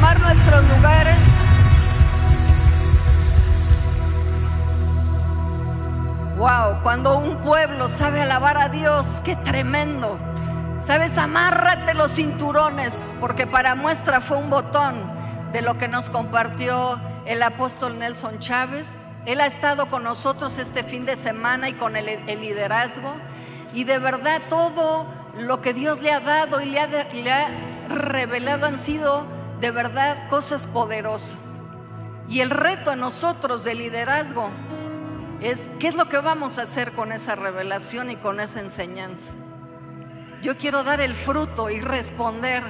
[0.00, 1.18] nuestros lugares.
[6.36, 10.18] Wow, cuando un pueblo sabe alabar a Dios, qué tremendo.
[10.78, 14.94] Sabes, amárrate los cinturones, porque para muestra fue un botón
[15.52, 18.98] de lo que nos compartió el apóstol Nelson Chávez.
[19.24, 23.14] Él ha estado con nosotros este fin de semana y con el, liderazgo.
[23.72, 25.06] Y de verdad todo
[25.38, 27.48] lo que Dios le ha dado y le ha
[27.88, 31.54] revelado han sido de verdad cosas poderosas.
[32.28, 34.48] Y el reto a nosotros de liderazgo
[35.40, 39.30] es qué es lo que vamos a hacer con esa revelación y con esa enseñanza.
[40.42, 42.62] Yo quiero dar el fruto y responder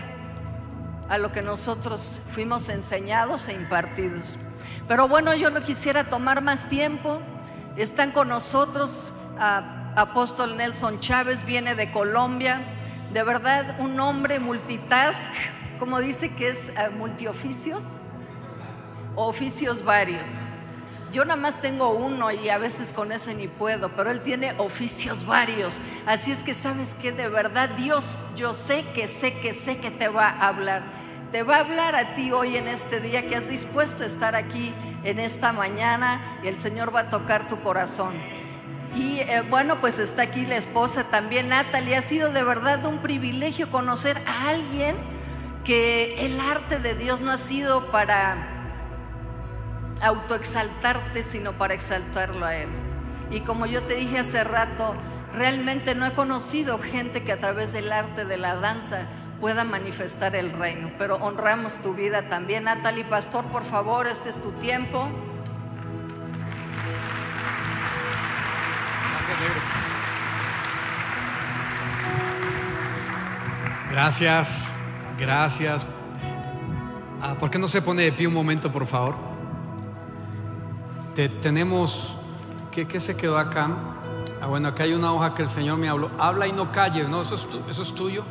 [1.08, 4.38] a lo que nosotros fuimos enseñados e impartidos.
[4.88, 7.20] Pero bueno, yo no quisiera tomar más tiempo.
[7.76, 12.62] Están con nosotros a apóstol Nelson Chávez, viene de Colombia.
[13.12, 15.30] De verdad, un hombre multitask,
[15.78, 17.84] como dice que es uh, multioficios,
[19.14, 20.26] oficios varios.
[21.12, 24.54] Yo nada más tengo uno y a veces con ese ni puedo, pero él tiene
[24.58, 25.80] oficios varios.
[26.04, 29.90] Así es que sabes que de verdad Dios, yo sé que sé que sé que
[29.90, 30.82] te va a hablar.
[31.32, 34.34] Te va a hablar a ti hoy en este día que has dispuesto a estar
[34.34, 38.14] aquí en esta mañana y el Señor va a tocar tu corazón.
[38.94, 41.96] Y eh, bueno, pues está aquí la esposa también, Natalie.
[41.96, 44.96] Ha sido de verdad un privilegio conocer a alguien
[45.66, 48.36] que el arte de Dios no ha sido para
[50.00, 52.68] autoexaltarte, sino para exaltarlo a Él.
[53.32, 54.94] Y como yo te dije hace rato,
[55.34, 59.08] realmente no he conocido gente que a través del arte de la danza
[59.40, 60.92] pueda manifestar el reino.
[60.98, 62.64] Pero honramos tu vida también.
[62.64, 65.08] Natalie Pastor, por favor, este es tu tiempo.
[73.90, 74.75] Gracias, gracias.
[77.22, 79.14] Ah, ¿Por qué no se pone de pie un momento, por favor?
[81.14, 82.16] Te- tenemos,
[82.70, 83.70] ¿qué, qué se quedó acá?
[84.40, 86.10] Ah, bueno, acá hay una hoja que el Señor me habló.
[86.18, 87.22] Habla y no calles, ¿no?
[87.22, 88.24] Eso es, tu- eso es tuyo,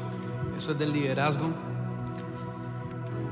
[0.55, 1.47] eso es del liderazgo.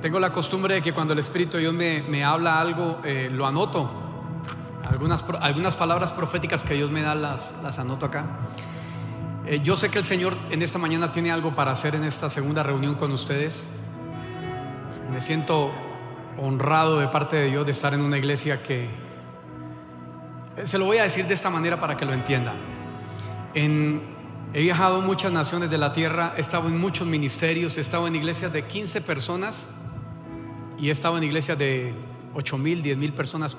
[0.02, 3.46] Tengo la costumbre de que cuando el Espíritu Dios me, me habla algo, eh, lo
[3.46, 3.90] anoto.
[4.90, 8.26] Algunas, algunas palabras proféticas que Dios me da las, las anoto acá.
[9.46, 12.30] Eh, yo sé que el Señor en esta mañana tiene algo para hacer en esta
[12.30, 13.68] segunda reunión con ustedes.
[15.12, 15.72] Me siento
[16.38, 18.86] honrado de parte de Dios de estar en una iglesia que...
[20.58, 22.56] eh, Se lo voy a decir de esta manera para que lo entiendan.
[23.54, 24.02] En-
[24.54, 28.08] he viajado a muchas naciones de la tierra, he estado en muchos ministerios, he estado
[28.08, 29.68] en iglesias de 15 personas
[30.78, 31.94] y he estado en iglesias de
[32.36, 33.58] 8 mil, 10 mil personas.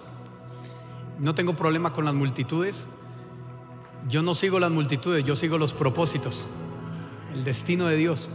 [1.18, 2.88] No tengo problema con las multitudes.
[4.08, 6.46] Yo no sigo las multitudes, yo sigo los propósitos,
[7.32, 8.28] el destino de Dios.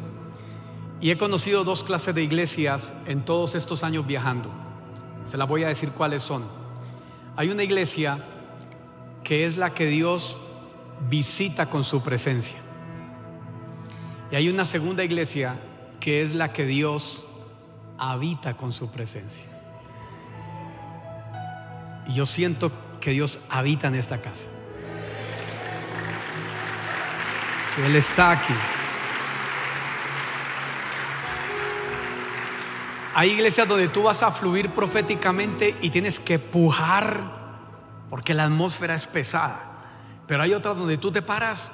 [1.02, 4.50] Y he conocido dos clases de iglesias en todos estos años viajando.
[5.24, 6.44] Se las voy a decir cuáles son.
[7.36, 8.26] Hay una iglesia
[9.24, 10.36] que es la que Dios
[11.10, 12.58] visita con su presencia.
[14.32, 15.60] Y hay una segunda iglesia
[16.00, 17.24] que es la que Dios
[17.98, 19.46] habita con su presencia.
[22.08, 24.48] Y yo siento que Dios habita en esta casa.
[27.78, 28.54] Él está aquí.
[33.14, 37.40] Hay iglesias donde tú vas a fluir proféticamente y tienes que pujar
[38.10, 39.60] porque la atmósfera es pesada.
[40.28, 41.72] Pero hay otras donde tú te paras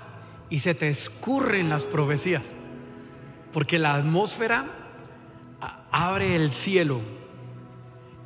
[0.50, 2.54] y se te escurren las profecías.
[3.52, 4.66] Porque la atmósfera
[5.92, 7.00] abre el cielo.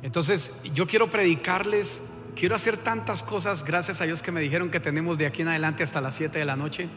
[0.02, 2.02] Entonces, yo quiero predicarles,
[2.34, 5.48] quiero hacer tantas cosas, gracias a Dios que me dijeron que tenemos de aquí en
[5.48, 6.88] adelante hasta las 7 de la noche.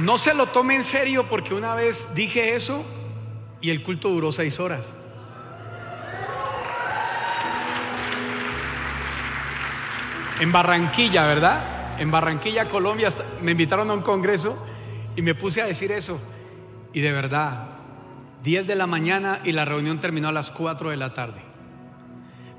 [0.00, 2.84] No se lo tome en serio porque una vez dije eso
[3.60, 4.96] y el culto duró seis horas.
[10.40, 12.00] En Barranquilla, ¿verdad?
[12.00, 13.10] En Barranquilla, Colombia,
[13.42, 14.56] me invitaron a un congreso
[15.16, 16.18] y me puse a decir eso.
[16.94, 17.68] Y de verdad,
[18.42, 21.42] 10 de la mañana y la reunión terminó a las 4 de la tarde.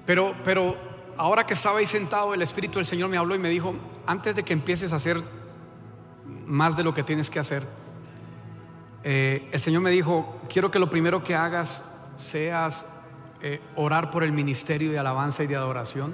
[0.06, 0.77] Pero, pero
[1.18, 3.74] ahora que estaba ahí sentado, el Espíritu del Señor me habló y me dijo,
[4.06, 5.40] antes de que empieces a hacer
[6.51, 7.65] más de lo que tienes que hacer,
[9.03, 11.83] eh, el Señor me dijo, quiero que lo primero que hagas
[12.18, 12.86] seas
[13.42, 16.13] eh, orar por el ministerio de alabanza y de adoración.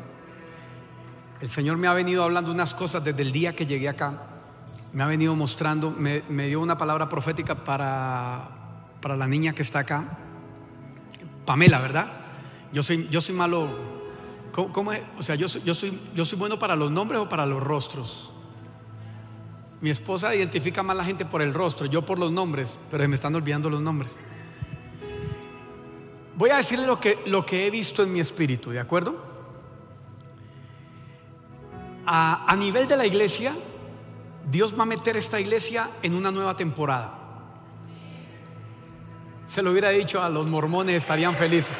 [1.41, 4.13] El Señor me ha venido hablando unas cosas desde el día que llegué acá.
[4.93, 8.49] Me ha venido mostrando, me, dio una palabra profética para,
[9.01, 10.17] para la niña que está acá.
[11.45, 12.11] Pamela, ¿verdad?
[12.71, 13.69] Yo soy, yo soy malo
[14.51, 15.01] ¿Cómo, cómo es?
[15.19, 17.61] O sea, yo, soy- yo, soy, yo soy bueno para los nombres o para los
[17.61, 18.31] rostros.
[19.79, 23.07] Mi esposa identifica más la gente por el rostro, yo por los nombres, pero se
[23.07, 24.17] me están olvidando los nombres.
[26.35, 29.15] Voy a decirle lo que, lo que he visto en mi espíritu, ¿de acuerdo?
[32.05, 33.55] A, a nivel de la iglesia,
[34.49, 37.13] Dios va a meter esta iglesia en una nueva temporada.
[39.45, 41.75] Se lo hubiera dicho a los mormones, estarían felices.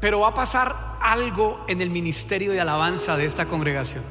[0.00, 4.04] Pero va a pasar algo en el ministerio de alabanza de esta congregación.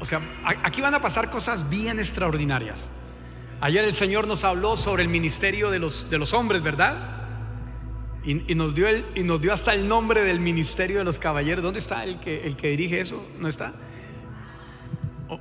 [0.00, 0.20] O sea,
[0.64, 2.90] aquí van a pasar cosas bien extraordinarias.
[3.60, 7.22] Ayer el Señor nos habló sobre el ministerio de los, de los hombres, ¿verdad?
[8.24, 11.20] Y, y nos dio el, y nos dio hasta el nombre del ministerio de los
[11.20, 11.62] caballeros.
[11.62, 13.24] ¿Dónde está el que, el que dirige eso?
[13.38, 13.74] ¿No está?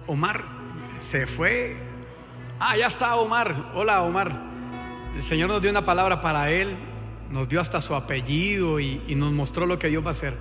[0.06, 0.46] Omar
[1.00, 1.78] se fue.
[2.60, 3.72] Ah, ya está Omar.
[3.74, 4.32] Hola Omar.
[5.16, 6.78] El Señor nos dio una palabra para él.
[7.32, 10.38] Nos dio hasta su apellido y, nos mostró lo que Dios va a hacer.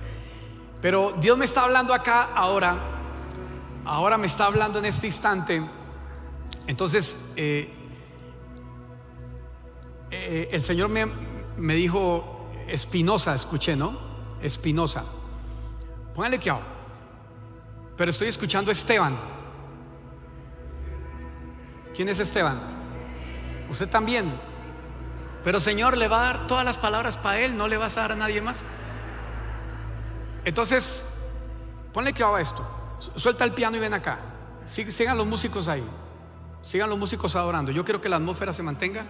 [0.81, 2.77] Pero Dios me está hablando acá ahora.
[3.85, 5.61] Ahora me está hablando en este instante.
[6.67, 7.73] Entonces, eh,
[10.11, 11.05] eh, el Señor me,
[11.57, 13.97] me dijo Espinosa, escuché, ¿no?
[14.41, 15.05] Espinosa.
[16.13, 16.61] Póngale que hago.
[17.95, 19.17] Pero estoy escuchando a Esteban.
[21.95, 22.59] ¿Quién es Esteban?
[23.69, 24.50] Usted también.
[25.43, 28.01] Pero Señor, le va a dar todas las palabras para él, no le vas a
[28.01, 28.63] dar a nadie más.
[30.45, 31.07] Entonces,
[31.93, 32.63] ponle que haga esto.
[32.99, 34.19] Su- Suelta el piano y ven acá.
[34.67, 35.83] Sig- Sigan los músicos ahí.
[36.61, 37.71] Sigan los músicos adorando.
[37.71, 39.05] Yo quiero que la atmósfera se mantenga.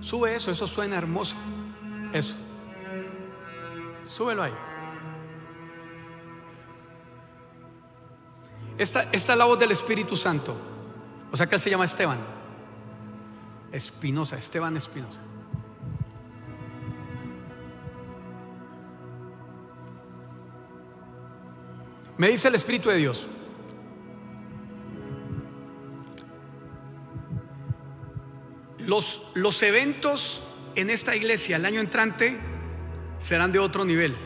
[0.00, 1.36] Sube eso, eso suena hermoso.
[2.12, 2.34] Eso.
[4.04, 4.52] Súbelo ahí.
[8.78, 10.56] Esta, esta es la voz del Espíritu Santo.
[11.32, 12.18] O sea que él se llama Esteban.
[13.72, 15.22] Espinosa, Esteban Espinosa.
[22.18, 23.28] Me dice el Espíritu de Dios.
[28.78, 30.42] Los, los eventos
[30.76, 32.38] en esta iglesia el año entrante
[33.18, 34.16] serán de otro nivel.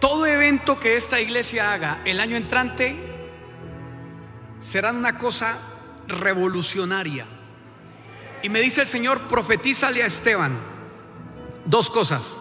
[0.00, 2.96] Todo evento que esta iglesia haga el año entrante
[4.58, 5.58] será una cosa
[6.06, 7.26] revolucionaria.
[8.42, 10.58] Y me dice el Señor, profetízale a Esteban
[11.64, 12.40] dos cosas.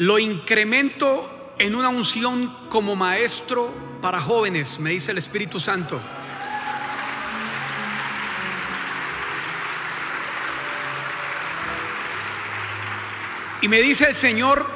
[0.00, 6.00] Lo incremento en una unción como maestro para jóvenes, me dice el Espíritu Santo.
[13.60, 14.66] Y me dice el Señor,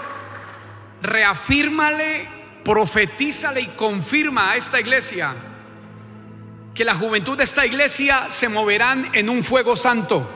[1.01, 2.29] reafírmale,
[2.63, 5.35] profetízale y confirma a esta iglesia
[6.75, 10.29] que la juventud de esta iglesia se moverán en un fuego santo.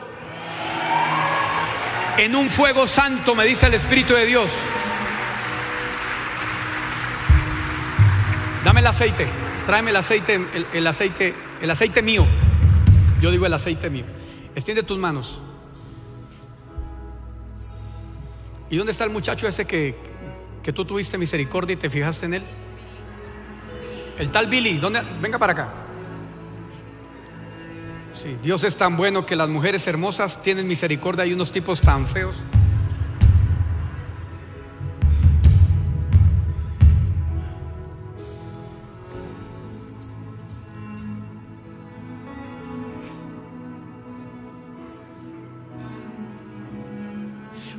[2.17, 4.51] En un fuego santo, me dice el Espíritu de Dios.
[8.63, 9.27] Dame el aceite,
[9.65, 12.25] tráeme el aceite, el, aceite, el aceite mío.
[13.21, 14.05] Yo digo el aceite mío.
[14.53, 15.41] Extiende tus manos.
[18.69, 19.95] ¿Y dónde está el muchacho ese que,
[20.61, 22.43] que tú tuviste misericordia y te fijaste en él?
[24.19, 25.01] El tal Billy, ¿dónde?
[25.21, 25.69] Venga para acá.
[28.21, 32.05] Sí, Dios es tan bueno que las mujeres hermosas tienen misericordia y unos tipos tan
[32.05, 32.35] feos.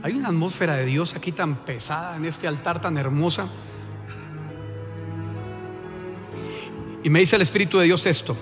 [0.02, 3.50] Hay una atmósfera de Dios aquí tan pesada en este altar tan hermosa.
[7.02, 8.37] Y me dice el Espíritu de Dios esto.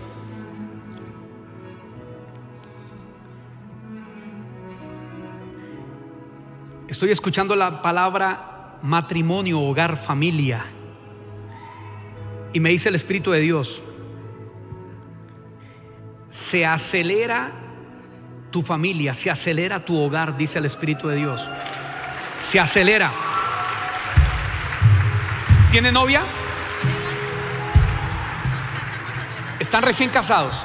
[6.87, 10.65] Estoy escuchando la palabra matrimonio, hogar, familia.
[12.53, 13.83] Y me dice el Espíritu de Dios,
[16.29, 17.68] se acelera
[18.51, 21.51] tu familia, se acelera tu hogar, dice el Espíritu de Dios.
[22.39, 23.11] Se acelera.
[25.71, 26.23] ¿Tiene novia?
[29.59, 30.65] Están recién casados.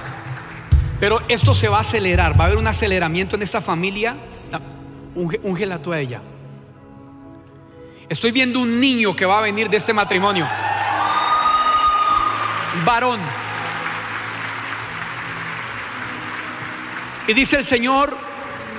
[1.00, 4.16] Pero esto se va a acelerar, va a haber un aceleramiento en esta familia.
[5.16, 6.22] Úngela tú a ella.
[8.08, 10.48] Estoy viendo un niño que va a venir de este matrimonio.
[12.86, 13.20] Varón.
[17.28, 18.18] Y dice el Señor,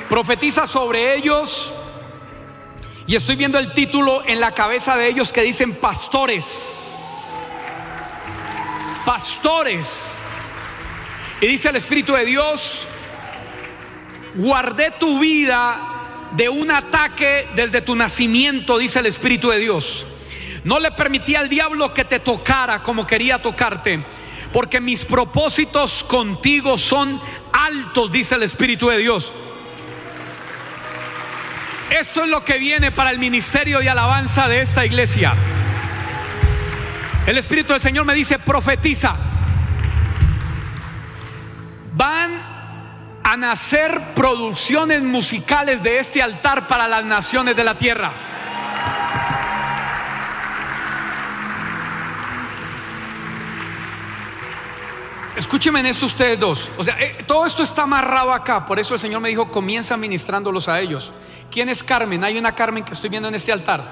[0.08, 1.72] profetiza sobre ellos.
[3.06, 6.80] Y estoy viendo el título en la cabeza de ellos que dicen pastores.
[9.04, 10.12] pastores.
[11.40, 12.86] Y dice el Espíritu de Dios,
[14.34, 15.94] guardé tu vida
[16.32, 20.06] de un ataque desde tu nacimiento, dice el Espíritu de Dios.
[20.64, 24.02] No le permití al diablo que te tocara como quería tocarte,
[24.52, 27.20] porque mis propósitos contigo son
[27.64, 29.34] altos, dice el Espíritu de Dios.
[31.90, 35.34] Esto es lo que viene para el ministerio y alabanza de esta iglesia.
[37.26, 39.16] El Espíritu del Señor me dice, profetiza.
[41.94, 42.54] Van
[43.22, 48.12] a nacer producciones musicales de este altar para las naciones de la tierra.
[55.36, 56.70] Escúcheme en esto ustedes dos.
[56.76, 58.64] O sea, eh, todo esto está amarrado acá.
[58.64, 61.12] Por eso el Señor me dijo, comienza ministrándolos a ellos.
[61.50, 62.22] ¿Quién es Carmen?
[62.22, 63.84] Hay una Carmen que estoy viendo en este altar.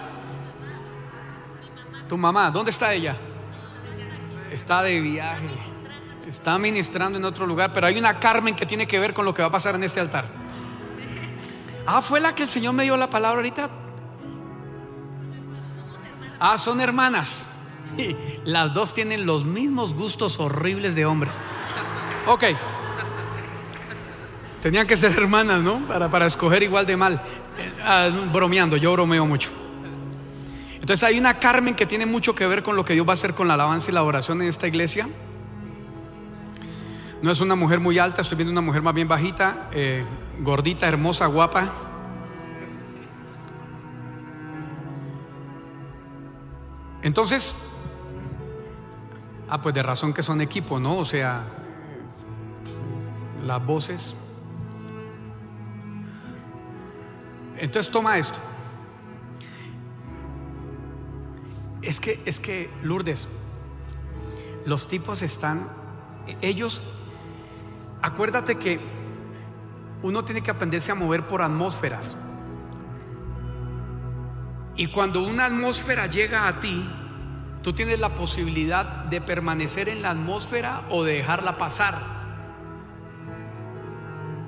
[2.09, 3.17] Tu mamá, ¿dónde está ella?
[4.53, 5.51] Está de viaje.
[6.29, 9.35] Está ministrando en otro lugar, pero hay una Carmen que tiene que ver con lo
[9.35, 10.27] que va a pasar en este altar.
[11.87, 13.69] Ah, fue la que el Señor me dio la palabra ahorita.
[16.39, 17.52] Ah, son hermanas.
[18.45, 21.39] Las dos tienen los mismos gustos horribles de hombres.
[22.27, 22.45] Ok.
[24.61, 25.87] Tenían que ser hermanas, ¿no?
[25.87, 27.15] Para, para escoger igual de mal.
[27.59, 29.51] Eh, ah, bromeando, yo bromeo mucho.
[30.75, 33.15] Entonces hay una Carmen que tiene mucho que ver con lo que Dios va a
[33.15, 35.09] hacer con la alabanza y la oración en esta iglesia.
[37.23, 40.05] No es una mujer muy alta, estoy viendo una mujer más bien bajita, eh,
[40.41, 41.73] gordita, hermosa, guapa.
[47.03, 47.55] Entonces,
[49.55, 50.97] Ah, pues de razón que son equipo, ¿no?
[50.97, 51.45] O sea,
[53.45, 54.17] las voces.
[57.59, 58.39] Entonces toma esto.
[61.83, 63.29] Es que, es que, Lourdes,
[64.65, 65.69] los tipos están,
[66.41, 66.81] ellos,
[68.01, 68.81] acuérdate que
[70.03, 72.17] uno tiene que aprenderse a mover por atmósferas.
[74.77, 76.89] Y cuando una atmósfera llega a ti,
[77.62, 82.23] Tú tienes la posibilidad de permanecer en la atmósfera o de dejarla pasar.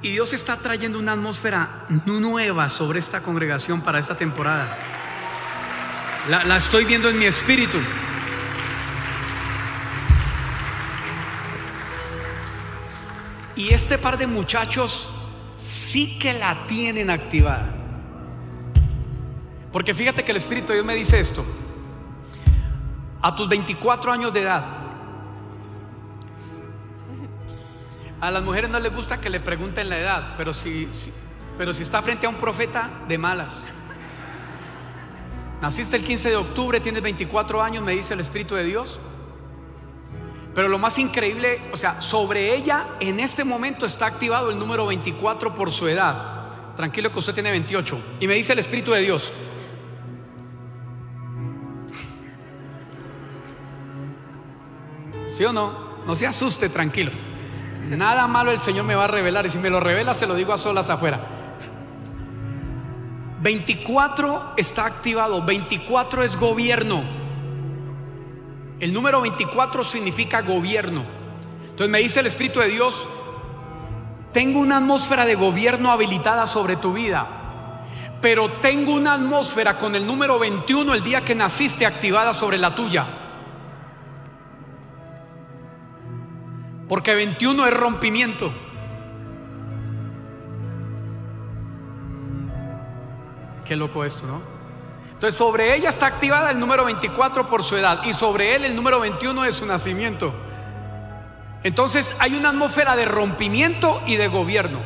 [0.03, 4.79] Y Dios está trayendo una atmósfera nueva sobre esta congregación para esta temporada.
[6.29, 7.79] La, estoy viendo en mi espíritu.
[13.55, 15.09] Y este par de muchachos
[15.55, 17.73] sí que la tienen activada.
[19.73, 21.45] Porque fíjate que el Espíritu de Dios me dice esto
[23.25, 24.65] a tus 24 años de edad.
[28.21, 30.91] A las mujeres no les gusta que le pregunten la edad, pero si,
[31.57, 33.61] pero si está frente a un profeta, de malas.
[35.63, 39.01] Naciste el 15 de octubre, tienes 24 años, me dice el Espíritu de Dios.
[40.55, 44.85] Pero lo más increíble, o sea, sobre ella en este momento está activado el número
[44.85, 46.75] 24 por su edad.
[46.77, 47.99] Tranquilo que usted tiene 28.
[48.21, 49.33] Y me dice el Espíritu de Dios,
[55.35, 55.73] ¿Sí o no?
[56.07, 57.11] No se asuste, tranquilo.
[57.89, 60.37] Nada malo el Señor me va a revelar y si me lo revela se lo
[60.37, 61.21] digo a solas afuera.
[63.41, 67.03] 24 está activado, 24 es gobierno.
[68.79, 71.05] El número 24 significa gobierno.
[71.63, 73.09] Entonces me dice el Espíritu de Dios,
[74.33, 77.83] tengo una atmósfera de gobierno habilitada sobre tu vida,
[78.21, 82.73] pero tengo una atmósfera con el número 21 el día que naciste activada sobre la
[82.73, 83.24] tuya.
[86.89, 88.53] Porque 21 es rompimiento.
[93.65, 94.43] Qué loco esto, ¿no?
[95.13, 98.77] Entonces sobre ella está activada el número 24 por su edad y sobre él el
[98.77, 100.35] número 21 de su nacimiento.
[101.63, 104.81] Entonces hay una atmósfera de rompimiento y de gobierno.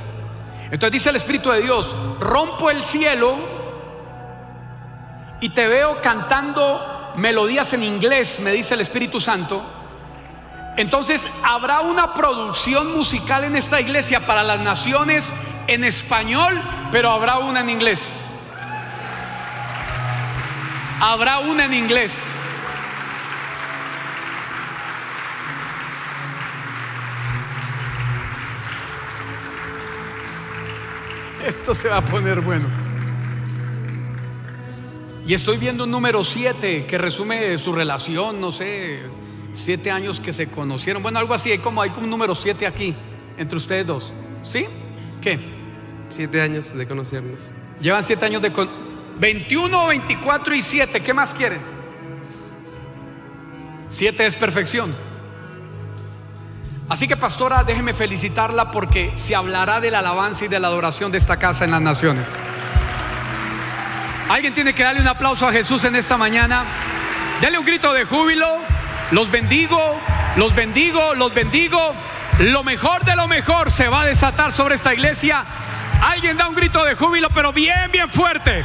[0.71, 3.37] Entonces dice el Espíritu de Dios, rompo el cielo
[5.41, 9.78] y te veo cantando melodías en inglés, me dice el Espíritu Santo
[10.79, 15.35] entonces habrá una producción musical en esta iglesia para las naciones
[15.67, 18.25] en español, pero habrá una en inglés.
[21.01, 22.23] Habrá una en inglés.
[31.45, 32.69] Esto se va a poner bueno.
[35.27, 39.18] Y estoy viendo un número 7 que resume su relación, no sé,
[39.53, 41.03] Siete años que se conocieron.
[41.03, 42.95] Bueno, algo así, hay como, hay como un número siete aquí,
[43.37, 44.13] entre ustedes dos.
[44.43, 44.67] ¿Sí?
[45.21, 45.41] ¿Qué?
[46.09, 47.53] Siete años de conocernos.
[47.81, 48.53] Llevan siete años de...
[48.53, 48.89] Con...
[49.19, 51.61] 21, 24 y 7, ¿qué más quieren?
[53.89, 54.95] Siete es perfección.
[56.89, 61.11] Así que pastora, déjeme felicitarla porque se hablará de la alabanza y de la adoración
[61.11, 62.29] de esta casa en las naciones.
[64.29, 66.65] Alguien tiene que darle un aplauso a Jesús en esta mañana.
[67.41, 68.47] Dele un grito de júbilo.
[69.11, 69.79] Los bendigo,
[70.37, 71.95] los bendigo, los bendigo.
[72.41, 75.45] Lo mejor de lo mejor se va a desatar sobre esta iglesia.
[76.03, 78.63] Alguien da un grito de júbilo, pero bien, bien fuerte.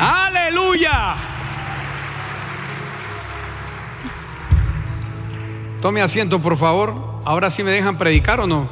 [0.00, 1.16] Aleluya.
[5.80, 7.20] Tome asiento, por favor.
[7.24, 8.68] Ahora sí me dejan predicar o no.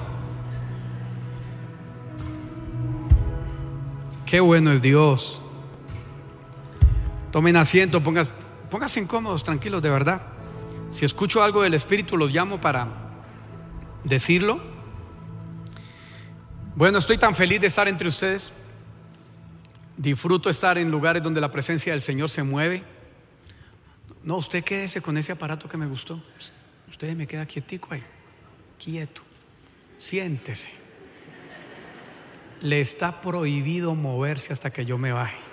[4.25, 5.43] Qué bueno es Dios.
[7.37, 8.31] Tomen asiento, pónganse,
[8.71, 10.23] pónganse incómodos, tranquilos, de verdad.
[10.91, 12.89] Si escucho algo del Espíritu, los llamo para
[14.05, 14.59] decirlo.
[16.75, 18.55] Bueno, estoy tan feliz de estar entre ustedes.
[19.99, 22.83] Disfruto estar en lugares donde la presencia del Señor se mueve.
[24.23, 26.19] No, usted quédese con ese aparato que me gustó.
[26.89, 28.03] Usted me queda quietico ahí,
[28.83, 29.21] quieto.
[29.99, 30.71] Siéntese.
[32.63, 35.46] Le está prohibido moverse hasta que yo me baje.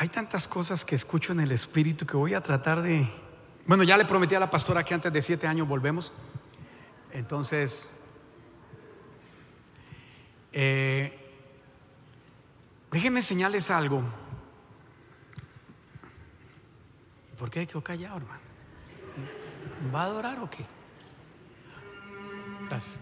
[0.00, 3.06] Hay tantas cosas que escucho en el espíritu que voy a tratar de...
[3.66, 6.14] Bueno, ya le prometí a la pastora que antes de siete años volvemos.
[7.12, 7.90] Entonces,
[10.54, 11.18] eh,
[12.90, 14.02] déjenme enseñarles algo.
[17.38, 18.40] ¿Por qué hay que callado, hermano?
[19.94, 20.64] ¿Va a adorar o qué?
[22.70, 22.98] Gracias.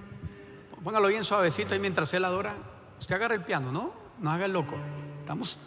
[0.83, 2.57] Póngalo bien suavecito ahí mientras él adora.
[2.99, 3.93] Usted agarra el piano, ¿no?
[4.19, 4.75] No haga el loco.
[5.21, 5.61] Estamos,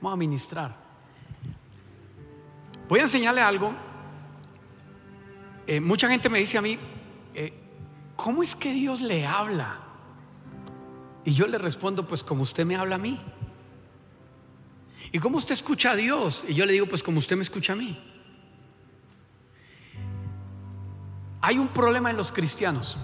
[0.00, 0.76] vamos a ministrar.
[2.88, 3.74] Voy a enseñarle algo.
[5.66, 6.78] Eh, mucha gente me dice a mí,
[7.34, 7.52] eh,
[8.16, 9.80] ¿cómo es que Dios le habla?
[11.24, 13.20] Y yo le respondo, pues como usted me habla a mí.
[15.12, 16.44] ¿Y cómo usted escucha a Dios?
[16.48, 18.02] Y yo le digo, pues como usted me escucha a mí.
[21.40, 22.98] Hay un problema en los cristianos.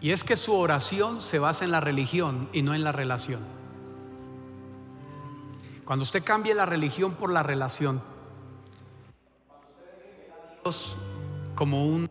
[0.00, 3.59] Y es que su oración se basa en la religión y no en la relación.
[5.90, 8.00] Cuando usted cambie la religión por la relación,
[10.62, 10.96] Dios
[11.56, 12.08] como un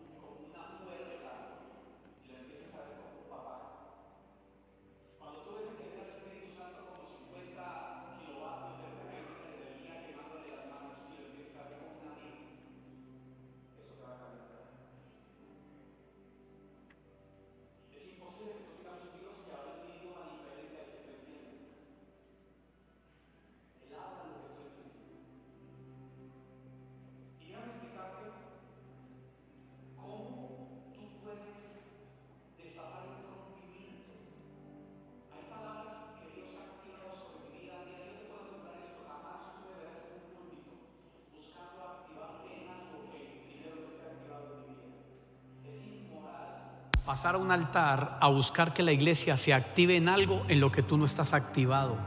[47.10, 50.70] pasar a un altar a buscar que la iglesia se active en algo en lo
[50.70, 51.98] que tú no estás activado.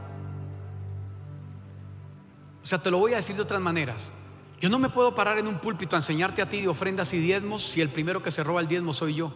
[2.62, 4.12] O sea, te lo voy a decir de otras maneras.
[4.58, 7.18] Yo no me puedo parar en un púlpito a enseñarte a ti de ofrendas y
[7.18, 9.34] diezmos si el primero que se roba el diezmo soy yo.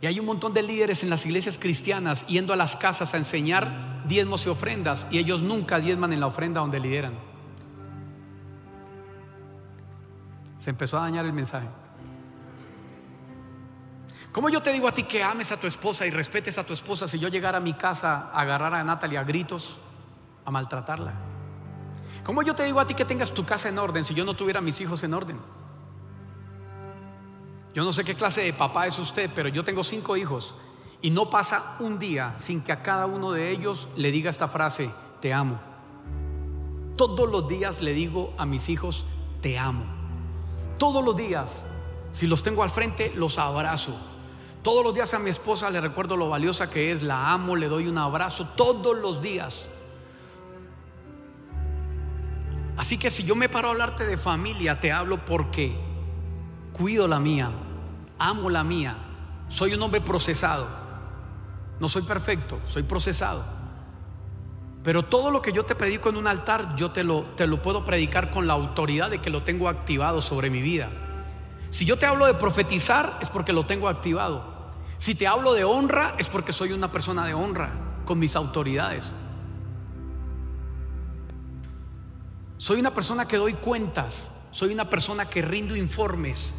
[0.00, 3.16] Y hay un montón de líderes en las iglesias cristianas yendo a las casas a
[3.16, 7.14] enseñar diezmos y ofrendas y ellos nunca diezman en la ofrenda donde lideran.
[10.58, 11.66] Se empezó a dañar el mensaje.
[14.38, 16.72] ¿Cómo yo te digo a ti que ames a tu esposa y respetes a tu
[16.72, 19.78] esposa si yo llegara a mi casa a agarrar a Natalia a gritos,
[20.44, 21.12] a maltratarla?
[22.22, 24.34] ¿Cómo yo te digo a ti que tengas tu casa en orden si yo no
[24.34, 25.40] tuviera a mis hijos en orden?
[27.74, 30.54] Yo no sé qué clase de papá es usted, pero yo tengo cinco hijos
[31.02, 34.46] y no pasa un día sin que a cada uno de ellos le diga esta
[34.46, 34.88] frase,
[35.20, 35.58] te amo.
[36.94, 39.04] Todos los días le digo a mis hijos,
[39.40, 39.84] te amo.
[40.78, 41.66] Todos los días,
[42.12, 43.98] si los tengo al frente, los abrazo.
[44.68, 47.68] Todos los días a mi esposa le recuerdo lo valiosa que es, la amo, le
[47.68, 49.66] doy un abrazo todos los días.
[52.76, 55.74] Así que si yo me paro a hablarte de familia, te hablo porque
[56.74, 57.50] cuido la mía,
[58.18, 58.94] amo la mía,
[59.48, 60.68] soy un hombre procesado.
[61.80, 63.46] No soy perfecto, soy procesado.
[64.84, 67.62] Pero todo lo que yo te predico en un altar, yo te lo, te lo
[67.62, 70.90] puedo predicar con la autoridad de que lo tengo activado sobre mi vida.
[71.70, 74.57] Si yo te hablo de profetizar es porque lo tengo activado.
[74.98, 77.70] Si te hablo de honra es porque soy una persona de honra
[78.04, 79.14] con mis autoridades.
[82.58, 86.54] Soy una persona que doy cuentas, soy una persona que rindo informes.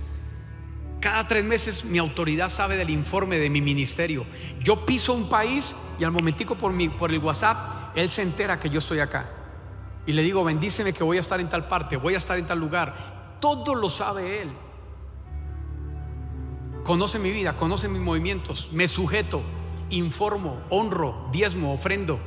[1.02, 4.26] Cada tres meses mi autoridad sabe del informe de mi ministerio.
[4.62, 8.60] Yo piso un país y al momentico por, mi, por el WhatsApp, él se entera
[8.60, 9.30] que yo estoy acá.
[10.06, 12.46] Y le digo, bendíceme que voy a estar en tal parte, voy a estar en
[12.46, 13.38] tal lugar.
[13.42, 14.50] Todo lo sabe él.
[16.90, 19.44] Conoce mi vida, conoce mis movimientos, me sujeto,
[19.92, 22.20] informo, honro, diezmo, ofrendo.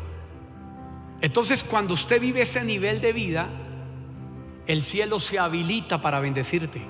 [1.20, 3.50] Entonces cuando usted vive ese nivel de vida,
[4.68, 6.80] el cielo se habilita para bendecirte.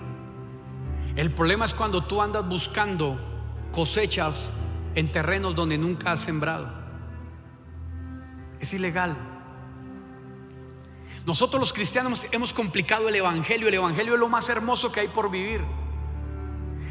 [1.17, 3.19] El problema es cuando tú andas buscando
[3.73, 4.53] cosechas
[4.95, 6.71] en terrenos donde nunca has sembrado.
[8.61, 9.17] Es ilegal.
[11.25, 13.69] Nosotros los cristianos hemos complicado el Evangelio.
[13.69, 15.63] El Evangelio es lo más hermoso que hay por vivir.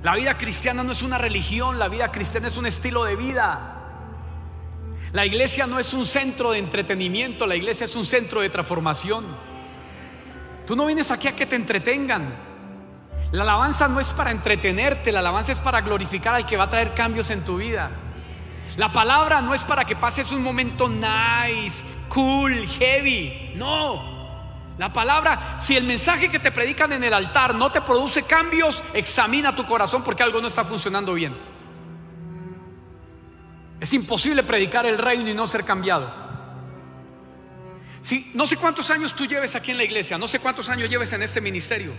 [0.03, 3.77] La vida cristiana no es una religión, la vida cristiana es un estilo de vida.
[5.13, 9.25] La iglesia no es un centro de entretenimiento, la iglesia es un centro de transformación.
[10.65, 12.33] Tú no vienes aquí a que te entretengan.
[13.31, 16.69] La alabanza no es para entretenerte, la alabanza es para glorificar al que va a
[16.69, 17.91] traer cambios en tu vida.
[18.77, 23.53] La palabra no es para que pases un momento nice, cool, heavy.
[23.55, 24.10] No.
[24.81, 28.83] La palabra, si el mensaje que te predican en el altar no te produce cambios,
[28.95, 31.37] examina tu corazón porque algo no está funcionando bien.
[33.79, 36.11] Es imposible predicar el reino y no ser cambiado.
[38.01, 40.89] Si, no sé cuántos años tú lleves aquí en la iglesia, no sé cuántos años
[40.89, 41.93] lleves en este ministerio.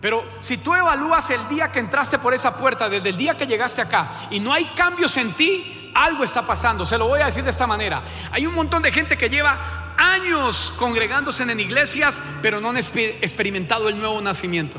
[0.00, 3.48] Pero si tú evalúas el día que entraste por esa puerta, desde el día que
[3.48, 6.84] llegaste acá, y no hay cambios en ti, algo está pasando.
[6.84, 8.02] Se lo voy a decir de esta manera.
[8.30, 13.88] Hay un montón de gente que lleva años congregándose en iglesias, pero no han experimentado
[13.88, 14.78] el nuevo nacimiento.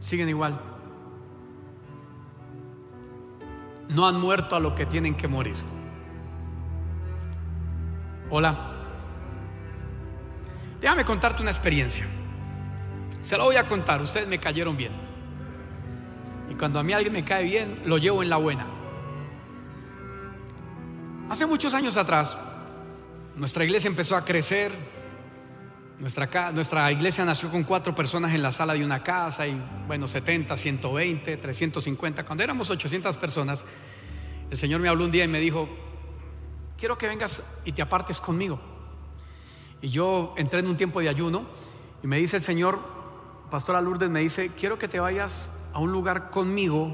[0.00, 0.60] Siguen igual.
[3.88, 5.56] No han muerto a lo que tienen que morir.
[8.28, 8.72] Hola.
[10.80, 12.06] Déjame contarte una experiencia.
[13.22, 15.03] Se la voy a contar, ustedes me cayeron bien.
[16.50, 18.66] Y cuando a mí alguien me cae bien, lo llevo en la buena.
[21.30, 22.36] Hace muchos años atrás,
[23.36, 24.72] nuestra iglesia empezó a crecer.
[25.98, 30.06] Nuestra, nuestra iglesia nació con cuatro personas en la sala de una casa y bueno,
[30.06, 32.24] 70, 120, 350.
[32.24, 33.64] Cuando éramos 800 personas,
[34.50, 35.68] el Señor me habló un día y me dijo,
[36.76, 38.60] quiero que vengas y te apartes conmigo.
[39.80, 41.46] Y yo entré en un tiempo de ayuno
[42.02, 42.78] y me dice el Señor,
[43.50, 46.92] Pastora Lourdes, me dice, quiero que te vayas a un lugar conmigo,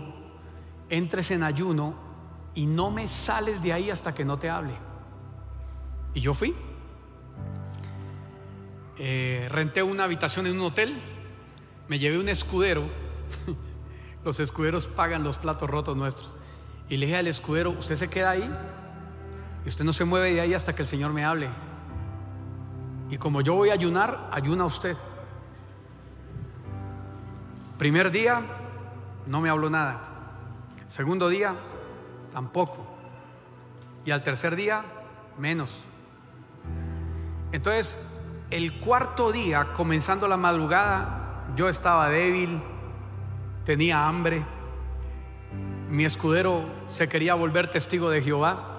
[0.88, 1.94] entres en ayuno
[2.54, 4.72] y no me sales de ahí hasta que no te hable.
[6.14, 6.56] Y yo fui.
[8.96, 11.00] Eh, renté una habitación en un hotel,
[11.88, 12.84] me llevé un escudero,
[14.24, 16.36] los escuderos pagan los platos rotos nuestros,
[16.88, 18.50] y le dije al escudero, usted se queda ahí
[19.64, 21.48] y usted no se mueve de ahí hasta que el Señor me hable.
[23.10, 24.96] Y como yo voy a ayunar, ayuna usted.
[27.78, 28.59] Primer día,
[29.30, 30.00] no me habló nada.
[30.88, 31.54] Segundo día,
[32.32, 32.84] tampoco.
[34.04, 34.84] Y al tercer día,
[35.38, 35.84] menos.
[37.52, 38.00] Entonces,
[38.50, 42.60] el cuarto día, comenzando la madrugada, yo estaba débil,
[43.64, 44.44] tenía hambre.
[45.88, 48.78] Mi escudero se quería volver testigo de Jehová.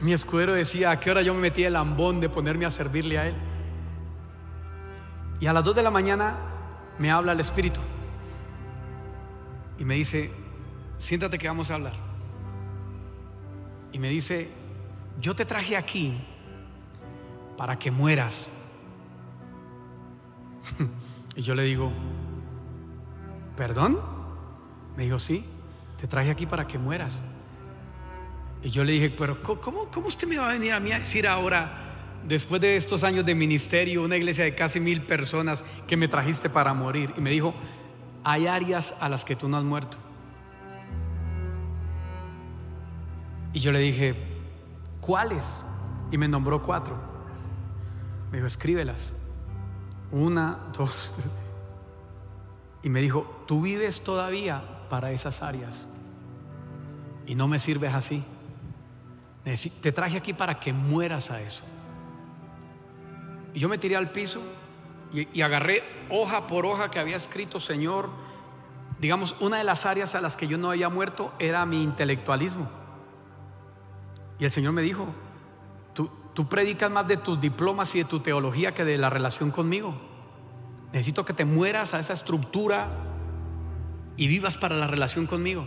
[0.00, 3.18] Mi escudero decía, ¿a qué hora yo me metí el lambón de ponerme a servirle
[3.18, 3.34] a él?
[5.38, 6.55] Y a las dos de la mañana
[6.98, 7.80] me habla el Espíritu
[9.78, 10.30] y me dice,
[10.98, 11.94] siéntate que vamos a hablar.
[13.92, 14.48] Y me dice,
[15.20, 16.18] yo te traje aquí
[17.56, 18.48] para que mueras.
[21.36, 21.92] y yo le digo,
[23.56, 23.98] ¿perdón?
[24.96, 25.44] Me dijo, sí,
[25.98, 27.22] te traje aquí para que mueras.
[28.62, 30.98] Y yo le dije, pero ¿cómo, ¿cómo usted me va a venir a mí a
[30.98, 31.85] decir ahora,
[32.26, 36.50] después de estos años de ministerio, una iglesia de casi mil personas, que me trajiste
[36.50, 37.12] para morir?
[37.16, 37.54] Y me dijo,
[38.24, 39.98] hay áreas a las que tú no has muerto.
[43.52, 44.14] Y yo le dije,
[45.00, 45.64] ¿cuáles?
[46.10, 46.98] Y me nombró cuatro.
[48.30, 49.14] Me dijo, escríbelas.
[50.10, 51.28] Una, dos, tres.
[52.82, 55.88] Y me dijo, tú vives todavía para esas áreas.
[57.26, 58.22] Y no me sirves así.
[59.80, 61.64] Te traje aquí para que mueras a eso.
[63.56, 64.42] Y yo me tiré al piso
[65.14, 68.10] y, agarré hoja por hoja que había escrito, Señor.
[69.00, 72.68] Digamos, una de las áreas a las que yo no había muerto era mi intelectualismo.
[74.38, 75.06] Y el Señor me dijo,
[75.94, 79.50] tú, tú predicas más de tus diplomas y de tu teología que de la relación
[79.50, 79.98] conmigo.
[80.92, 82.90] Necesito que te mueras a esa estructura
[84.18, 85.66] y vivas para la relación conmigo.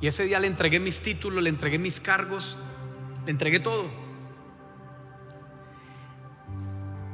[0.00, 2.56] Y ese día le entregué mis títulos, le entregué mis cargos
[3.26, 4.05] le entregué todo.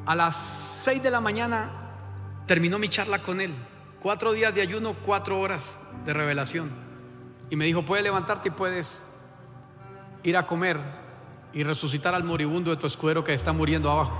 [0.04, 0.36] A las
[0.84, 1.70] 6 de la mañana
[2.46, 3.54] terminó mi charla con él.
[4.00, 6.70] Cuatro días de ayuno, cuatro horas de revelación.
[7.50, 9.04] Y me dijo, puedes levantarte y puedes
[10.24, 10.80] ir a comer
[11.52, 14.12] y resucitar al moribundo de tu escudero que está muriendo abajo.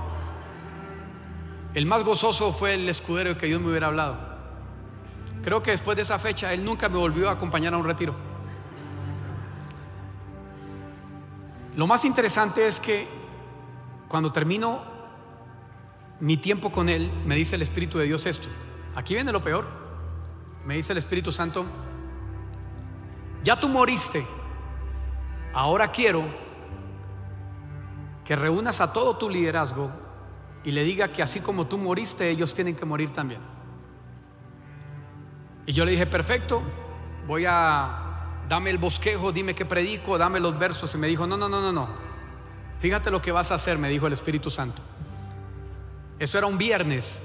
[1.73, 4.15] El más gozoso fue el escudero que Dios me hubiera hablado.
[5.43, 8.15] Creo que después de esa fecha él nunca me volvió a acompañar a un retiro.
[11.75, 13.07] Lo más interesante es que
[14.07, 14.92] cuando termino
[16.23, 18.47] mi tiempo con él, me dice el Espíritu de Dios esto.
[18.95, 19.65] Aquí viene lo peor.
[20.65, 21.65] Me dice el Espíritu Santo,
[23.43, 24.25] ya tú moriste,
[25.53, 26.23] ahora quiero
[28.23, 29.91] que reúnas a todo tu liderazgo
[30.63, 33.41] y le diga que así como tú moriste, ellos tienen que morir también.
[35.65, 36.63] Y yo le dije, perfecto,
[37.27, 40.95] voy a, dame el bosquejo, dime qué predico, dame los versos.
[40.95, 41.89] Y me dijo, no, no, no, no, no.
[42.79, 44.81] Fíjate lo que vas a hacer, me dijo el Espíritu Santo.
[46.19, 47.23] Eso era un viernes.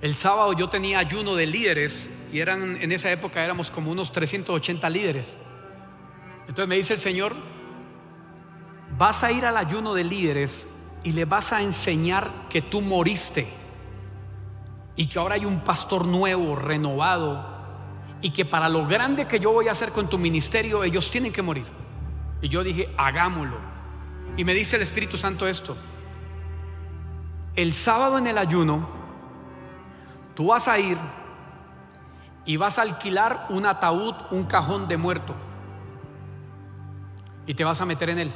[0.00, 4.10] El sábado yo tenía ayuno de líderes y eran en esa época éramos como unos
[4.10, 5.38] 380 líderes.
[6.40, 7.34] Entonces me dice el Señor,
[8.98, 10.68] vas a ir al ayuno de líderes
[11.04, 13.46] y le vas a enseñar que tú moriste
[14.96, 17.50] y que ahora hay un pastor nuevo, renovado,
[18.20, 21.32] y que para lo grande que yo voy a hacer con tu ministerio, ellos tienen
[21.32, 21.66] que morir.
[22.40, 23.58] Y yo dije, hagámoslo.
[24.36, 25.76] Y me dice el Espíritu Santo esto,
[27.54, 28.88] el sábado en el ayuno,
[30.34, 30.98] tú vas a ir
[32.44, 35.34] y vas a alquilar un ataúd, un cajón de muerto,
[37.46, 38.32] y te vas a meter en él.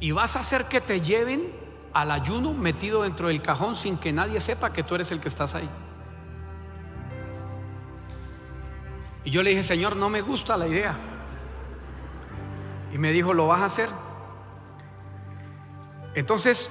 [0.00, 1.52] Y vas a hacer que te lleven
[1.92, 5.28] al ayuno metido dentro del cajón sin que nadie sepa que tú eres el que
[5.28, 5.68] estás ahí.
[9.24, 10.94] Y yo le dije, Señor, no me gusta la idea.
[12.92, 13.88] Y me dijo, ¿lo vas a hacer?
[16.14, 16.70] Entonces,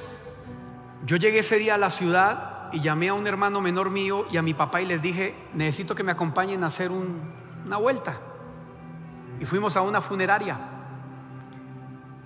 [1.06, 4.38] yo llegué ese día a la ciudad y llamé a un hermano menor mío y
[4.38, 8.20] a mi papá y les dije, necesito que me acompañen a hacer una vuelta.
[9.40, 10.60] Y fuimos a una funeraria.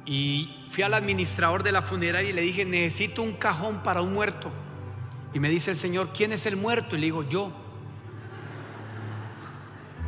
[0.05, 4.13] Y fui al administrador de la funeraria y le dije, necesito un cajón para un
[4.13, 4.51] muerto.
[5.33, 6.95] Y me dice el Señor, ¿quién es el muerto?
[6.95, 7.51] Y le digo, yo.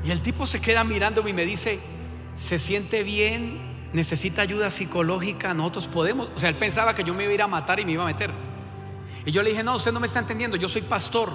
[0.04, 1.80] Y el tipo se queda mirándome y me dice,
[2.36, 3.69] ¿se siente bien?
[3.94, 5.54] ¿Necesita ayuda psicológica?
[5.54, 6.30] Nosotros podemos.
[6.36, 8.04] O sea, él pensaba que yo me iba a ir a matar y me iba
[8.04, 8.32] a meter.
[9.26, 11.32] Y yo le dije, no, usted no me está entendiendo, yo soy pastor.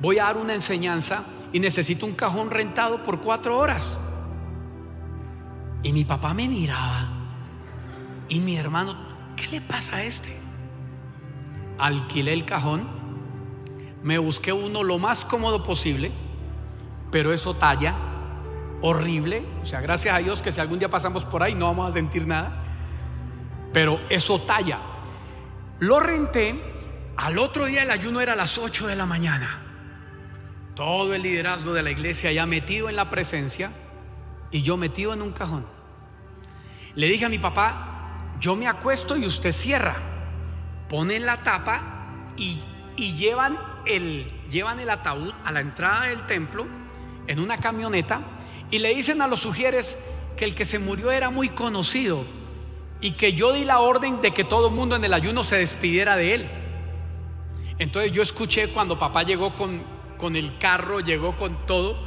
[0.00, 3.96] Voy a dar una enseñanza y necesito un cajón rentado por cuatro horas.
[5.82, 7.08] Y mi papá me miraba.
[8.28, 8.96] Y mi hermano,
[9.36, 10.36] ¿qué le pasa a este?
[11.78, 12.88] Alquilé el cajón,
[14.02, 16.12] me busqué uno lo más cómodo posible,
[17.10, 17.94] pero eso talla
[18.86, 19.42] horrible.
[19.62, 21.92] O sea, gracias a Dios que si algún día pasamos por ahí no vamos a
[21.92, 22.52] sentir nada.
[23.72, 24.78] Pero eso talla.
[25.80, 26.72] Lo renté.
[27.16, 29.62] Al otro día el ayuno era a las 8 de la mañana.
[30.74, 33.70] Todo el liderazgo de la iglesia ya metido en la presencia
[34.50, 35.64] y yo metido en un cajón.
[36.94, 39.96] Le dije a mi papá, yo me acuesto y usted cierra.
[40.90, 42.60] Ponen la tapa y,
[42.96, 46.66] y llevan, el, llevan el ataúd a la entrada del templo
[47.26, 48.33] en una camioneta
[48.74, 49.96] y le dicen a los sugieres
[50.36, 52.24] que el que se murió era muy conocido
[53.00, 55.58] y que yo di la orden de que todo el mundo en el ayuno se
[55.58, 56.50] despidiera de él.
[57.78, 59.84] Entonces yo escuché cuando papá llegó con,
[60.18, 62.04] con el carro, llegó con todo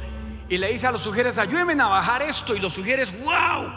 [0.50, 3.72] y le dice a los sugieres, ayúdenme a bajar esto y los sugieres, wow,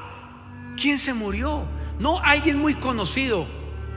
[0.76, 1.64] ¿quién se murió?
[1.98, 3.48] No alguien muy conocido,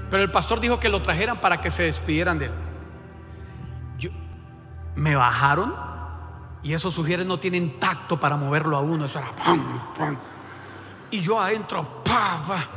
[0.09, 2.53] pero el pastor dijo que lo trajeran para que se despidieran de él.
[3.99, 4.11] Yo,
[4.95, 5.94] me bajaron
[6.65, 10.17] y esos sugieres no tienen tacto para moverlo a uno, eso era pam, pam.
[11.11, 12.69] Y yo adentro, pa, pa.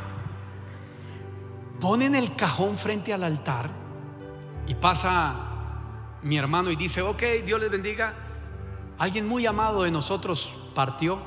[1.79, 3.69] Ponen el cajón frente al altar
[4.67, 5.35] y pasa
[6.21, 8.13] mi hermano y dice, ok, Dios les bendiga.
[8.97, 11.19] Alguien muy amado de nosotros partió.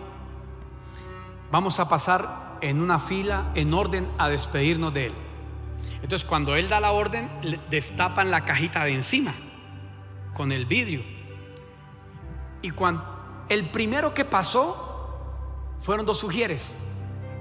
[1.50, 5.14] Vamos a pasar en una fila, en orden, a despedirnos de él.
[6.02, 7.30] Entonces, cuando él da la orden,
[7.70, 9.34] destapan la cajita de encima
[10.34, 11.19] con el vidrio.
[12.62, 13.04] Y cuando
[13.48, 14.90] el primero que pasó
[15.80, 16.78] fueron dos sugieres.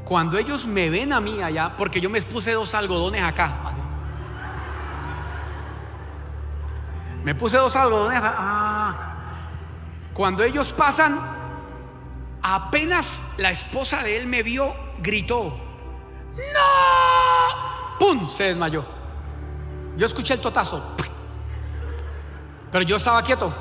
[0.05, 3.73] Cuando ellos me ven a mí allá, porque yo me puse dos algodones acá.
[7.23, 8.35] Me puse dos algodones acá.
[8.37, 9.15] Ah.
[10.13, 11.19] Cuando ellos pasan,
[12.41, 15.69] apenas la esposa de él me vio, gritó,
[16.39, 17.97] ¡No!
[17.99, 18.29] ¡Pum!
[18.29, 18.85] Se desmayó.
[19.97, 20.95] Yo escuché el totazo.
[22.71, 23.53] Pero yo estaba quieto.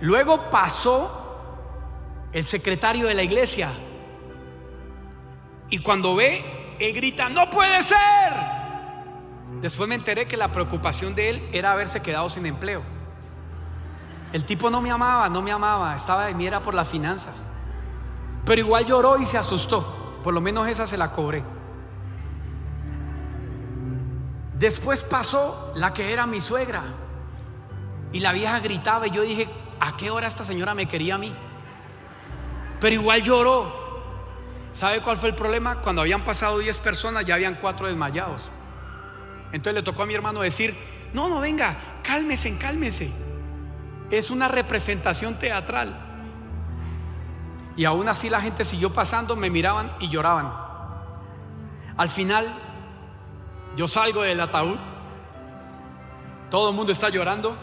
[0.00, 1.16] Luego pasó
[2.32, 3.72] el secretario de la iglesia
[5.68, 7.98] Y cuando ve, él grita, no puede ser.
[9.60, 12.82] Después me enteré que la preocupación de él era haberse quedado sin empleo.
[14.32, 17.46] El tipo no me amaba, no me amaba, estaba de mí por las finanzas.
[18.44, 20.20] Pero igual lloró y se asustó.
[20.22, 21.42] Por lo menos esa se la cobré.
[24.58, 26.82] Después pasó la que era mi suegra.
[28.12, 29.48] Y la vieja gritaba y yo dije,
[29.80, 31.34] ¿a qué hora esta señora me quería a mí?
[32.80, 33.80] Pero igual lloró.
[34.72, 35.80] ¿Sabe cuál fue el problema?
[35.80, 38.50] Cuando habían pasado 10 personas ya habían cuatro desmayados.
[39.52, 40.76] Entonces le tocó a mi hermano decir,
[41.12, 43.10] no, no, venga, cálmese, cálmese.
[44.10, 46.06] Es una representación teatral.
[47.76, 50.52] Y aún así la gente siguió pasando, me miraban y lloraban.
[51.96, 52.48] Al final,
[53.76, 54.76] yo salgo del ataúd,
[56.50, 57.56] todo el mundo está llorando,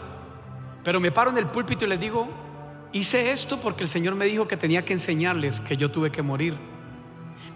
[0.88, 2.26] pero me paro en el púlpito y les digo,
[2.94, 6.22] hice esto porque el Señor me dijo que tenía que enseñarles que yo tuve que
[6.22, 6.56] morir.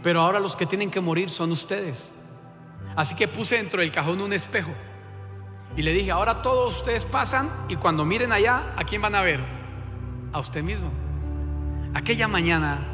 [0.03, 2.13] Pero ahora los que tienen que morir son ustedes.
[2.95, 4.71] Así que puse dentro del cajón un espejo.
[5.79, 9.23] Y le dije, ahora todos ustedes pasan y cuando miren allá, ¿a quién van a
[9.23, 9.41] ver?
[10.35, 10.91] A usted mismo.
[11.95, 12.87] Aquella mañana,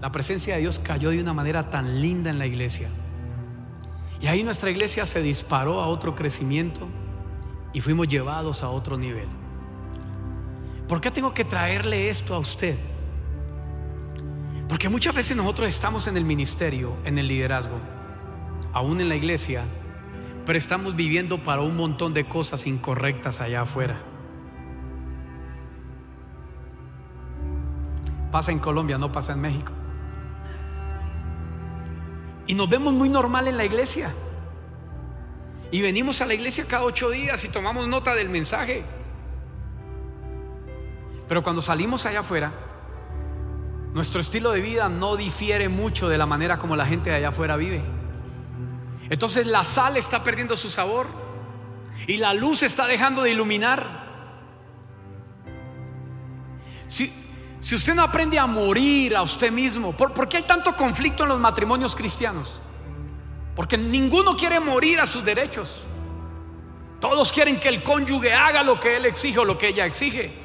[0.00, 2.88] la presencia de Dios cayó de una manera tan linda en la iglesia.
[4.20, 6.88] Y ahí nuestra iglesia se disparó a otro crecimiento
[7.72, 9.28] y fuimos llevados a otro nivel.
[10.90, 12.76] ¿Por qué tengo que traerle esto a usted?
[14.68, 17.78] Porque muchas veces nosotros estamos en el ministerio, en el liderazgo,
[18.72, 19.62] aún en la iglesia,
[20.44, 24.02] pero estamos viviendo para un montón de cosas incorrectas allá afuera.
[28.32, 29.72] Pasa en Colombia, no pasa en México.
[32.48, 34.12] Y nos vemos muy normal en la iglesia.
[35.70, 38.84] Y venimos a la iglesia cada ocho días y tomamos nota del mensaje.
[41.30, 42.52] Pero cuando salimos allá afuera,
[43.92, 47.28] nuestro estilo de vida no difiere mucho de la manera como la gente de allá
[47.28, 47.80] afuera vive.
[49.08, 51.06] Entonces la sal está perdiendo su sabor
[52.08, 54.08] y la luz está dejando de iluminar.
[56.88, 57.12] Si,
[57.60, 61.28] si usted no aprende a morir a usted mismo, ¿por, qué hay tanto conflicto en
[61.28, 62.60] los matrimonios cristianos?
[63.54, 65.86] Porque ninguno quiere morir a sus derechos.
[66.98, 70.39] Todos quieren que el cónyuge haga lo que él exige o lo que ella exige.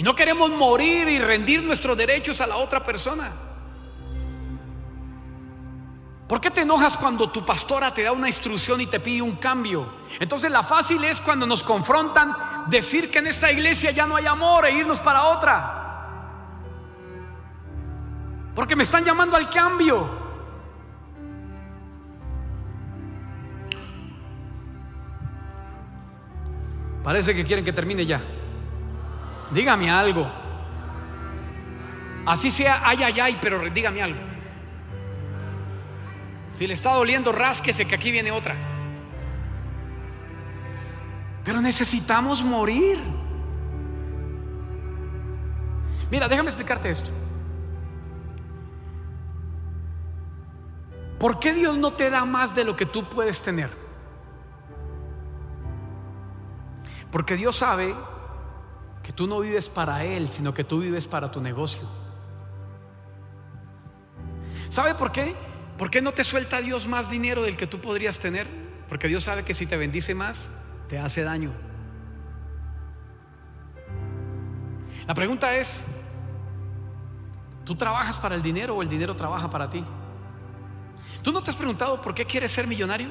[0.00, 3.32] Y no queremos morir y rendir nuestros derechos a la otra persona.
[6.26, 9.36] ¿Por qué te enojas cuando tu pastora te da una instrucción y te pide un
[9.36, 9.86] cambio?
[10.18, 12.34] Entonces la fácil es cuando nos confrontan
[12.68, 15.76] decir que en esta iglesia ya no hay amor e irnos para otra.
[18.54, 20.08] Porque me están llamando al cambio.
[27.04, 28.22] Parece que quieren que termine ya.
[29.52, 30.30] Dígame algo.
[32.26, 34.20] Así sea, ay, ay, ay, pero dígame algo.
[36.56, 38.54] Si le está doliendo, rásquese que aquí viene otra.
[41.44, 42.98] Pero necesitamos morir.
[46.10, 47.10] Mira, déjame explicarte esto.
[51.18, 53.70] ¿Por qué Dios no te da más de lo que tú puedes tener?
[57.10, 57.94] Porque Dios sabe
[59.10, 61.82] que tú no vives para Él, sino que tú vives para tu negocio.
[64.68, 65.34] ¿Sabe por qué?
[65.76, 68.46] ¿Por qué no te suelta Dios más dinero del que tú podrías tener?
[68.88, 70.52] Porque Dios sabe que si te bendice más,
[70.88, 71.52] te hace daño.
[75.08, 75.82] La pregunta es,
[77.64, 79.84] ¿tú trabajas para el dinero o el dinero trabaja para ti?
[81.20, 83.08] ¿Tú no te has preguntado por qué quieres ser millonario?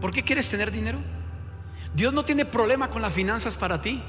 [0.00, 1.00] ¿Por qué quieres tener dinero?
[1.92, 4.02] Dios no tiene problema con las finanzas para ti.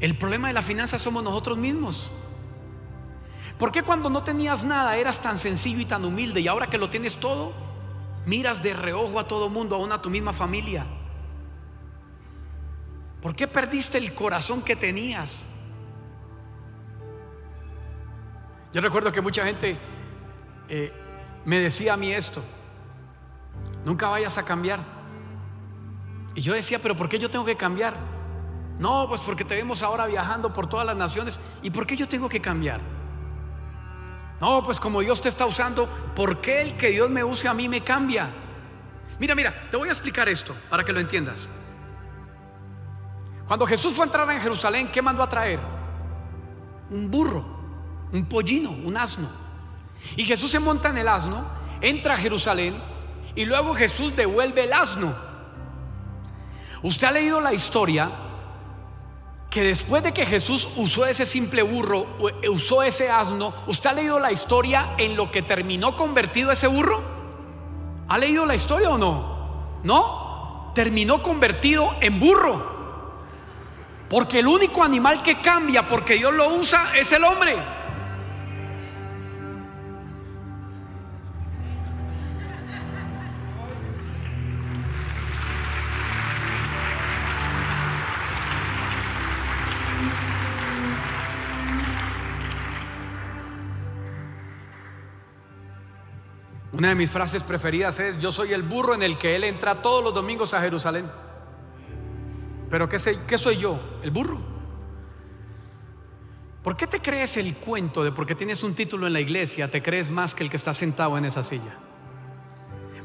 [0.00, 2.12] El problema de la finanza somos nosotros mismos.
[3.58, 6.78] ¿Por qué cuando no tenías nada eras tan sencillo y tan humilde y ahora que
[6.78, 7.52] lo tienes todo,
[8.26, 10.86] miras de reojo a todo mundo, aún a tu misma familia?
[13.20, 15.48] ¿Por qué perdiste el corazón que tenías?
[18.72, 19.78] Yo recuerdo que mucha gente
[20.68, 20.92] eh,
[21.44, 22.42] me decía a mí esto,
[23.84, 24.80] nunca vayas a cambiar.
[26.34, 28.11] Y yo decía, pero ¿por qué yo tengo que cambiar?
[28.82, 31.38] No, pues porque te vemos ahora viajando por todas las naciones.
[31.62, 32.80] ¿Y por qué yo tengo que cambiar?
[34.40, 37.54] No, pues como Dios te está usando, ¿por qué el que Dios me use a
[37.54, 38.28] mí me cambia?
[39.20, 41.46] Mira, mira, te voy a explicar esto para que lo entiendas.
[43.46, 45.60] Cuando Jesús fue a entrar en Jerusalén, ¿qué mandó a traer?
[46.90, 47.44] Un burro,
[48.12, 49.30] un pollino, un asno.
[50.16, 51.44] Y Jesús se monta en el asno,
[51.80, 52.82] entra a Jerusalén
[53.36, 55.14] y luego Jesús devuelve el asno.
[56.82, 58.10] Usted ha leído la historia
[59.52, 62.06] que después de que Jesús usó ese simple burro,
[62.48, 67.04] usó ese asno, ¿usted ha leído la historia en lo que terminó convertido ese burro?
[68.08, 69.80] ¿Ha leído la historia o no?
[69.84, 70.72] ¿No?
[70.74, 72.72] Terminó convertido en burro.
[74.08, 77.54] Porque el único animal que cambia porque Dios lo usa es el hombre.
[96.82, 99.80] Una de mis frases preferidas es, yo soy el burro en el que Él entra
[99.80, 101.08] todos los domingos a Jerusalén.
[102.68, 103.78] Pero ¿qué, qué soy yo?
[104.02, 104.40] El burro.
[106.60, 109.80] ¿Por qué te crees el cuento de porque tienes un título en la iglesia, te
[109.80, 111.78] crees más que el que está sentado en esa silla?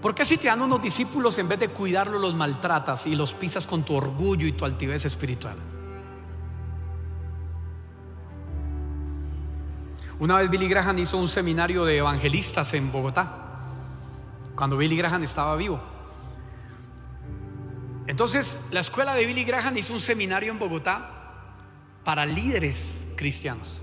[0.01, 3.35] ¿Por qué si te dan unos discípulos en vez de cuidarlos los maltratas y los
[3.35, 5.57] pisas con tu orgullo y tu altivez espiritual?
[10.17, 13.43] Una vez Billy Graham hizo un seminario de evangelistas en Bogotá
[14.57, 15.79] cuando Billy Graham estaba vivo.
[18.07, 21.11] Entonces, la escuela de Billy Graham hizo un seminario en Bogotá
[22.03, 23.81] para líderes cristianos.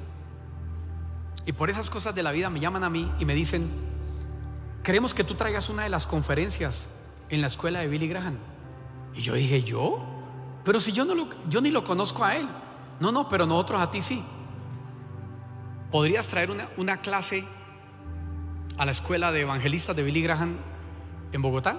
[1.46, 3.70] Y por esas cosas de la vida me llaman a mí y me dicen,
[4.82, 6.90] queremos que tú traigas una de las conferencias
[7.28, 8.38] en la escuela de Billy Graham.
[9.14, 10.04] Y yo dije, ¿yo?
[10.64, 12.48] Pero si yo, no lo, yo ni lo conozco a él.
[12.98, 14.24] No, no, pero nosotros a ti sí.
[15.92, 17.44] ¿Podrías traer una, una clase
[18.76, 20.56] a la escuela de evangelistas de Billy Graham
[21.32, 21.78] en Bogotá.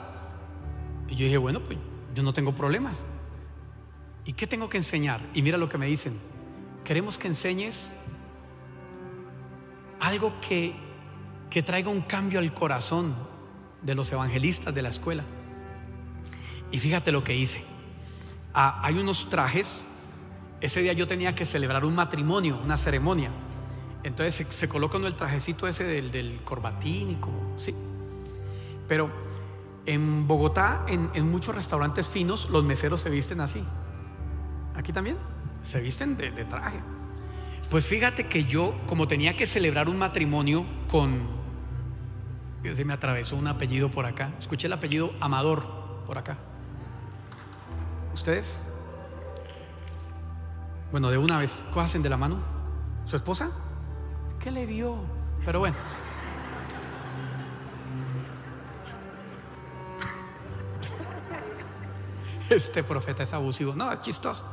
[1.07, 1.77] Y yo dije, bueno, pues
[2.13, 3.03] yo no tengo problemas.
[4.25, 5.21] ¿Y qué tengo que enseñar?
[5.33, 6.17] Y mira lo que me dicen.
[6.83, 7.91] Queremos que enseñes
[9.99, 10.75] algo que,
[11.49, 13.15] que traiga un cambio al corazón
[13.81, 15.23] de los evangelistas de la escuela.
[16.71, 17.63] Y fíjate lo que hice.
[18.53, 19.87] Ah, hay unos trajes.
[20.61, 23.29] Ese día yo tenía que celebrar un matrimonio, una ceremonia.
[24.05, 27.73] Entonces se, coloca el trajecito ese del, corbatín y como, sí.
[28.87, 29.09] Pero
[29.87, 33.63] en Bogotá, en, muchos restaurantes finos, los meseros se visten así.
[34.75, 35.17] Aquí también,
[35.63, 36.79] se visten de, de traje.
[37.71, 41.23] Pues fíjate que yo, como tenía que celebrar un matrimonio con,
[42.61, 45.65] se me atravesó un apellido por acá, escuché el apellido Amador
[46.05, 46.37] por acá.
[48.13, 48.61] ¿Ustedes?
[50.91, 52.37] Bueno, de una vez, hacen de la mano?
[53.05, 53.49] ¿Su esposa?
[54.39, 54.97] ¿Qué le dio?
[55.45, 55.77] Pero bueno.
[62.49, 63.73] Este profeta es abusivo.
[63.75, 64.45] No, es chistoso.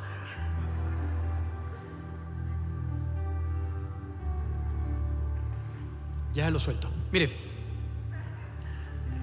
[6.33, 6.89] Ya lo suelto.
[7.11, 7.37] Mire,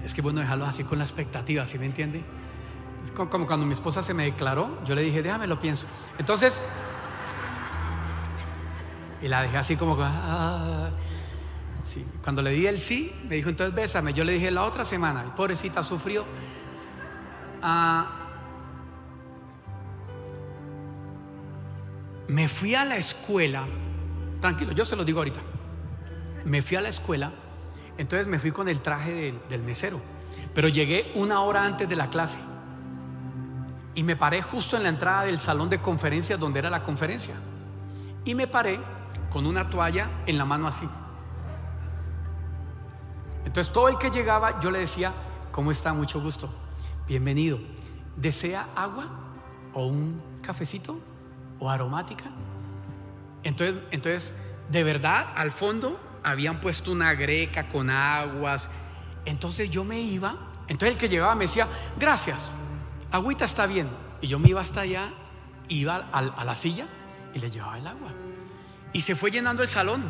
[0.04, 2.22] es que bueno dejarlo así con la expectativa, ¿sí me entiende?
[3.02, 5.86] Es como cuando mi esposa se me declaró, yo le dije, déjame lo pienso.
[6.18, 6.62] Entonces,
[9.22, 10.90] y la dejé así como ah,
[11.84, 12.04] sí.
[12.22, 14.12] Cuando le di el sí, me dijo, entonces bésame.
[14.12, 16.24] Yo le dije la otra semana, y pobrecita sufrió.
[17.62, 18.10] Ah,
[22.28, 23.66] me fui a la escuela,
[24.40, 25.40] tranquilo, yo se lo digo ahorita.
[26.44, 27.32] Me fui a la escuela,
[27.98, 30.00] entonces me fui con el traje del mesero,
[30.54, 32.38] pero llegué una hora antes de la clase
[33.94, 37.34] y me paré justo en la entrada del salón de conferencias donde era la conferencia.
[38.24, 38.78] Y me paré
[39.30, 40.88] con una toalla en la mano así.
[43.44, 45.12] Entonces todo el que llegaba yo le decía,
[45.50, 45.94] ¿cómo está?
[45.94, 46.52] Mucho gusto.
[47.06, 47.58] Bienvenido.
[48.16, 49.08] ¿Desea agua
[49.72, 51.00] o un cafecito
[51.58, 52.24] o aromática?
[53.42, 54.34] Entonces, entonces
[54.68, 58.68] de verdad, al fondo habían puesto una greca con aguas.
[59.24, 60.36] Entonces yo me iba,
[60.68, 61.68] entonces el que llegaba me decía,
[61.98, 62.52] gracias,
[63.10, 63.88] agüita está bien.
[64.20, 65.12] Y yo me iba hasta allá,
[65.68, 66.86] iba a, a la silla
[67.34, 68.12] y le llevaba el agua.
[68.92, 70.04] Y se fue llenando el salón.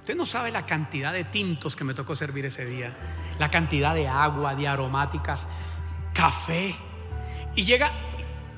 [0.00, 2.96] Usted no sabe la cantidad de tintos que me tocó servir ese día,
[3.38, 5.48] la cantidad de agua, de aromáticas,
[6.14, 6.74] café.
[7.54, 7.90] Y llega,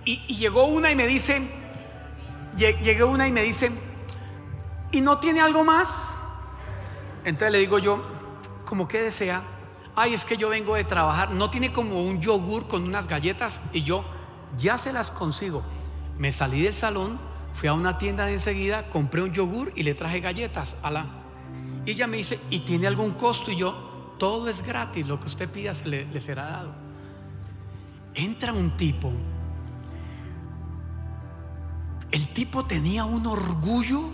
[0.05, 1.43] y, llegó una y me dice,
[2.57, 3.73] llegó una y me dice,
[4.93, 6.17] ¿y no tiene algo más?
[7.25, 8.03] Entonces le digo yo,
[8.65, 9.43] ¿cómo que desea?
[9.97, 13.61] Ay, es que yo vengo de trabajar, no tiene como un yogur con unas galletas
[13.73, 14.05] y yo
[14.57, 15.63] ya se las consigo.
[16.17, 17.21] Me salí del salón,
[17.55, 21.07] Fui a una tienda enseguida, compré un yogur y le traje galletas a la.
[21.85, 23.51] Y ella me dice, ¿y tiene algún costo?
[23.51, 26.75] Y yo, todo es gratis, lo que usted pida se le, será dado.
[28.15, 29.13] Entra un tipo.
[32.11, 34.11] El tipo tenía un orgullo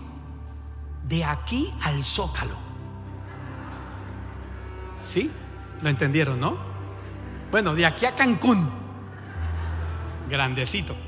[1.08, 2.54] de aquí al zócalo.
[5.04, 5.30] ¿Sí?
[5.82, 6.56] ¿Lo entendieron, no?
[7.50, 8.68] Bueno, de aquí a Cancún.
[10.28, 11.05] Grandecito.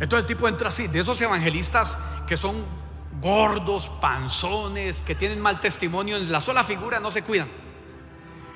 [0.00, 2.64] Entonces el tipo entra así, de esos evangelistas que son
[3.20, 7.48] gordos, panzones, que tienen mal testimonio, en la sola figura no se cuidan.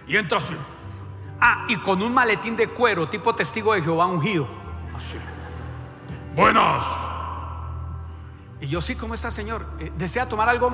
[0.07, 0.55] Y entra así.
[1.41, 4.49] Ah, y con un maletín de cuero, tipo testigo de Jehová ungido.
[4.97, 5.17] Así.
[6.35, 6.87] Buenas.
[8.61, 9.67] Y yo sí, ¿cómo está, Señor?
[9.79, 10.73] Eh, ¿Desea tomar algo?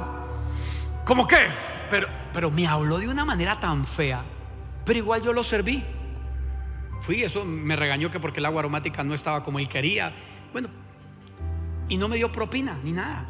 [1.04, 1.48] ¿Cómo qué?
[1.90, 4.24] Pero, pero me habló de una manera tan fea.
[4.84, 5.84] Pero igual yo lo serví.
[7.02, 10.14] Fui, eso me regañó que porque el agua aromática no estaba como él quería.
[10.54, 10.68] Bueno,
[11.88, 13.26] y no me dio propina ni nada.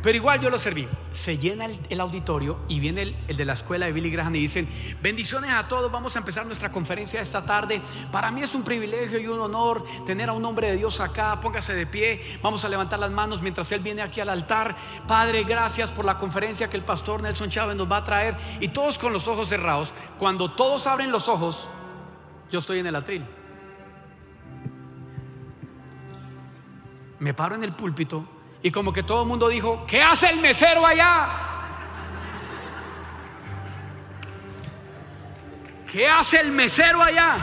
[0.00, 0.88] Pero igual yo lo serví.
[1.10, 4.38] Se llena el, auditorio y viene el, el, de la escuela de Billy Graham y
[4.38, 4.68] dicen,
[5.02, 7.82] bendiciones a todos, vamos a empezar nuestra conferencia esta tarde.
[8.12, 11.40] Para mí es un privilegio y un honor tener a un hombre de Dios acá.
[11.40, 14.76] Póngase de pie, vamos a levantar las manos mientras él viene aquí al altar.
[15.08, 18.36] Padre, gracias por la conferencia que el pastor Nelson Chávez nos va a traer.
[18.60, 19.92] Y todos con los ojos cerrados.
[20.16, 21.68] Cuando todos abren los ojos,
[22.52, 23.41] yo estoy en el atril.
[27.22, 28.26] Me paro en el púlpito
[28.64, 31.30] y como que todo el mundo dijo, ¿qué hace el mesero allá?
[35.86, 37.36] ¿Qué hace el mesero allá?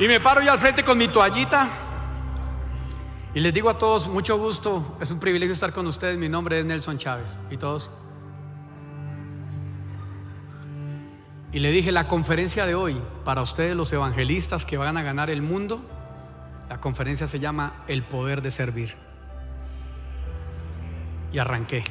[0.00, 1.68] Y me paro yo al frente con mi toallita
[3.34, 6.58] y les digo a todos, mucho gusto, es un privilegio estar con ustedes, mi nombre
[6.58, 7.38] es Nelson Chávez.
[7.52, 7.92] ¿Y todos?
[11.54, 15.30] Y le dije, la conferencia de hoy, para ustedes los evangelistas que van a ganar
[15.30, 15.80] el mundo,
[16.68, 18.96] la conferencia se llama El poder de servir.
[21.32, 21.84] Y arranqué.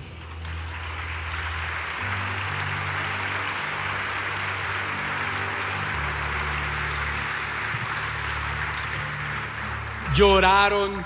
[10.14, 11.06] Lloraron.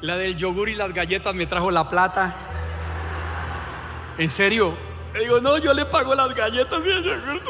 [0.00, 2.34] La del yogur y las galletas me trajo la plata.
[4.18, 4.76] En serio,
[5.14, 7.42] le digo, no, yo le pago las galletas y el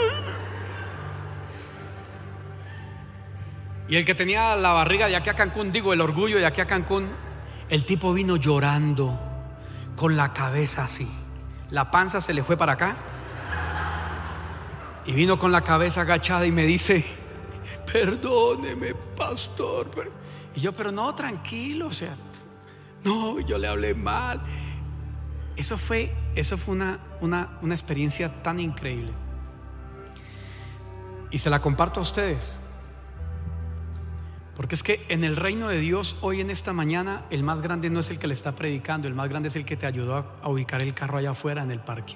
[3.88, 6.60] Y el que tenía la barriga de aquí a Cancún, digo, el orgullo de aquí
[6.60, 7.10] a Cancún,
[7.68, 9.18] el tipo vino llorando
[9.96, 11.10] con la cabeza así.
[11.70, 12.96] La panza se le fue para acá.
[15.06, 17.04] Y vino con la cabeza agachada y me dice,
[17.92, 19.90] perdóneme, pastor.
[20.54, 22.14] Y yo, pero no, tranquilo, o sea,
[23.04, 24.40] no, yo le hablé mal.
[25.56, 29.12] Eso fue, eso fue una, una, una experiencia tan increíble.
[31.30, 32.60] Y se la comparto a ustedes.
[34.56, 37.90] Porque es que en el reino de Dios, hoy en esta mañana, el más grande
[37.90, 40.16] no es el que le está predicando, el más grande es el que te ayudó
[40.16, 42.14] a, a ubicar el carro allá afuera en el parque.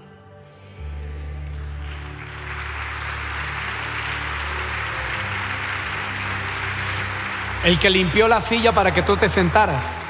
[7.65, 10.08] El que limpió la silla para que tú te sentaras.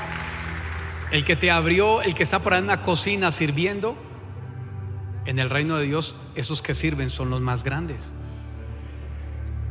[1.11, 3.96] El que te abrió, el que está por ahí en la cocina sirviendo,
[5.24, 8.12] en el reino de Dios, esos que sirven son los más grandes.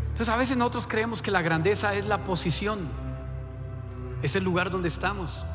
[0.09, 2.89] Entonces a veces nosotros creemos que la grandeza es la posición,
[4.23, 5.45] es el lugar donde estamos.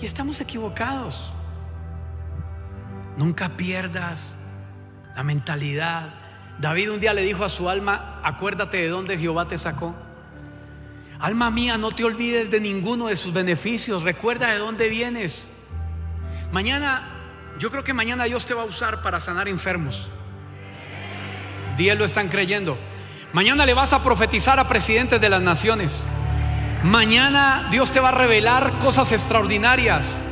[0.00, 1.32] Y estamos equivocados.
[3.16, 4.36] Nunca pierdas
[5.14, 6.14] la mentalidad.
[6.58, 9.94] David un día le dijo a su alma, acuérdate de dónde Jehová te sacó.
[11.18, 14.02] Alma mía, no te olvides de ninguno de sus beneficios.
[14.02, 15.48] Recuerda de dónde vienes.
[16.52, 17.08] Mañana,
[17.58, 20.10] yo creo que mañana Dios te va a usar para sanar enfermos.
[21.76, 22.78] Diez lo están creyendo.
[23.32, 26.04] Mañana le vas a profetizar a presidentes de las naciones.
[26.82, 30.22] Mañana Dios te va a revelar cosas extraordinarias.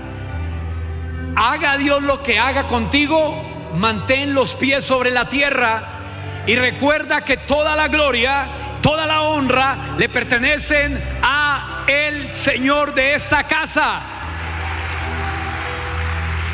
[1.37, 3.43] Haga Dios lo que haga contigo,
[3.75, 9.95] mantén los pies sobre la tierra y recuerda que toda la gloria toda la honra
[9.97, 14.03] le pertenecen a el Señor de esta casa.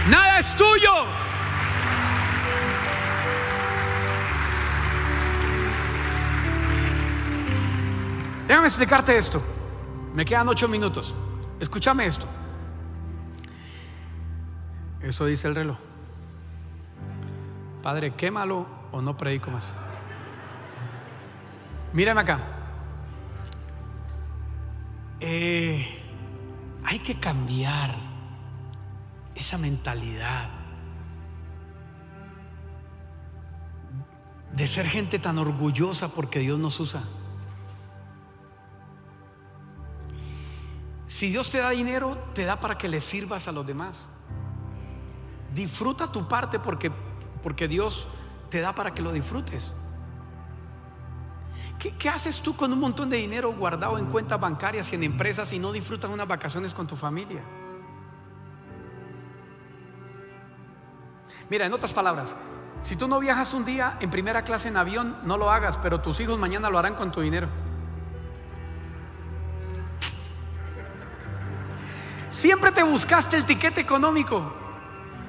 [0.09, 1.07] Nada es tuyo.
[8.47, 9.43] Déjame explicarte esto.
[10.15, 11.13] Me quedan ocho minutos.
[11.59, 12.27] Escúchame esto.
[15.03, 15.79] Eso dice el reloj.
[17.83, 19.75] Padre, quémalo o no predico más.
[21.93, 22.41] Mírame acá.
[25.21, 25.87] Eh,
[26.85, 27.95] hay que cambiar
[29.35, 30.49] esa mentalidad
[34.53, 37.05] de ser gente tan orgullosa porque Dios nos usa.
[41.07, 44.09] Si Dios te da dinero, te da para que le sirvas a los demás.
[45.55, 46.91] Disfruta tu parte porque,
[47.43, 48.09] porque Dios
[48.49, 49.75] te da para que lo disfrutes.
[51.81, 55.51] ¿Qué, haces tú con un montón de dinero guardado en cuentas bancarias y en empresas
[55.55, 57.43] y no disfrutas unas vacaciones con tu familia?
[61.49, 62.37] Mira, en otras palabras,
[62.83, 66.01] Si tú no viajas un día en primera clase en avión, no lo hagas, pero
[66.01, 67.47] tus hijos mañana lo harán con tu dinero.
[72.31, 74.51] Siempre te buscaste el tiquete económico.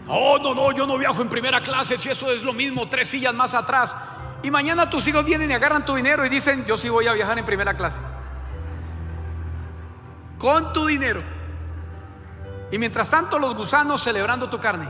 [0.08, 3.10] Oh, no, no, yo no viajo en primera clase si eso es lo mismo, tres
[3.10, 3.98] sillas más atrás.
[4.44, 7.14] Y mañana tus hijos vienen y agarran tu dinero y dicen, yo sí voy a
[7.14, 8.00] viajar en primera clase.
[10.38, 11.22] Con tu dinero.
[12.72, 14.88] Y mientras tanto los gusanos celebrando tu carne.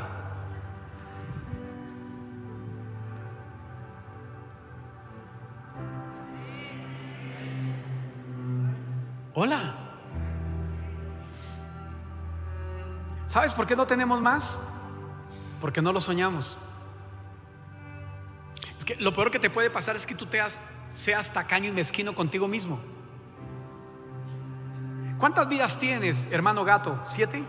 [9.34, 9.76] Hola.
[13.26, 14.62] ¿Sabes por qué no tenemos más?
[15.60, 16.58] Porque no lo soñamos.
[18.92, 20.42] Que lo peor que te puede pasar es que tú te
[20.94, 22.78] seas tacaño y mezquino contigo mismo.
[25.18, 27.00] ¿Cuántas vidas tienes, hermano gato?
[27.06, 27.42] ¿Siete?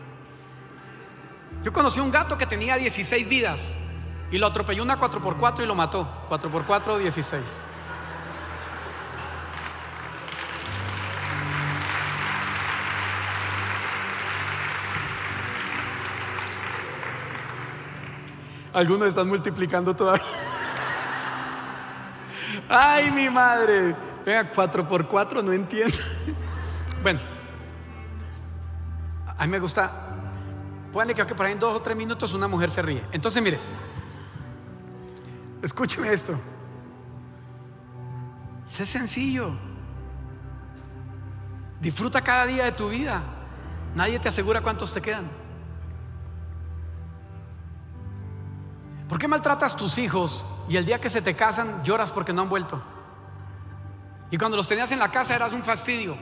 [1.64, 3.76] Yo conocí un gato que tenía 16 vidas
[4.30, 6.08] y lo atropelló una 4x4 y lo mató.
[6.28, 7.42] 4x4, 16.
[18.72, 20.51] Algunos están multiplicando todavía.
[22.74, 23.94] Ay, mi madre.
[24.24, 25.96] Venga, 4x4, no entiendo.
[27.02, 27.20] Bueno,
[29.36, 30.12] a mí me gusta
[30.92, 33.02] Póngale que por ahí en dos o tres minutos una mujer se ríe.
[33.12, 33.58] Entonces, mire,
[35.62, 36.38] escúcheme esto.
[38.64, 39.54] Sé sencillo.
[41.80, 43.22] Disfruta cada día de tu vida.
[43.94, 45.30] Nadie te asegura cuántos te quedan.
[49.08, 52.42] ¿Por qué maltratas tus hijos y el día que se te casan lloras porque no
[52.42, 52.82] han vuelto?
[54.30, 56.16] Y cuando los tenías en la casa eras un fastidio.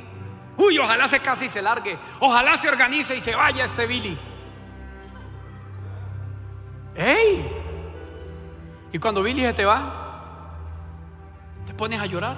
[0.57, 1.99] Uy, ojalá se case y se largue.
[2.19, 4.19] Ojalá se organice y se vaya este Billy.
[6.95, 7.51] ¡Ey!
[8.93, 10.53] Y cuando Billy se te va,
[11.67, 12.37] te pones a llorar.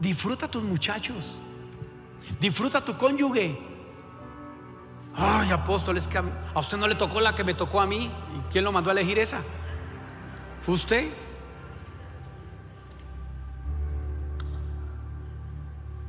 [0.00, 1.40] Disfruta a tus muchachos.
[2.40, 3.67] Disfruta a tu cónyuge.
[5.20, 8.04] Ay, apóstol, es que a usted no le tocó la que me tocó a mí.
[8.06, 9.42] ¿Y quién lo mandó a elegir esa?
[10.62, 11.08] ¿Fue usted?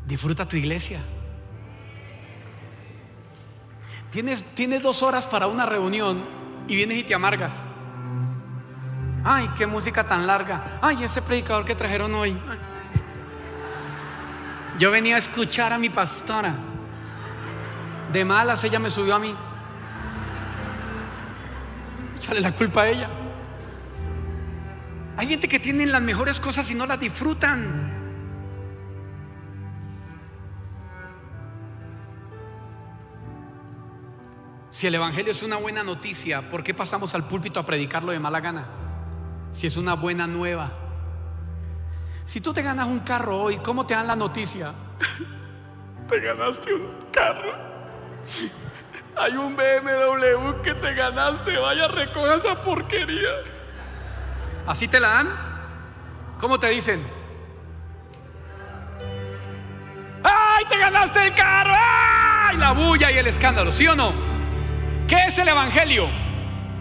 [0.05, 0.99] Disfruta tu iglesia.
[4.11, 4.43] Tienes,
[4.81, 6.23] dos horas para una reunión
[6.67, 7.65] y vienes y te amargas.
[9.23, 10.79] Ay, qué música tan larga.
[10.81, 12.37] Ay, ese predicador que trajeron hoy.
[14.77, 16.68] Yo venía a escuchar a mi pastora.
[18.11, 19.35] De malas ella me subió a mí.
[22.17, 23.09] Échale la culpa a ella.
[25.15, 27.99] Hay gente que tiene las mejores cosas y no las disfrutan.
[34.71, 38.19] Si el Evangelio es una buena noticia, ¿por qué pasamos al púlpito a predicarlo de
[38.19, 38.65] mala gana?
[39.51, 40.71] Si es una buena nueva.
[42.23, 44.73] Si tú te ganas un carro hoy, ¿cómo te dan la noticia?
[46.07, 47.68] te ganaste un carro.
[49.15, 53.29] Hay un BMW que te ganaste, vaya, recoja esa porquería.
[54.65, 55.29] ¿Así te la dan?
[56.39, 57.05] ¿Cómo te dicen?
[60.23, 61.73] ¡Ay, te ganaste el carro!
[61.75, 62.57] ¡Ay!
[62.57, 64.13] La bulla y el escándalo, ¿sí o no?
[65.07, 66.07] ¿Qué es el Evangelio?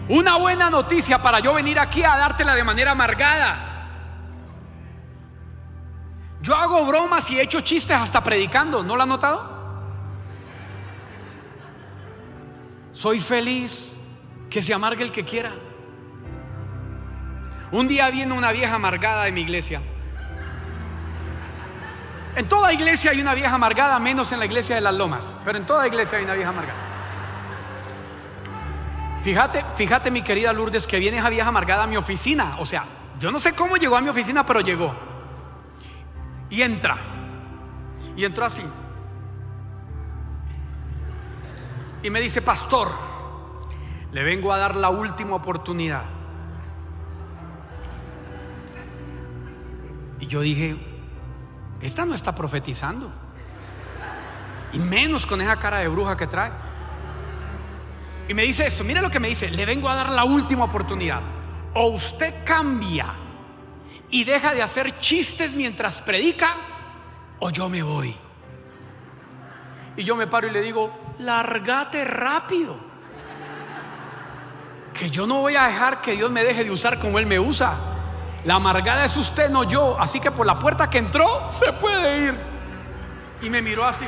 [0.07, 3.69] Una buena noticia para yo venir aquí a dártela de manera amargada.
[6.41, 9.58] Yo hago bromas y he hecho chistes hasta predicando, ¿no lo han notado?
[12.99, 13.97] Soy feliz,
[14.49, 15.53] que se amargue el que quiera.
[17.71, 19.81] Un día viene una vieja amargada de mi iglesia.
[22.35, 25.57] En toda iglesia hay una vieja amargada, menos en la iglesia de las lomas, pero
[25.57, 26.79] en toda iglesia hay una vieja amargada.
[29.21, 32.57] Fíjate, fíjate mi querida Lourdes que viene esa vieja amargada a mi oficina.
[32.59, 32.83] O sea,
[33.17, 34.93] yo no sé cómo llegó a mi oficina, pero llegó.
[36.49, 36.97] Y entra.
[38.17, 38.63] Y entró así.
[42.01, 42.91] Y me dice, pastor,
[44.11, 46.03] le vengo a dar la última oportunidad.
[50.19, 50.77] Y yo dije,
[51.81, 53.11] esta no está profetizando.
[54.71, 56.51] Y menos con esa cara de bruja que trae.
[58.27, 60.65] Y me dice esto, mira lo que me dice, le vengo a dar la última
[60.65, 61.21] oportunidad.
[61.73, 63.15] O usted cambia
[64.09, 66.55] y deja de hacer chistes mientras predica,
[67.39, 68.15] o yo me voy.
[69.99, 72.77] Y yo me paro y le digo, largate rápido.
[74.93, 77.37] Que yo no voy a dejar que Dios me deje de usar como Él me
[77.37, 77.75] usa.
[78.45, 79.99] La amargada es usted, no yo.
[79.99, 82.39] Así que por la puerta que entró, se puede ir.
[83.41, 84.05] Y me miró así.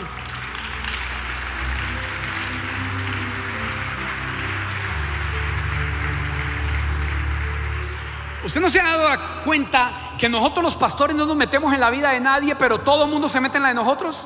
[8.45, 11.89] usted no se ha dado cuenta que nosotros los pastores no nos metemos en la
[11.89, 14.25] vida de nadie, pero todo el mundo se mete en la de nosotros.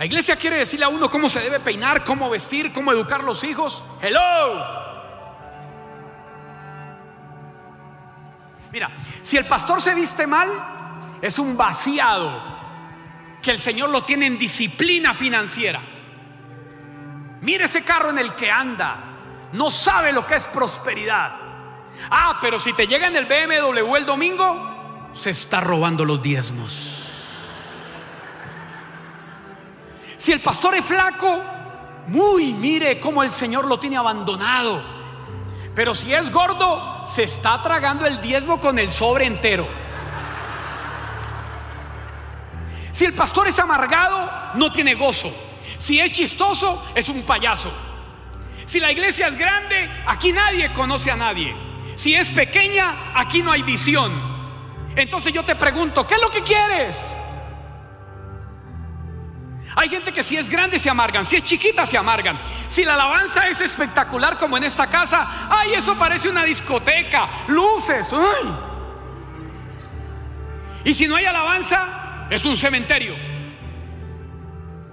[0.00, 3.24] La iglesia quiere decirle a uno cómo se debe peinar, cómo vestir, cómo educar a
[3.24, 3.84] los hijos.
[4.00, 4.64] Hello.
[8.72, 8.90] Mira,
[9.20, 10.48] si el pastor se viste mal,
[11.20, 12.32] es un vaciado
[13.42, 15.82] que el Señor lo tiene en disciplina financiera.
[17.42, 19.04] Mire ese carro en el que anda.
[19.52, 21.30] No sabe lo que es prosperidad.
[22.10, 27.09] Ah, pero si te llega en el BMW el domingo, se está robando los diezmos.
[30.20, 31.42] Si el pastor es flaco,
[32.08, 34.82] muy mire cómo el Señor lo tiene abandonado.
[35.74, 39.66] Pero si es gordo, se está tragando el diezmo con el sobre entero.
[42.90, 45.32] Si el pastor es amargado, no tiene gozo.
[45.78, 47.72] Si es chistoso, es un payaso.
[48.66, 51.56] Si la iglesia es grande, aquí nadie conoce a nadie.
[51.96, 54.12] Si es pequeña, aquí no hay visión.
[54.96, 57.19] Entonces yo te pregunto, ¿qué es lo que quieres?
[59.76, 62.40] Hay gente que si es grande se amargan, si es chiquita se amargan.
[62.68, 68.12] Si la alabanza es espectacular como en esta casa, ay, eso parece una discoteca, luces.
[70.84, 73.14] Y si no hay alabanza, es un cementerio.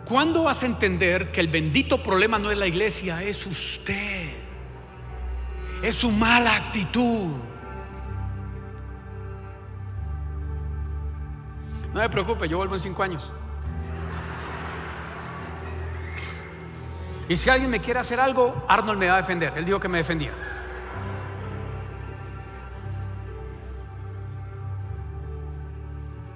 [0.06, 4.32] ¿Cuándo vas a entender que el bendito problema no es la iglesia, es usted?
[5.82, 7.34] Es su mala actitud.
[11.94, 13.34] No me preocupe, yo vuelvo en cinco años.
[17.30, 19.54] Y si alguien me quiere hacer algo, Arnold me va a defender.
[19.56, 20.32] Él dijo que me defendía.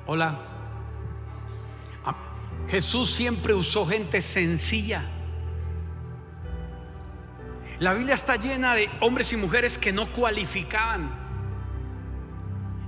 [0.06, 0.48] Hola.
[2.72, 5.04] Jesús siempre usó gente sencilla.
[7.80, 11.12] La Biblia está llena de hombres y mujeres que no cualificaban.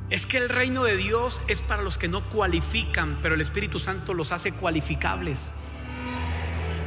[0.10, 3.80] Es que el reino de Dios es para los que no cualifican, pero el Espíritu
[3.80, 5.52] Santo los hace cualificables.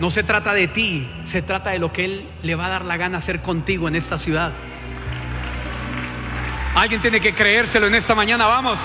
[0.01, 2.84] No se trata de ti, se trata de lo que Él le va a dar
[2.84, 4.53] la gana hacer contigo en esta ciudad.
[6.74, 8.80] Alguien tiene que creérselo en esta mañana, vamos.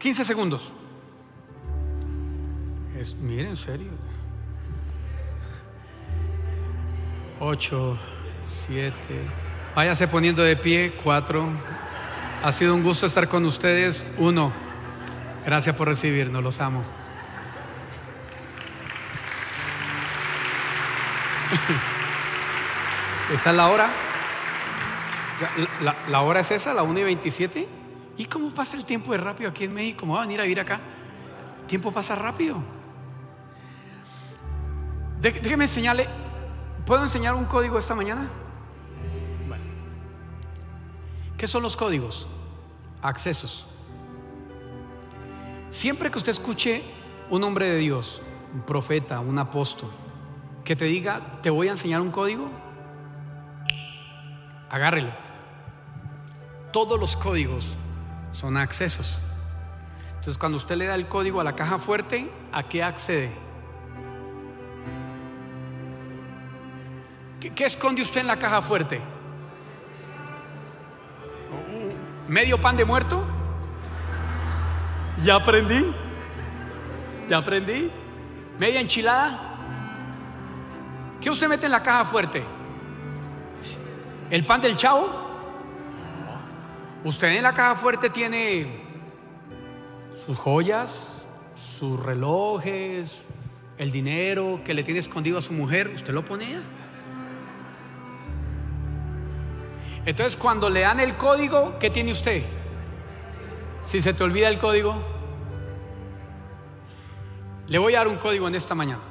[0.00, 0.72] 15 segundos.
[2.98, 3.90] Es, miren, en serio.
[7.40, 7.96] 8,
[8.44, 8.94] 7.
[9.74, 10.92] Váyase poniendo de pie.
[11.02, 11.48] 4.
[12.42, 14.04] Ha sido un gusto estar con ustedes.
[14.18, 14.52] 1.
[15.46, 16.44] Gracias por recibirnos.
[16.44, 16.84] Los amo.
[23.32, 23.90] ¿Esa es la hora?
[26.08, 26.74] ¿La, hora es esa?
[26.74, 27.68] ¿La 1 y 27?
[28.18, 30.00] ¿Y cómo pasa el tiempo de rápido aquí en México?
[30.00, 30.78] ¿Cómo va a venir a vivir acá?
[31.62, 32.62] El tiempo pasa rápido.
[35.22, 36.06] Déjeme enseñarle.
[36.90, 38.28] ¿Puedo enseñar un código esta mañana?
[41.38, 42.26] ¿Qué son los códigos?
[43.00, 43.64] Accesos.
[45.68, 46.82] Siempre que usted escuche
[47.28, 48.20] un hombre de Dios,
[48.52, 49.88] un profeta, un apóstol,
[50.64, 52.50] que te diga, te voy a enseñar un código,
[54.68, 55.12] agárrelo.
[56.72, 57.76] Todos los códigos
[58.32, 59.20] son accesos.
[60.08, 63.30] Entonces, cuando usted le da el código a la caja fuerte, ¿a qué accede?
[67.40, 69.00] ¿Qué, esconde usted en la caja fuerte?
[72.28, 73.24] ¿Medio pan de muerto?
[75.24, 75.90] Ya aprendí.
[77.30, 77.90] Ya aprendí.
[78.58, 79.56] ¿Media enchilada?
[81.18, 82.44] ¿Qué usted mete en la caja fuerte?
[84.30, 85.08] ¿El pan del chavo?
[87.04, 88.84] Usted en la caja fuerte tiene
[90.26, 91.24] sus joyas,
[91.54, 93.22] sus relojes,
[93.78, 96.62] el dinero que le tiene escondido a su mujer, usted lo ponía.
[100.10, 102.42] Entonces cuando le dan el código, ¿qué tiene usted?
[103.80, 105.00] Si se te olvida el código,
[107.68, 109.02] le voy a dar un código en esta mañana.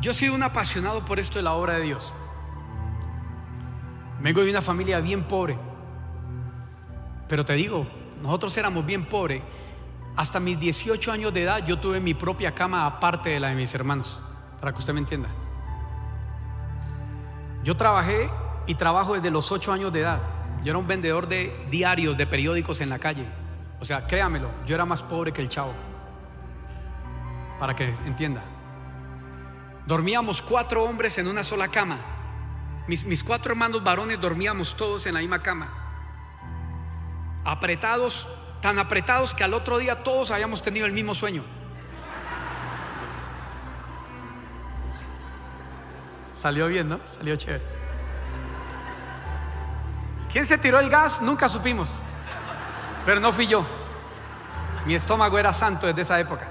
[0.00, 2.12] Yo he sido un apasionado por esto de la obra de Dios.
[4.18, 5.56] Vengo de una familia bien pobre.
[7.28, 7.86] Pero te digo,
[8.20, 9.40] nosotros éramos bien pobres.
[10.16, 13.54] Hasta mis 18 años de edad yo tuve mi propia cama aparte de la de
[13.54, 14.20] mis hermanos,
[14.58, 15.30] para que usted me entienda.
[17.62, 18.30] Yo trabajé
[18.66, 20.20] y trabajo desde los 8 años de edad.
[20.62, 23.26] Yo era un vendedor de diarios, de periódicos en la calle.
[23.80, 25.72] O sea, créamelo, yo era más pobre que el chavo.
[27.58, 28.42] Para que entienda.
[29.86, 31.98] Dormíamos cuatro hombres en una sola cama
[32.86, 35.68] Mis, mis cuatro hermanos varones dormíamos todos en la misma cama.
[37.44, 38.28] Apretados,
[38.60, 41.44] tan apretados que al otro día todos habíamos tenido el mismo sueño.
[46.40, 47.00] Salió bien, ¿no?
[47.06, 47.62] Salió chévere.
[50.32, 51.20] ¿Quién se tiró el gas?
[51.20, 52.00] Nunca supimos.
[53.04, 53.66] Pero no fui yo.
[54.86, 56.48] Mi estómago era santo desde esa época.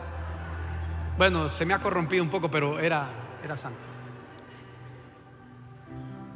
[1.18, 3.10] Bueno, se me ha corrompido un poco, pero era,
[3.44, 3.80] era santo.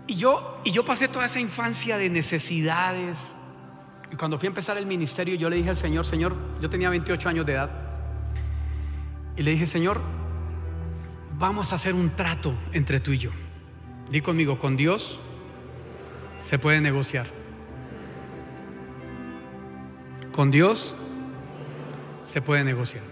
[0.07, 3.35] Y yo, y yo pasé toda esa infancia de necesidades.
[4.11, 6.89] Y cuando fui a empezar el ministerio, yo le dije al Señor, Señor, yo tenía
[6.89, 7.69] 28 años de edad.
[9.37, 10.01] Y le dije, Señor,
[11.37, 13.42] vamos a hacer un trato entre tú y yo.
[14.09, 15.19] Di conmigo, con Dios
[16.41, 17.27] se puede negociar.
[20.31, 20.95] Con Dios
[22.23, 23.03] se puede negociar.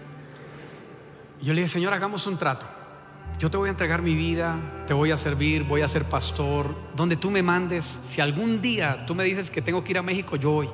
[1.40, 2.66] Yo le dije, Señor, hagamos un trato.
[3.38, 6.74] Yo te voy a entregar mi vida, te voy a servir, voy a ser pastor,
[6.94, 7.98] donde tú me mandes.
[8.02, 10.70] Si algún día tú me dices que tengo que ir a México, yo voy.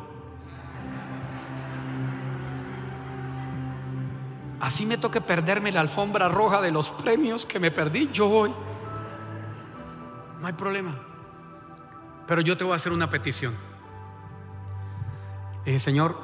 [4.61, 8.53] Así me toque perderme la alfombra roja de los premios que me perdí, yo voy.
[10.41, 10.95] No hay problema.
[12.27, 13.55] Pero yo te voy a hacer una petición.
[15.65, 16.17] Dije, Señor,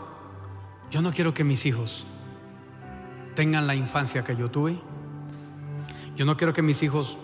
[0.90, 2.06] yo no quiero que mis hijos
[3.34, 4.78] tengan la infancia que yo tuve.
[6.14, 7.18] Yo no quiero que mis hijos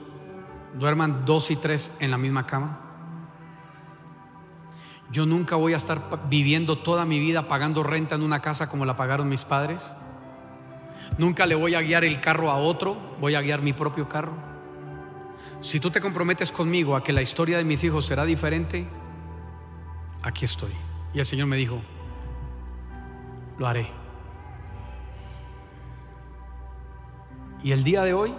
[0.78, 2.80] duerman dos y tres en la misma cama.
[5.12, 8.84] Yo nunca voy a estar viviendo toda mi vida pagando renta en una casa como
[8.84, 9.94] la pagaron mis padres.
[11.18, 14.49] Nunca le voy a guiar el carro a otro, voy a guiar mi propio carro.
[15.60, 18.86] Si tú te comprometes conmigo a que la historia de mis hijos será diferente,
[20.22, 20.72] aquí estoy.
[21.12, 21.82] Y el Señor me dijo,
[23.58, 23.88] lo haré.
[27.62, 28.32] Y el día de hoy,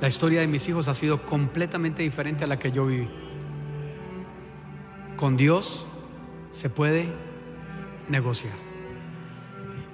[0.00, 3.08] la historia de mis hijos ha sido completamente diferente a la que yo viví.
[5.16, 5.86] Con Dios
[6.52, 7.12] se puede
[8.08, 8.54] negociar.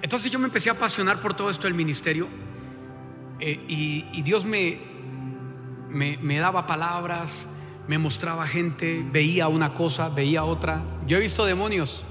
[0.01, 2.27] Entonces yo me empecé a apasionar por todo esto del ministerio
[3.39, 4.92] eh, y, y, Dios me,
[5.93, 7.47] me, daba palabras,
[7.87, 10.81] me mostraba gente, veía una cosa, veía otra.
[11.05, 12.03] Yo he visto demonios,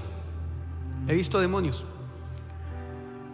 [1.07, 1.85] he visto demonios.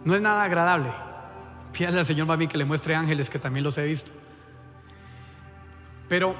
[0.04, 0.90] No es nada agradable.
[1.72, 4.10] Pídale al Señor mami que le muestre ángeles que también los he visto.
[6.08, 6.34] Pero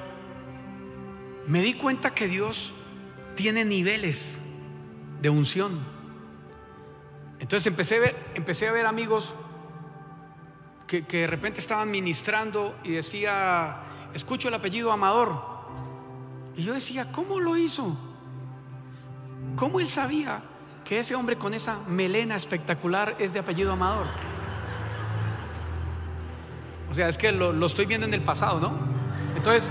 [1.46, 2.74] me di cuenta que Dios
[3.36, 4.40] tiene niveles
[5.22, 5.78] de unción.
[7.38, 9.36] Entonces empecé a ver, empecé a ver amigos
[10.86, 13.84] que, que de repente estaban ministrando y decía,
[14.14, 15.40] escucho el apellido Amador.
[16.56, 17.96] Y yo decía, ¿cómo lo hizo?
[19.56, 20.42] ¿Cómo él sabía
[20.84, 24.06] que ese hombre con esa melena espectacular es de apellido Amador?
[26.90, 28.72] O sea, es que lo, lo estoy viendo en el pasado, ¿no?
[29.36, 29.70] Entonces,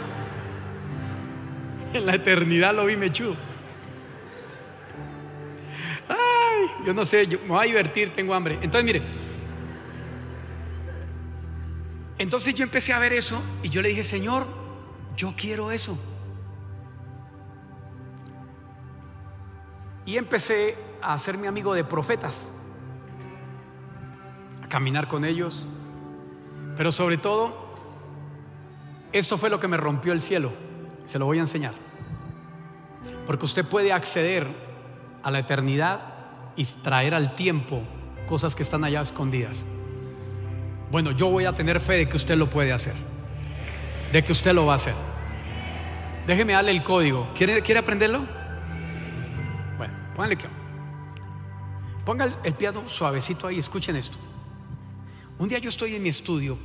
[1.94, 3.36] en la eternidad lo vi mechudo.
[6.08, 8.60] Ay, yo no sé, me voy a divertir, tengo hambre.
[8.62, 9.02] Entonces, mire,
[12.20, 14.46] entonces yo empecé a ver eso y yo le dije, Señor,
[15.16, 15.98] yo quiero eso.
[20.06, 22.52] Y empecé a hacerme amigo de profetas,
[24.62, 25.66] a caminar con ellos,
[26.76, 27.56] pero sobre todo,
[29.14, 30.52] esto fue lo que me rompió el cielo.
[31.06, 31.74] Se lo voy a enseñar.
[33.26, 34.48] Porque usted puede acceder
[35.24, 36.02] a la eternidad
[36.58, 37.82] y traer al tiempo
[38.28, 39.66] cosas que están allá escondidas.
[40.92, 42.94] Bueno, yo voy a tener fe de que usted lo puede hacer.
[44.12, 44.96] De que usted lo va a hacer.
[46.26, 47.30] Déjeme darle el código.
[47.36, 48.26] ¿Quiere, ¿quiere aprenderlo?
[49.78, 50.48] Bueno, póngale que.
[52.06, 54.18] Ponga el, el piano suavecito ahí, escuchen esto.
[55.38, 56.58] Un día yo estoy en mi estudio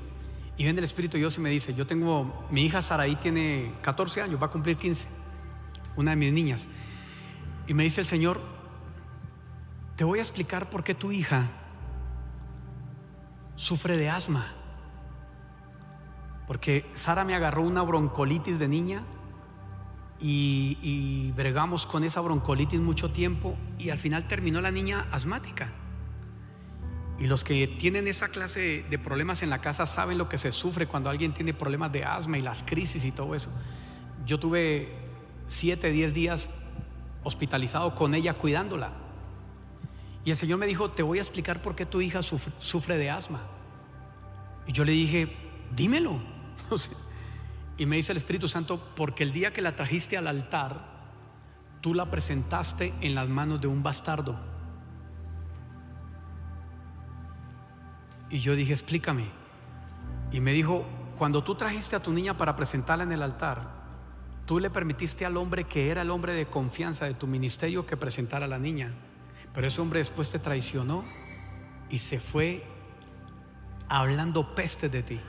[0.57, 4.23] y viene el Espíritu Dios y me dice, yo tengo, mi hija Saraí tiene 14
[4.23, 5.07] años, va a cumplir 15,
[5.97, 6.69] una de mis niñas.
[7.67, 8.41] Y me dice el Señor,
[9.97, 11.51] te voy a explicar por qué tu hija
[13.57, 14.53] sufre de asma.
[16.47, 19.03] Porque Sara me agarró una broncolitis de niña
[20.21, 25.73] y, y, bregamos con esa broncolitis mucho tiempo y al final terminó la niña asmática.
[27.19, 30.53] Y los que tienen esa clase de problemas en la casa saben lo que se
[30.53, 33.51] sufre cuando alguien tiene problemas de asma y las crisis y todo eso.
[34.27, 34.93] Yo tuve
[35.47, 36.51] siete, diez días
[37.23, 39.04] hospitalizado con ella cuidándola.
[40.25, 43.11] Y el Señor me dijo, te voy a explicar por qué tu hija sufre, de
[43.11, 43.41] asma.
[44.67, 45.37] Y yo le dije,
[45.75, 46.19] dímelo.
[47.77, 50.87] y me dice el Espíritu Santo, porque el día que la trajiste al altar,
[51.81, 54.39] tú la presentaste en las manos de un bastardo.
[58.31, 59.27] Y yo dije, explícame.
[60.33, 63.85] Y me dijo, cuando tú trajiste a tu niña para presentarla en el altar,
[64.47, 67.97] Tú le permitiste al hombre que era el hombre de confianza de tu ministerio que
[67.97, 68.93] presentara a la niña.
[69.55, 71.05] Pero ese hombre después te traicionó
[71.89, 72.65] y se fue
[73.89, 75.21] hablando peste de ti.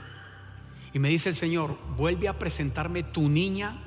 [0.92, 3.78] Y me dice el Señor, vuelve a presentarme tu niña,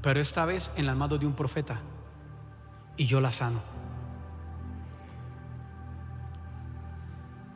[0.00, 1.80] pero esta vez en las manos de un profeta.
[2.96, 3.62] Y yo la sano.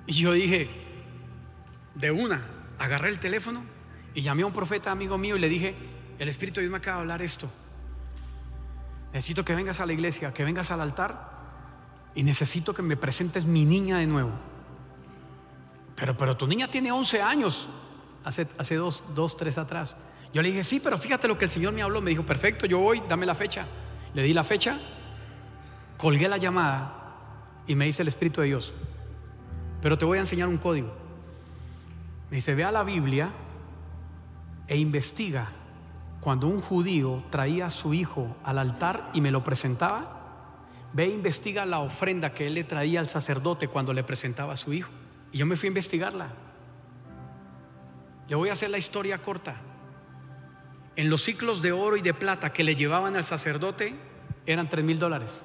[0.07, 0.69] Y yo dije,
[1.95, 2.47] de una,
[2.79, 3.63] agarré el teléfono
[4.15, 5.75] y llamé a un profeta amigo mío y le dije,
[6.19, 7.51] el Espíritu de Dios me acaba de hablar esto.
[9.13, 11.36] Necesito que vengas a la iglesia, que vengas al altar
[12.17, 14.33] y necesito que me presentes mi niña de nuevo.
[15.95, 17.69] Pero, pero tu niña tiene 11 años,
[18.25, 19.97] hace, hace dos, dos, tres atrás.
[20.33, 22.01] Yo le dije, sí, pero fíjate lo que el Señor me habló.
[22.01, 23.67] Me dijo, perfecto, yo voy, dame la fecha.
[24.15, 24.81] Le di la fecha,
[25.99, 26.97] colgué la llamada
[27.67, 28.73] y me dice el Espíritu de Dios,
[29.83, 30.93] pero te voy a enseñar un código.
[32.31, 33.31] Me dice, ve a la Biblia
[34.67, 35.53] e investiga
[36.21, 40.26] cuando un judío traía a su hijo al altar y me lo presentaba.
[40.97, 44.57] Ve e investiga la ofrenda que él le traía al sacerdote cuando le presentaba a
[44.57, 44.91] su hijo.
[45.31, 46.29] Y yo me fui a investigarla.
[48.27, 49.57] Le voy a hacer la historia corta.
[50.97, 53.95] En los ciclos de oro y de plata que le llevaban al sacerdote
[54.47, 55.45] eran tres mil dólares.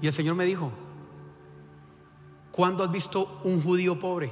[0.00, 0.72] Y el Señor me dijo,
[2.52, 4.30] ¿cuándo has visto un judío pobre?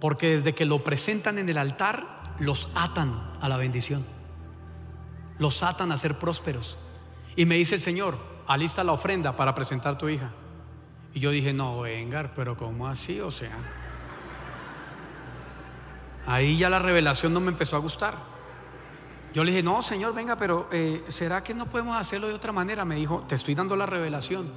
[0.00, 4.06] Porque desde que lo presentan en el altar, los atan a la bendición.
[5.40, 6.78] Los atan a ser prósperos.
[7.34, 10.30] Y me dice el Señor, alista la ofrenda para presentar tu hija.
[11.14, 13.20] Y yo dije, no, venga, pero ¿cómo así?
[13.20, 13.56] O sea,
[16.26, 18.16] ahí ya la revelación no me empezó a gustar.
[19.34, 22.50] Yo le dije, no, Señor, venga, pero eh, ¿será que no podemos hacerlo de otra
[22.50, 22.84] manera?
[22.84, 24.50] Me dijo, te estoy dando la revelación.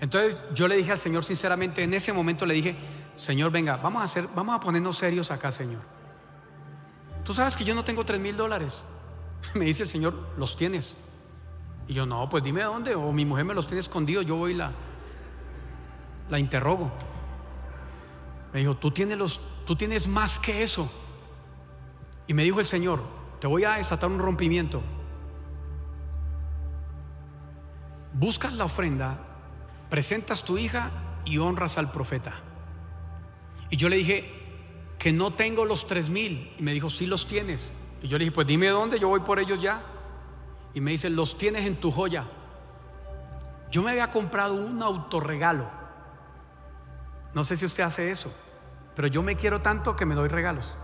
[0.00, 2.76] Entonces yo le dije al Señor, sinceramente, en ese momento le dije,
[3.14, 5.82] Señor, venga, vamos a hacer, vamos a ponernos serios acá, Señor.
[7.24, 8.84] Tú sabes que yo no tengo tres mil dólares.
[9.54, 10.96] Me dice el Señor, los tienes.
[11.88, 14.52] Y yo, no, pues dime dónde, o mi mujer me los tiene escondidos, yo voy
[14.52, 14.72] y la,
[16.28, 16.92] la interrogo.
[18.52, 20.90] Me dijo, tú tienes, los, tú tienes más que eso.
[22.26, 23.00] Y me dijo el Señor,
[23.40, 24.82] te voy a desatar un rompimiento.
[28.12, 29.18] Buscas la ofrenda,
[29.88, 30.90] presentas tu hija
[31.24, 32.34] y honras al profeta.
[33.70, 34.30] Y yo le dije
[34.98, 36.52] que no tengo los tres mil.
[36.58, 37.72] Y me dijo, sí los tienes.
[38.02, 39.82] Y yo le dije, pues dime dónde, yo voy por ellos ya.
[40.74, 42.24] Y me dice, los tienes en tu joya.
[43.70, 45.68] Yo me había comprado un autorregalo.
[47.34, 48.32] No sé si usted hace eso,
[48.96, 50.76] pero yo me quiero tanto que me doy regalos.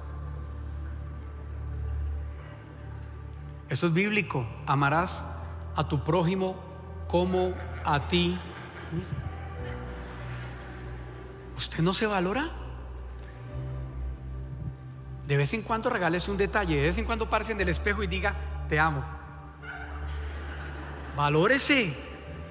[3.68, 4.47] Eso es bíblico.
[4.66, 5.24] Amarás
[5.74, 6.57] a tu prójimo
[7.09, 7.55] como
[7.85, 8.39] a ti.
[11.57, 12.51] ¿Usted no se valora?
[15.26, 18.03] De vez en cuando regales un detalle, de vez en cuando parece en el espejo
[18.03, 18.37] y diga,
[18.68, 19.13] te amo.
[21.16, 21.94] Valórese.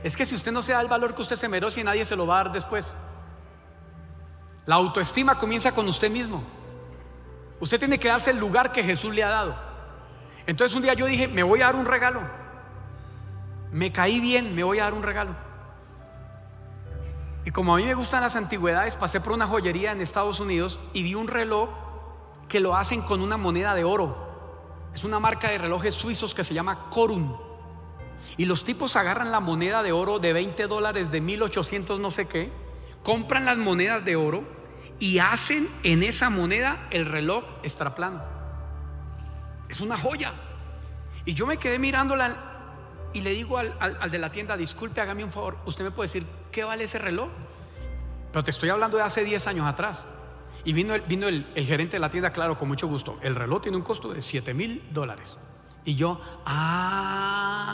[0.04, 2.16] Es que si usted no se da el valor que usted se merece, nadie se
[2.16, 2.98] lo va a dar después.
[4.66, 6.44] La autoestima comienza con usted mismo.
[7.60, 9.56] Usted tiene que darse el lugar que Jesús le ha dado.
[10.46, 12.22] Entonces un día yo dije, me voy a dar un regalo.
[13.72, 15.36] Me caí bien, me voy a dar un regalo.
[17.46, 20.80] Y como a mí me gustan las antigüedades, pasé por una joyería en Estados Unidos
[20.94, 21.70] y vi un reloj
[22.48, 24.16] que lo hacen con una moneda de oro.
[24.94, 27.53] Es una marca de relojes suizos que se llama Corun.
[28.38, 32.28] Y los tipos agarran la moneda de oro de 20 dólares de 1800 no sé
[32.28, 32.52] qué,
[33.04, 34.44] compran las monedas de oro
[35.00, 38.24] y hacen en esa moneda el reloj extraplano.
[39.70, 40.34] Es una joya.
[41.26, 42.54] Y yo me quedé mirándola
[43.14, 46.08] y le digo al, al, de la tienda, disculpe, hágame un favor, ¿usted me puede
[46.08, 47.30] decir qué vale ese reloj?
[48.32, 50.08] Pero te estoy hablando de hace 10 años atrás.
[50.66, 53.20] Y vino, el, vino el, el, gerente de la tienda, claro, con mucho gusto.
[53.22, 55.38] El reloj tiene un costo de 7 mil dólares.
[55.86, 57.74] Y yo, ah,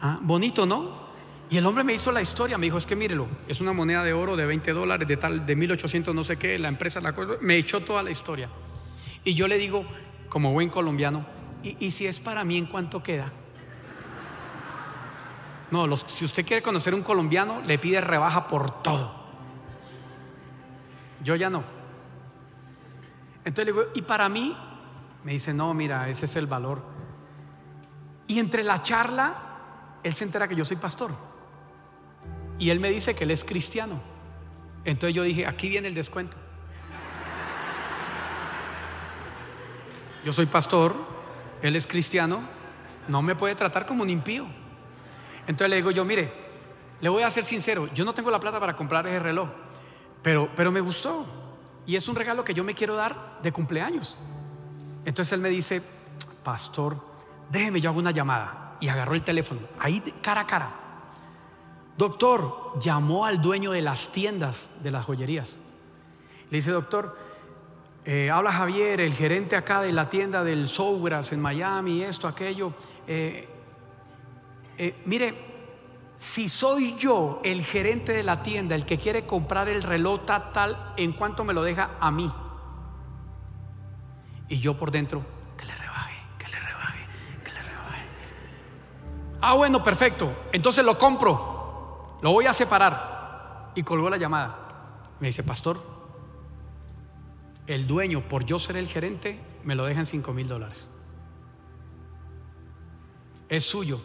[0.00, 1.02] ah, bonito, ¿no?
[1.48, 4.02] Y el hombre me hizo la historia, me dijo, es que mírelo, es una moneda
[4.02, 7.14] de oro de 20 dólares, de tal, de 1800 no sé qué, la empresa la
[7.42, 8.48] me echó toda la historia.
[9.22, 9.84] Y yo le digo,
[10.30, 11.26] como buen colombiano,
[11.62, 13.30] ¿y, si es para mí en cuánto queda?
[15.70, 19.14] No, si usted quiere conocer un colombiano, le pide rebaja por todo.
[21.22, 21.62] Yo ya no.
[23.44, 24.56] Entonces le digo, ¿y para mí?
[25.24, 26.82] Me dice, no, mira, ese es el valor.
[28.26, 29.34] Y entre la charla,
[30.02, 31.12] él se entera que yo soy pastor.
[32.58, 34.00] Y él me dice que él es cristiano.
[34.84, 36.36] Entonces yo dije, aquí viene el descuento.
[40.24, 40.94] Yo soy pastor,
[41.62, 42.42] él es cristiano,
[43.08, 44.46] no me puede tratar como un impío.
[45.46, 46.32] Entonces le digo yo, mire,
[47.00, 49.48] le voy a ser sincero, yo no tengo la plata para comprar ese reloj,
[50.22, 51.26] pero, pero me gustó.
[51.84, 54.16] y es un regalo que yo me quiero dar de cumpleaños.
[55.04, 55.82] Entonces él me dice,
[56.42, 56.96] pastor,
[57.50, 58.76] déjeme yo hago una llamada.
[58.80, 60.70] Y agarró el teléfono, ahí cara a cara.
[61.96, 65.58] Doctor, llamó al dueño de las tiendas de las joyerías.
[66.50, 67.16] Le dice, doctor,
[68.04, 72.72] eh, habla Javier, el gerente acá de la tienda del Sougras en Miami, esto, aquello.
[73.06, 73.48] Eh,
[74.78, 75.34] eh, mire,
[76.16, 80.94] si soy yo el gerente de la tienda, el que quiere comprar el reloj tal,
[80.96, 82.32] ¿en cuánto me lo deja a mí?
[84.52, 85.24] Y yo por dentro,
[85.56, 87.06] que le rebaje, que le rebaje,
[87.42, 88.04] que le rebaje.
[89.40, 90.30] Ah, bueno, perfecto.
[90.52, 92.18] Entonces lo compro.
[92.20, 93.72] Lo voy a separar.
[93.74, 95.06] Y colgó la llamada.
[95.20, 95.82] Me dice, pastor,
[97.66, 100.90] el dueño, por yo ser el gerente, me lo deja en 5 mil dólares.
[103.48, 104.02] Es suyo.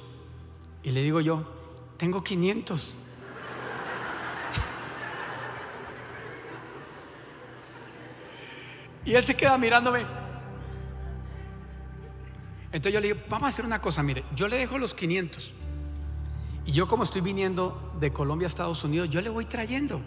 [0.81, 1.43] Y le digo yo,
[1.97, 2.95] tengo 500.
[9.03, 10.26] Y él se queda mirándome.
[12.71, 15.53] Entonces yo le digo, vamos a hacer una cosa, mire, yo le dejo los 500.
[16.65, 20.01] Y yo como estoy viniendo de Colombia a Estados Unidos, yo le voy trayendo.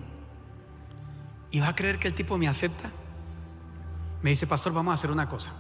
[1.50, 2.90] ¿Y va a creer que el tipo me acepta?
[4.22, 5.52] Me dice, pastor, vamos a hacer una cosa.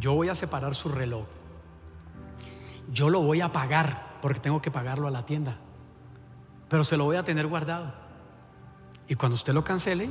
[0.00, 1.26] Yo voy a separar su reloj.
[2.90, 5.58] Yo lo voy a pagar porque tengo que pagarlo a la tienda.
[6.70, 7.92] Pero se lo voy a tener guardado.
[9.08, 10.10] Y cuando usted lo cancele,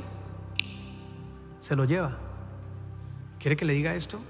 [1.60, 2.16] se lo lleva.
[3.40, 4.20] ¿Quiere que le diga esto?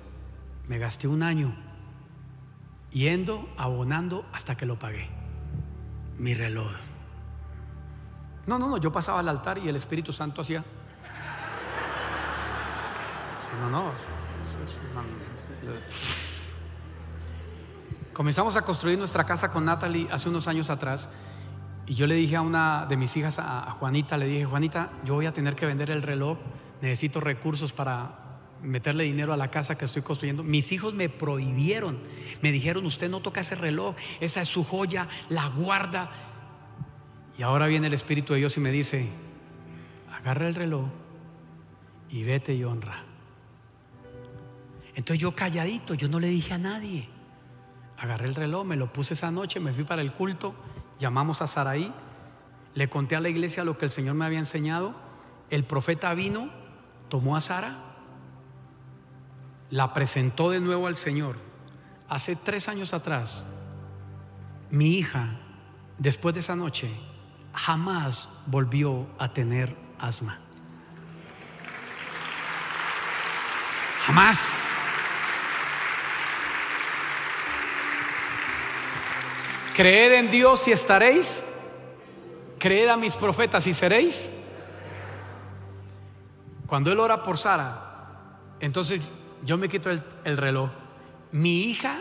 [0.67, 1.66] Me gasté un año
[2.97, 5.11] yendo, abonando hasta que lo pagué.
[6.19, 6.73] Mi reloj.
[8.47, 10.65] No, no, no, yo pasaba al altar y el Espíritu Santo hacía
[13.61, 13.93] no, no,
[18.13, 21.11] Comenzamos a construir nuestra casa con Natalie hace unos años atrás
[21.87, 25.15] y yo le dije a una de mis hijas, a Juanita, le dije, Juanita, yo
[25.15, 26.39] voy a tener que vender el reloj,
[26.81, 28.26] necesito recursos para
[28.63, 30.43] meterle dinero a la casa que estoy construyendo.
[30.43, 31.99] Mis hijos me prohibieron,
[32.43, 36.11] me dijeron, usted no toca ese reloj, esa es su joya, la guarda.
[37.39, 39.09] Y ahora viene el Espíritu de Dios y me dice,
[40.13, 40.87] agarra el reloj
[42.09, 43.05] y vete y honra.
[44.95, 47.09] Entonces yo calladito, yo no le dije a nadie.
[47.99, 50.55] Agarré el reloj, me lo puse esa noche, me fui para el culto,
[50.99, 51.93] llamamos a Saraí,
[52.75, 54.95] le conté a la iglesia lo que el Señor me había enseñado.
[55.49, 56.51] El profeta vino,
[57.09, 57.86] tomó a Sara,
[59.71, 61.37] la presentó de nuevo al Señor.
[62.09, 63.45] Hace tres años atrás,
[64.71, 65.39] mi hija,
[65.99, 66.91] después de esa noche,
[67.53, 70.39] jamás volvió a tener asma.
[74.07, 74.63] Jamás.
[79.75, 81.45] Creed en Dios y estaréis.
[82.59, 84.31] Creed a mis profetas y seréis.
[86.67, 89.01] Cuando él ora por Sara, entonces
[89.47, 90.71] yo me quito el, el reloj.
[91.33, 92.01] Mi hija,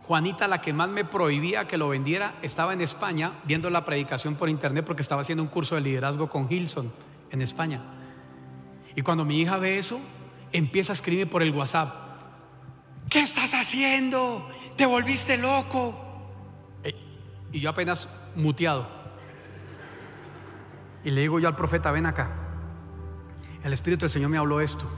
[0.00, 4.34] Juanita, la que más me prohibía que lo vendiera, estaba en España viendo la predicación
[4.34, 6.92] por internet porque estaba haciendo un curso de liderazgo con Hilson
[7.30, 7.82] en España.
[8.94, 10.00] Y cuando mi hija ve eso,
[10.52, 11.94] empieza a escribir por el WhatsApp.
[13.08, 14.48] ¿Qué estás haciendo?
[14.76, 16.00] ¿Te volviste loco?
[17.52, 18.88] y yo apenas muteado.
[21.04, 22.30] Y le digo yo al profeta, ven acá.
[23.62, 24.90] El Espíritu del Señor me habló esto.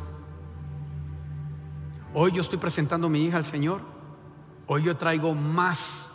[2.19, 3.83] Hoy yo estoy presentando a mi hija al Señor.
[4.67, 6.11] Hoy yo traigo más.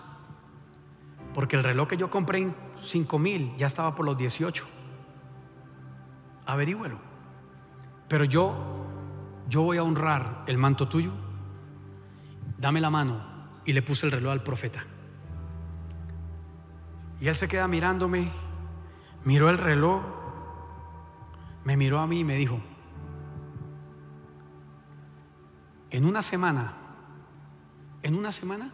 [1.31, 4.65] Porque el reloj que yo compré en 5 mil ya estaba por los 18.
[6.47, 6.97] Averígüelo.
[8.07, 8.55] Pero yo,
[9.47, 11.11] yo voy a honrar el manto tuyo.
[12.57, 13.23] Dame la mano.
[13.63, 14.83] Y le puse el reloj al profeta.
[17.19, 18.27] Y él se queda mirándome,
[19.23, 20.01] miró el reloj,
[21.63, 22.59] me miró a mí y me dijo,
[25.91, 26.73] en una semana,
[28.01, 28.71] en una semana,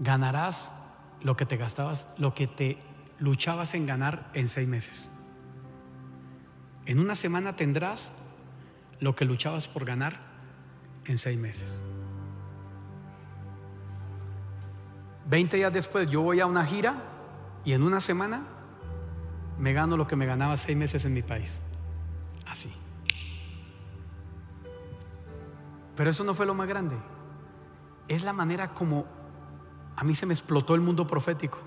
[0.00, 0.72] ganarás
[1.22, 2.78] lo que te gastabas, lo que te
[3.18, 5.08] luchabas en ganar en seis meses.
[6.86, 8.12] En una semana tendrás
[8.98, 10.18] lo que luchabas por ganar
[11.04, 11.82] en seis meses.
[15.26, 17.04] Veinte días después yo voy a una gira
[17.64, 18.42] y en una semana
[19.58, 21.62] me gano lo que me ganaba seis meses en mi país.
[22.46, 22.79] Así.
[26.00, 26.96] Pero eso no fue lo más grande.
[28.08, 29.04] Es la manera como
[29.94, 31.58] a mí se me explotó el mundo profético.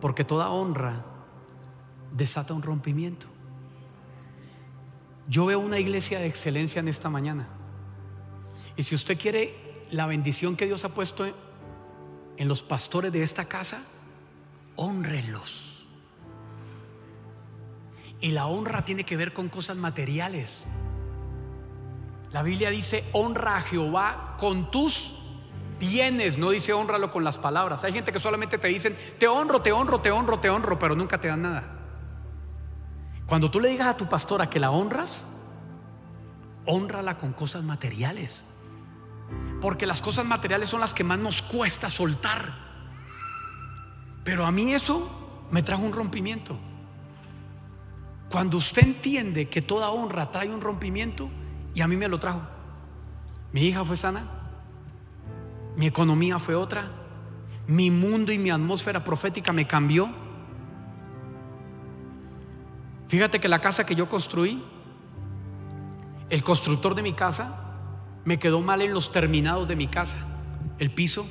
[0.00, 1.04] Porque toda honra
[2.12, 3.26] desata un rompimiento.
[5.26, 7.48] Yo veo una iglesia de excelencia en esta mañana.
[8.76, 11.26] Y si usted quiere la bendición que Dios ha puesto
[12.36, 13.82] en los pastores de esta casa,
[14.76, 15.88] honrenlos.
[18.20, 20.68] Y la honra tiene que ver con cosas materiales.
[22.32, 25.14] La Biblia dice, honra a Jehová con tus
[25.78, 27.84] bienes, no dice honralo con las palabras.
[27.84, 30.94] Hay gente que solamente te dicen, te honro, te honro, te honro, te honro, pero
[30.94, 31.64] nunca te dan nada.
[33.26, 35.26] Cuando tú le digas a tu pastora que la honras,
[36.64, 38.44] honrala con cosas materiales.
[39.60, 42.54] Porque las cosas materiales son las que más nos cuesta soltar.
[44.24, 46.58] Pero a mí eso me trajo un rompimiento.
[48.30, 51.30] Cuando usted entiende que toda honra trae un rompimiento,
[51.76, 52.40] y a mí me lo trajo.
[53.52, 54.24] Mi hija fue sana,
[55.76, 56.90] mi economía fue otra,
[57.66, 60.08] mi mundo y mi atmósfera profética me cambió.
[63.08, 64.64] Fíjate que la casa que yo construí,
[66.30, 67.74] el constructor de mi casa
[68.24, 70.16] me quedó mal en los terminados de mi casa,
[70.78, 71.26] el piso,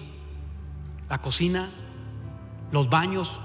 [1.10, 1.72] la cocina,
[2.72, 3.42] los baños.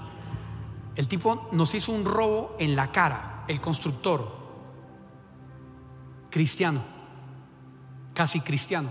[0.96, 4.39] El tipo nos hizo un robo en la cara, el constructor,
[6.30, 6.82] cristiano,
[8.14, 8.90] casi cristiano.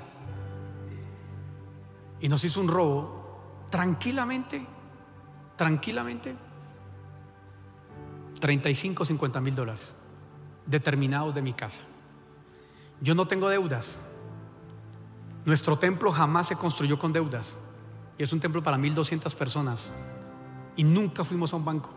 [2.20, 4.66] Y nos hizo un robo tranquilamente,
[5.56, 6.36] tranquilamente,
[8.40, 9.95] 35, 50 mil dólares,
[10.66, 11.84] determinados de mi casa.
[13.02, 14.02] Yo no tengo deudas.
[15.45, 17.57] Nuestro templo jamás se construyó con deudas.
[18.18, 19.94] Y es un templo para 1200 personas.
[20.76, 21.90] Y nunca fuimos a un banco.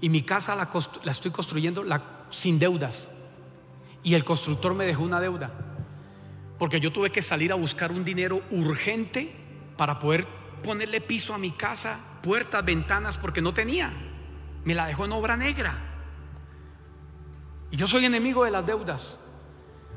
[0.00, 0.68] Y mi casa la,
[1.10, 1.82] estoy construyendo
[2.28, 3.10] sin deudas.
[4.06, 5.50] Y el constructor me dejó una deuda.
[6.60, 9.34] Porque yo tuve que salir a buscar un dinero urgente
[9.76, 10.28] para poder
[10.62, 13.92] ponerle piso a mi casa, puertas, ventanas, porque no tenía.
[14.62, 15.76] Me la dejó en obra negra.
[17.72, 19.18] Y yo soy enemigo de las deudas.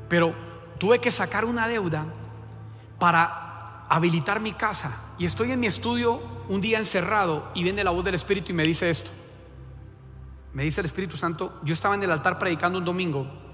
[0.08, 0.34] Pero
[0.78, 2.04] tuve que sacar una deuda
[2.98, 5.12] para habilitar mi casa.
[5.18, 8.54] Y estoy en mi estudio un día encerrado y viene la voz del Espíritu y
[8.56, 9.12] me dice esto.
[10.52, 13.49] Me dice el Espíritu Santo, yo estaba en el altar predicando un domingo,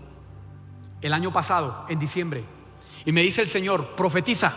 [1.07, 2.45] el año pasado, en diciembre,
[3.05, 4.53] y me dice el Señor, profetiza,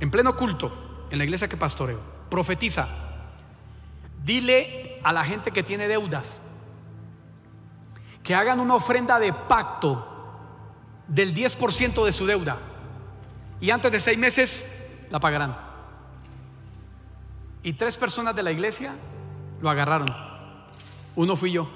[0.00, 2.00] en pleno culto, en la iglesia que pastoreo,
[2.30, 2.88] profetiza,
[4.24, 6.40] dile a la gente que tiene deudas,
[8.22, 10.06] que hagan una ofrenda de pacto
[11.06, 12.58] del 10% de su deuda
[13.60, 14.66] y antes de seis meses
[15.10, 15.56] la pagarán.
[17.62, 18.94] Y tres personas de la iglesia
[19.60, 20.14] lo agarraron.
[21.16, 21.68] Uno fui yo.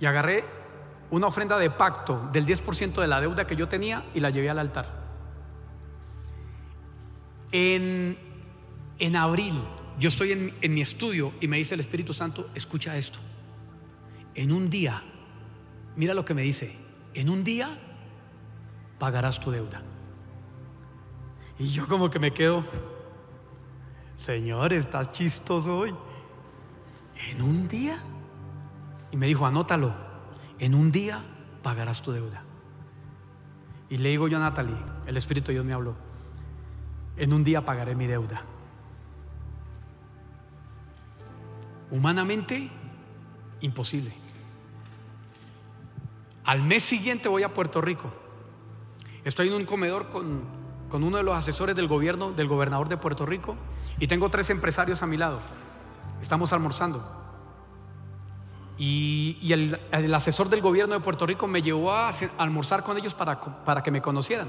[0.00, 0.57] Y agarré
[1.10, 4.50] una ofrenda de pacto del 10% de la deuda que yo tenía y la llevé
[4.50, 5.06] al altar.
[7.50, 8.18] En,
[8.98, 9.60] en abril,
[9.98, 13.18] yo estoy en, en mi estudio y me dice el Espíritu Santo, escucha esto.
[14.34, 15.02] En un día,
[15.96, 16.76] mira lo que me dice,
[17.14, 17.78] en un día
[18.98, 19.82] pagarás tu deuda.
[21.58, 22.64] Y yo como que me quedo,
[24.14, 25.94] Señor, estás chistoso hoy.
[27.30, 28.00] En un día.
[29.10, 30.07] Y me dijo, anótalo,
[30.58, 31.22] en un día
[31.62, 32.42] pagarás tu deuda.
[33.88, 34.76] Y le digo yo a Natalie,
[35.06, 35.94] el Espíritu Dios me habló,
[37.16, 38.42] en un día pagaré mi deuda.
[41.90, 42.70] Humanamente,
[43.60, 44.12] imposible.
[46.44, 48.12] Al mes siguiente voy a Puerto Rico
[49.28, 50.42] Estoy en un comedor con,
[50.90, 53.56] uno de los asesores del gobierno, del gobernador de Puerto Rico,
[53.98, 55.40] y tengo tres empresarios a mi lado.
[56.22, 57.17] Estamos almorzando.
[58.78, 63.40] Y, el, asesor del gobierno de Puerto Rico me llevó a, almorzar con ellos para,
[63.40, 64.48] para que me conocieran.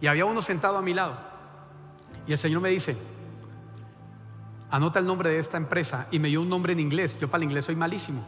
[0.00, 1.16] Y había uno sentado a mi lado.
[2.26, 2.96] Y el Señor me dice,
[4.70, 6.08] anota el nombre de esta empresa.
[6.10, 7.16] Y me dio un nombre en inglés.
[7.18, 8.26] Yo para el inglés soy malísimo.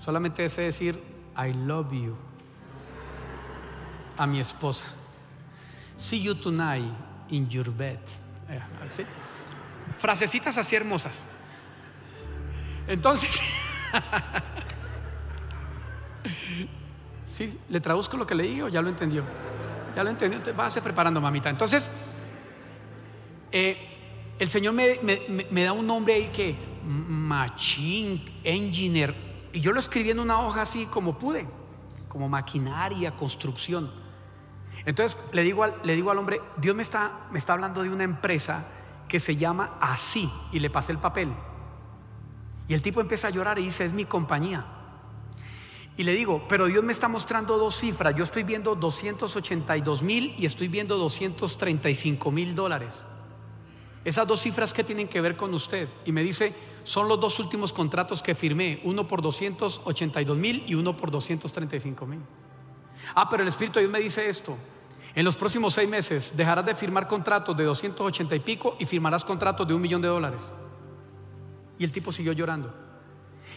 [0.00, 1.00] Solamente sé decir,
[1.36, 2.16] I love you
[4.16, 4.84] a mi esposa.
[5.96, 6.92] See you tonight
[7.30, 8.00] in your bed.
[8.48, 8.60] Eh,
[9.98, 11.26] Frasecitas así hermosas.
[12.86, 13.40] Entonces,
[17.26, 19.24] sí, le traduzco lo que le digo, ya lo entendió.
[19.94, 21.50] Ya lo entendió, váyase preparando, mamita.
[21.50, 21.90] Entonces,
[23.52, 23.76] eh,
[24.38, 24.98] el Señor me,
[25.50, 29.14] me, da un nombre ahí que, Machine Engineer,
[29.52, 31.46] y yo lo escribí en una hoja así como pude,
[32.08, 33.92] como maquinaria, construcción.
[34.84, 37.90] Entonces le digo al, le digo al hombre, Dios me está, me está hablando de
[37.90, 38.66] una empresa
[39.08, 41.32] que se llama así y le pasé el papel.
[42.68, 44.64] Y el tipo empieza a llorar y dice, es mi compañía.
[45.96, 48.14] Y le digo, pero Dios me está mostrando dos cifras.
[48.16, 53.06] Yo estoy viendo 282 mil y estoy viendo 235 mil dólares.
[54.04, 55.88] Esas dos cifras que tienen que ver con usted.
[56.04, 60.74] Y me dice, son los dos últimos contratos que firmé, uno por 282 mil y
[60.74, 62.20] uno por 235 mil.
[63.14, 64.58] Ah, pero el Espíritu de Dios me dice esto.
[65.14, 69.24] En los próximos seis meses dejarás de firmar contratos de 280 y pico y firmarás
[69.24, 70.52] contratos de un millón de dólares.
[71.78, 72.74] Y el tipo siguió llorando.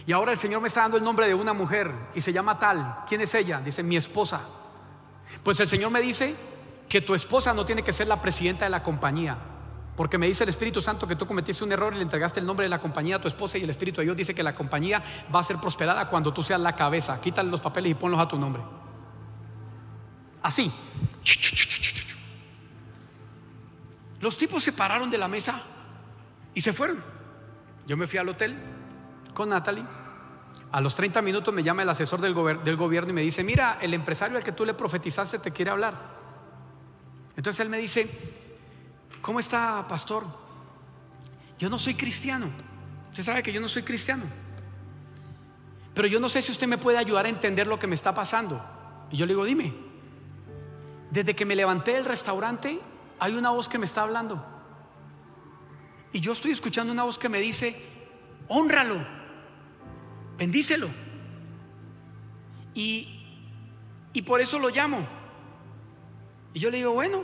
[0.06, 2.58] Y ahora el Señor me está dando el nombre de una mujer y se llama
[2.58, 3.04] tal.
[3.08, 3.60] ¿Quién es ella?
[3.60, 4.42] Dice, mi esposa.
[5.44, 6.36] Pues el Señor me dice
[6.88, 9.38] que tu esposa no tiene que ser la presidenta de la compañía.
[9.96, 12.46] Porque me dice el Espíritu Santo que tú cometiste un error y le entregaste el
[12.46, 14.54] nombre de la compañía a tu esposa y el Espíritu de Dios dice que la
[14.54, 15.04] compañía
[15.34, 17.20] va a ser prosperada cuando tú seas la cabeza.
[17.20, 18.62] Quítale los papeles y ponlos a tu nombre.
[20.44, 20.72] Así.
[24.20, 25.62] Los tipos se pararon de la mesa
[26.54, 27.17] y se fueron.
[27.88, 28.56] Yo me fui al hotel
[29.34, 29.84] con Natalie.
[30.72, 33.96] A los 30 minutos me llama el asesor del, gobierno y me dice, mira, el
[33.96, 35.96] empresario al que tú le profetizaste te quiere hablar.
[37.36, 38.08] Entonces él me dice,
[39.28, 40.26] ¿Cómo está, pastor?
[41.60, 42.50] Yo no soy cristiano.
[43.10, 44.24] Usted sabe que yo no soy cristiano.
[45.94, 48.14] Pero yo no sé si usted me puede ayudar a entender lo que me está
[48.14, 48.64] pasando.
[49.12, 49.74] Y yo le digo, dime.
[51.12, 52.80] Desde que me levanté del restaurante,
[53.20, 54.46] hay una voz que me está hablando.
[56.18, 57.80] Y yo estoy escuchando una voz que me dice,
[58.48, 59.06] honralo,
[60.36, 60.90] bendícelo.
[62.74, 63.24] Y,
[64.14, 65.08] y por eso lo llamo.
[66.56, 67.22] Y yo le digo, bueno,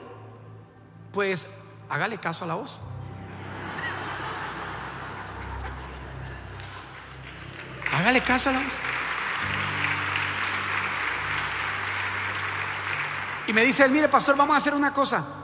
[1.12, 1.48] pues
[1.90, 2.78] hágale caso a la voz.
[7.92, 8.74] Hágale caso a la voz.
[13.48, 15.43] Y me dice él, mire pastor, vamos a hacer una cosa.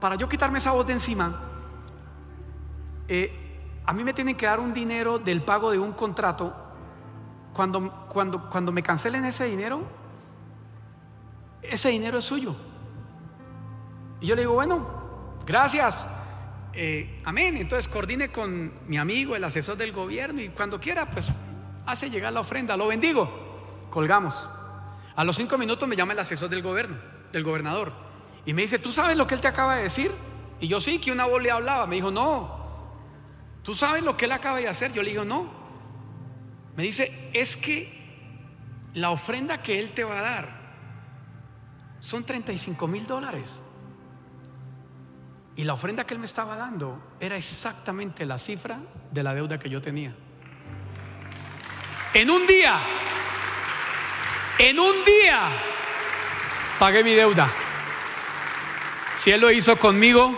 [0.00, 1.40] Para yo quitarme esa voz de encima,
[3.06, 3.32] eh,
[3.84, 6.54] a mí me tienen que dar un dinero del pago de un contrato.
[7.52, 9.82] Cuando, cuando, cuando me cancelen ese dinero,
[11.62, 12.54] ese dinero es suyo.
[14.20, 14.86] Y yo le digo, bueno,
[15.46, 16.06] gracias.
[16.72, 17.56] Eh, amén.
[17.56, 21.28] Entonces coordine con mi amigo, el asesor del gobierno, y cuando quiera, pues
[21.86, 22.76] hace llegar la ofrenda.
[22.76, 23.28] Lo bendigo.
[23.90, 24.48] Colgamos.
[25.16, 26.96] A los cinco minutos me llama el asesor del gobierno,
[27.32, 27.92] del gobernador,
[28.50, 30.10] y me dice, ¿tú sabes lo que él te acaba de decir?
[30.58, 31.86] Y yo sí, que una voz le hablaba.
[31.86, 32.58] Me dijo, no.
[33.62, 34.92] ¿Tú sabes lo que él acaba de hacer?
[34.92, 35.48] Yo le digo, no.
[36.74, 40.48] Me dice, es que la ofrenda que él te va a dar
[42.00, 43.62] son 35 mil dólares.
[45.54, 48.80] Y la ofrenda que él me estaba dando era exactamente la cifra
[49.12, 50.12] de la deuda que yo tenía.
[52.14, 52.80] En un día,
[54.58, 55.50] en un día,
[56.80, 57.48] pagué mi deuda.
[59.20, 60.34] Si él lo hizo conmigo,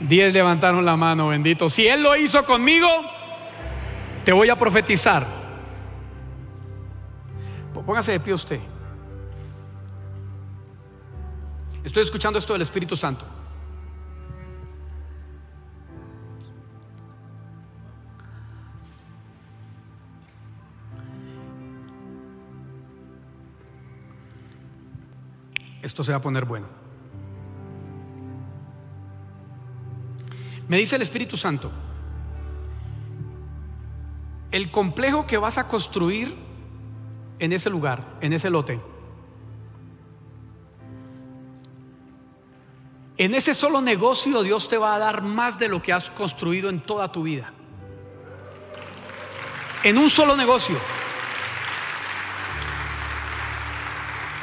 [0.00, 1.68] diez levantaron la mano, bendito.
[1.68, 2.88] Si él lo hizo conmigo,
[4.24, 5.24] te voy a profetizar.
[7.86, 8.58] Póngase de pie usted.
[11.84, 13.24] Estoy escuchando esto del Espíritu Santo.
[25.82, 26.83] esto se va a poner bueno.
[30.68, 31.70] Me dice el Espíritu Santo,
[34.50, 36.34] el complejo que vas a construir
[37.38, 38.80] en ese lugar, en ese lote,
[43.16, 46.68] en ese solo negocio Dios te va a dar más de lo que has construido
[46.68, 47.52] en toda tu vida.
[49.82, 50.78] En un solo negocio.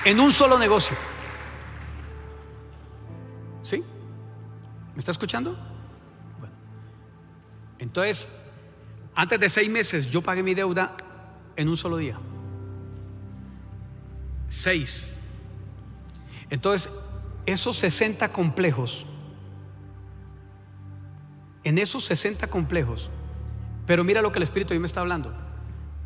[0.05, 0.95] En un solo negocio.
[4.93, 5.70] ¿Me está escuchando?
[7.81, 8.29] Entonces,
[9.15, 10.95] antes de seis meses yo pagué mi deuda
[11.55, 12.17] en un solo día.
[14.47, 15.17] Seis.
[16.51, 16.91] Entonces,
[17.47, 19.07] esos 60 complejos,
[21.63, 23.09] en esos 60 complejos,
[23.87, 25.33] pero mira lo que el Espíritu hoy me está hablando.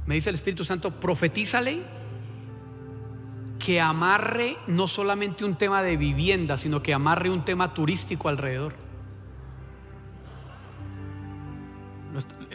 [0.06, 1.84] Me dice el Espíritu Santo, profetízale
[3.60, 8.85] que amarre no solamente un tema de vivienda, sino que amarre un tema turístico alrededor.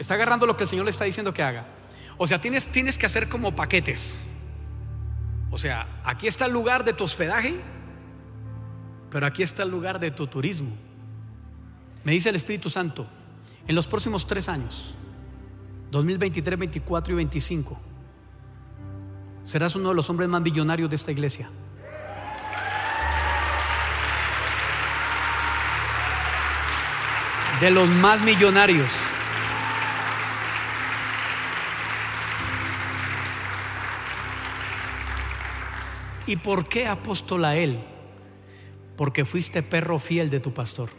[0.01, 1.63] Está agarrando lo que el Señor le está diciendo que haga.
[2.17, 4.17] O sea, tienes, tienes que hacer como paquetes.
[5.51, 7.61] O sea, aquí está el lugar de tu hospedaje,
[9.11, 10.71] pero aquí está el lugar de tu turismo.
[12.03, 13.05] Me dice el Espíritu Santo,
[13.67, 14.95] en los próximos tres años,
[15.91, 17.79] 2023, 24 y 25,
[19.43, 21.51] serás uno de los hombres más millonarios de esta iglesia.
[27.59, 29.10] De los más millonarios.
[36.31, 37.83] ¿Y por qué apóstol a él?
[38.95, 40.89] Porque fuiste perro fiel de tu pastor.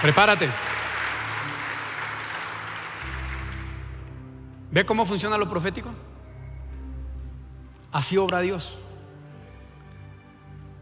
[0.00, 0.48] Prepárate.
[4.70, 5.90] ¿Ve cómo funciona lo profético?
[7.92, 8.78] Así obra Dios.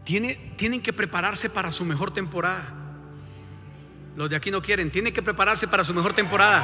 [0.05, 2.88] tiene, tienen que prepararse para su mejor temporada.
[4.15, 6.63] Los de aquí no quieren, tienen que prepararse para su mejor temporada.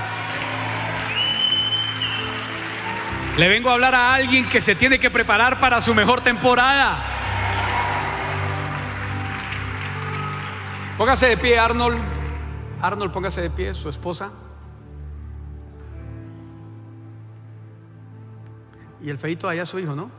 [3.37, 7.03] Le vengo a hablar a alguien que se tiene que preparar para su mejor temporada.
[10.97, 11.99] Póngase de pie, Arnold.
[12.81, 14.31] Arnold, póngase de pie, su esposa.
[19.01, 20.09] Y el feito allá su hijo, ¿no?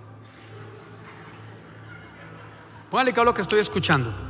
[2.90, 4.26] Póngale que lo que estoy escuchando.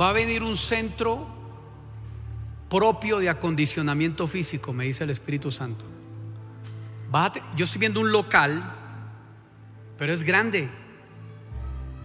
[0.00, 1.26] Va a venir un centro
[2.70, 5.84] propio de acondicionamiento físico, me dice el Espíritu Santo.
[7.54, 8.62] yo estoy viendo un local,
[9.98, 10.70] pero es grande.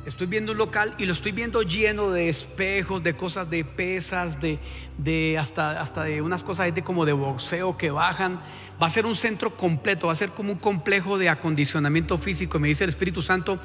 [0.06, 4.42] Estoy viendo un local y lo estoy viendo lleno de espejos, de cosas de pesas,
[4.42, 4.60] de,
[4.98, 8.42] de hasta, hasta de unas cosas de como de boxeo que bajan.
[8.82, 12.60] Va a ser un centro completo, va a ser como un complejo de acondicionamiento físico.
[12.60, 13.58] Me dice el Espíritu Santo,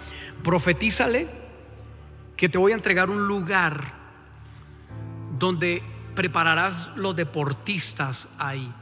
[0.44, 1.26] profetízale
[2.36, 3.99] que te voy a entregar un lugar
[5.40, 5.82] donde
[6.14, 8.72] prepararás los deportistas ahí.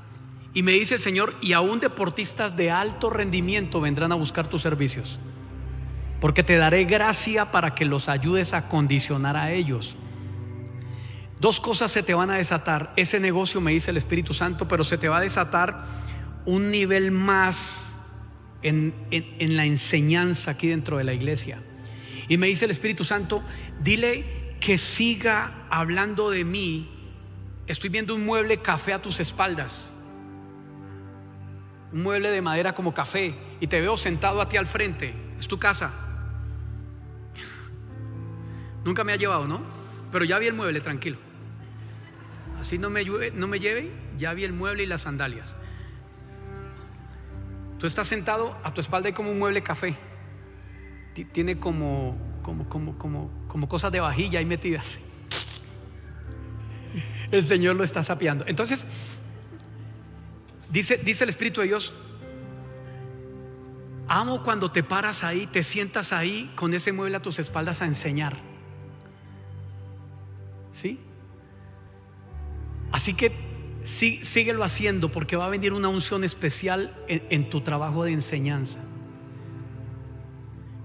[0.53, 4.61] Y me dice el Señor, y aún deportistas de alto rendimiento vendrán a buscar tus
[4.61, 5.19] servicios
[6.21, 9.97] porque te daré gracia para que los ayudes a condicionar a ellos.
[11.41, 12.93] Dos cosas se te van a desatar.
[12.97, 15.85] Ese negocio me dice el Espíritu Santo, pero se te va a desatar
[16.45, 17.99] un nivel más
[18.63, 18.95] en,
[19.39, 21.63] la enseñanza aquí dentro de la iglesia.
[22.29, 23.43] Y me dice el Espíritu Santo,
[23.83, 26.89] dile que siga hablando de mí.
[27.67, 29.93] Estoy viendo un mueble café a tus espaldas.
[31.93, 33.35] Un mueble de madera como café.
[33.61, 35.15] Y te veo sentado a ti al frente.
[35.39, 35.93] Es tu casa.
[38.85, 39.61] Nunca me ha llevado, ¿no?
[40.13, 41.19] Pero ya vi el mueble, tranquilo.
[42.61, 45.57] Así no me, no me lleve, ya vi el mueble y las sandalias.
[47.79, 49.95] Tú estás sentado, a tu espalda hay como un mueble café.
[51.33, 52.17] Tiene como,
[52.49, 54.99] como, como, como, como cosas de vajilla ahí metidas.
[57.31, 58.47] El Señor lo está sapeando.
[58.49, 58.87] Entonces,
[60.71, 61.93] dice, dice el Espíritu de Dios,
[64.09, 67.85] amo cuando te paras ahí, te sientas ahí con ese mueble a tus espaldas a
[67.85, 68.39] enseñar.
[70.73, 70.99] ¿Sí?
[72.93, 73.33] Así que
[73.83, 78.81] sí, síguelo haciendo porque va a venir una unción especial en, tu trabajo de enseñanza.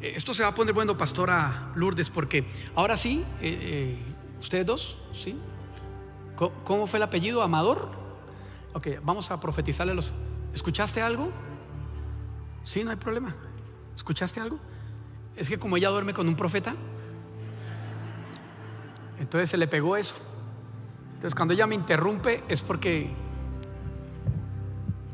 [0.04, 3.98] Esto se va a poner bueno, pastora Lourdes, porque ahora sí, eh, eh,
[4.42, 5.40] ustedes dos, ¿sí?
[6.66, 7.42] ¿Cómo, fue el apellido?
[7.42, 7.90] ¿Amador?
[8.74, 10.12] Ok, vamos a profetizarle los...
[10.54, 11.32] ¿Escuchaste algo?
[12.64, 13.34] Sí, no hay problema.
[13.96, 14.60] ¿Escuchaste algo?
[15.38, 16.76] Es que como ella duerme con un profeta,
[19.20, 20.16] entonces se le pegó eso.
[21.14, 23.10] Entonces cuando ella me interrumpe es porque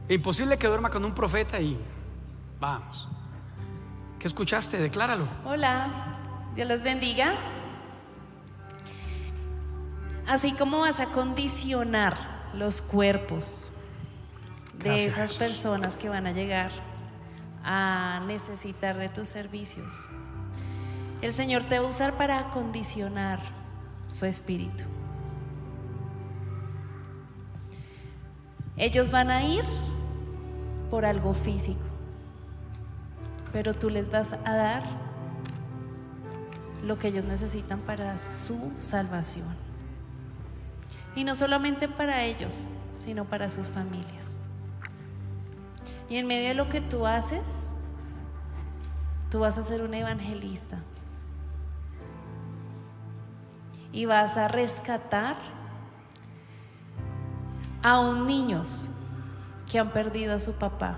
[0.09, 1.77] imposible que duerma con un profeta y
[2.59, 3.07] vamos.
[4.19, 4.77] ¿Qué escuchaste?
[4.77, 5.27] Decláralo.
[5.45, 7.33] Hola, Dios les bendiga.
[10.27, 12.15] Así como vas a condicionar
[12.53, 13.71] los cuerpos
[14.77, 16.71] de esas personas que van a llegar
[17.63, 20.07] a necesitar de tus servicios.
[21.21, 23.39] El Señor te va a usar para acondicionar
[24.09, 24.83] su espíritu.
[28.77, 29.65] Ellos van a ir
[30.89, 31.83] por algo físico,
[33.51, 34.83] pero tú les vas a dar
[36.83, 39.55] lo que ellos necesitan para su salvación.
[41.15, 42.67] Y no solamente para ellos,
[42.97, 44.45] sino para sus familias.
[46.09, 47.71] Y en medio de lo que tú haces,
[49.29, 50.79] tú vas a ser un evangelista
[53.91, 55.37] y vas a rescatar
[57.81, 58.89] a un niños
[59.69, 60.97] que han perdido a su papá,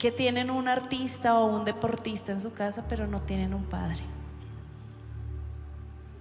[0.00, 4.00] que tienen un artista o un deportista en su casa, pero no tienen un padre.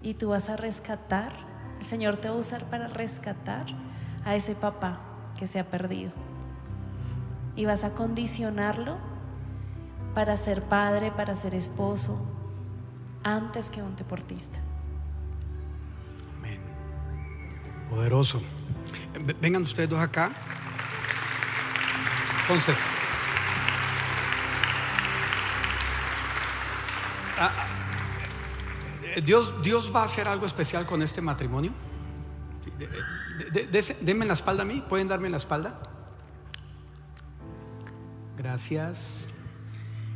[0.01, 1.31] Y tú vas a rescatar,
[1.79, 3.67] el Señor te va a usar para rescatar
[4.25, 4.99] a ese papá
[5.37, 6.11] que se ha perdido.
[7.55, 8.97] Y vas a condicionarlo
[10.13, 12.19] para ser padre, para ser esposo,
[13.23, 14.59] antes que un deportista.
[16.37, 16.59] Amén.
[17.89, 18.41] Poderoso.
[19.39, 20.33] Vengan ustedes dos acá.
[22.41, 22.77] Entonces,
[29.21, 31.71] Dios, Dios va a hacer algo especial con este matrimonio.
[32.77, 35.79] De, denme la espalda a mí, pueden darme la espalda.
[38.37, 39.27] Gracias.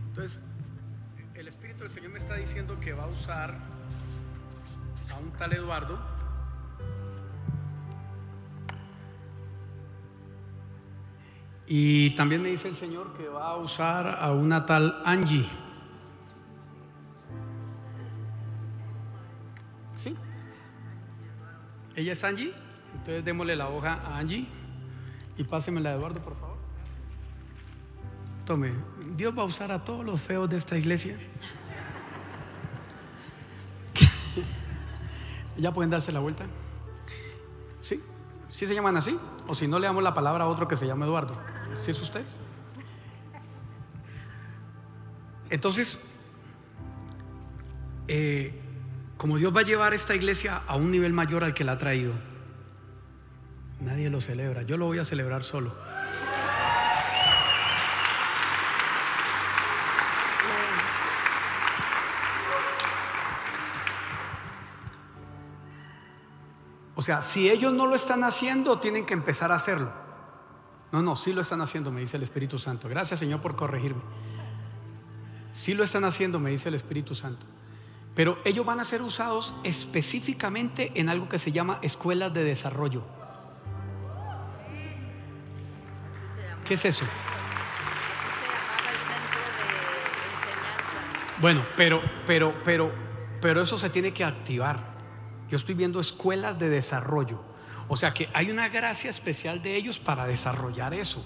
[0.07, 0.41] Entonces,
[1.33, 3.57] el Espíritu del Señor me está diciendo que va a usar
[5.11, 5.99] a un tal Eduardo.
[11.65, 15.47] Y también me dice el Señor que va a usar a una tal Angie.
[21.95, 22.53] ¿Ella es Angie?
[22.93, 24.47] Entonces démosle la hoja a Angie
[25.37, 26.57] y pásemela a Eduardo, por favor.
[28.45, 28.71] Tome,
[29.15, 31.17] Dios va a usar a todos los feos de esta iglesia.
[35.57, 36.45] ¿Ya pueden darse la vuelta?
[37.79, 38.03] ¿Sí?
[38.49, 39.17] ¿Sí se llaman así?
[39.47, 41.35] O si no, le damos la palabra a otro que se llama Eduardo.
[41.83, 42.25] ¿Sí es usted?
[45.49, 45.99] Entonces,
[48.07, 48.62] eh,
[49.23, 51.77] como Dios va a llevar esta iglesia a un nivel mayor al que la ha
[51.77, 52.13] traído,
[53.79, 54.63] nadie lo celebra.
[54.63, 55.73] Yo lo voy a celebrar solo.
[66.95, 69.93] O sea, si ellos no lo están haciendo, tienen que empezar a hacerlo.
[70.91, 72.89] No, no, sí lo están haciendo, me dice el Espíritu Santo.
[72.89, 74.01] Gracias Señor por corregirme.
[75.53, 77.45] Sí lo están haciendo, me dice el Espíritu Santo.
[78.15, 83.03] Pero ellos van a ser usados específicamente en algo que se llama escuelas de desarrollo.
[86.65, 87.05] ¿Qué es eso?
[91.41, 92.91] Bueno, pero, pero, pero,
[93.41, 94.93] pero eso se tiene que activar.
[95.49, 97.43] Yo estoy viendo escuelas de desarrollo.
[97.87, 101.25] O sea que hay una gracia especial de ellos para desarrollar eso.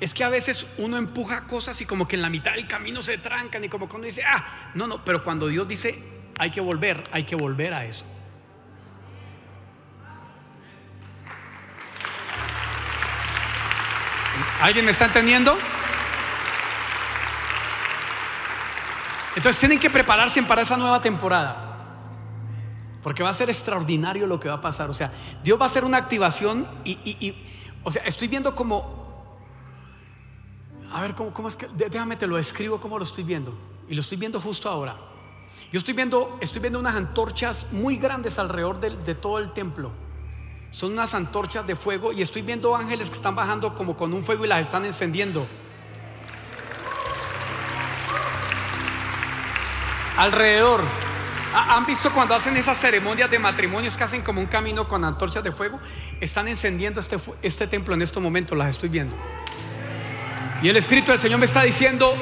[0.00, 3.02] Es que a veces uno empuja cosas y como que en la mitad del camino
[3.02, 5.98] se trancan y como cuando dice, ah, no, no, pero cuando Dios dice,
[6.38, 8.04] hay que volver, hay que volver a eso.
[14.60, 15.56] ¿Alguien me está entendiendo?
[19.36, 21.64] Entonces tienen que prepararse para esa nueva temporada.
[23.02, 24.88] Porque va a ser extraordinario lo que va a pasar.
[24.88, 25.12] O sea,
[25.42, 27.34] Dios va a hacer una activación y,
[27.82, 29.03] o sea, estoy viendo como...
[30.94, 31.66] A ver, ¿cómo, ¿cómo, es que?
[31.74, 33.52] Déjame te lo escribo como lo estoy viendo.
[33.88, 34.96] Y lo estoy viendo justo ahora.
[35.72, 39.90] Yo estoy viendo, estoy viendo unas antorchas muy grandes alrededor de, de todo el templo.
[40.70, 44.22] Son unas antorchas de fuego y estoy viendo ángeles que están bajando como con un
[44.22, 45.44] fuego y las están encendiendo.
[50.16, 50.84] Alrededor.
[51.52, 55.42] ¿Han visto cuando hacen esas ceremonias de matrimonios que hacen como un camino con antorchas
[55.42, 55.80] de fuego?
[56.20, 59.16] Están encendiendo este, este templo en estos momentos, las estoy viendo.
[60.64, 62.16] Y el Espíritu del Señor me está diciendo,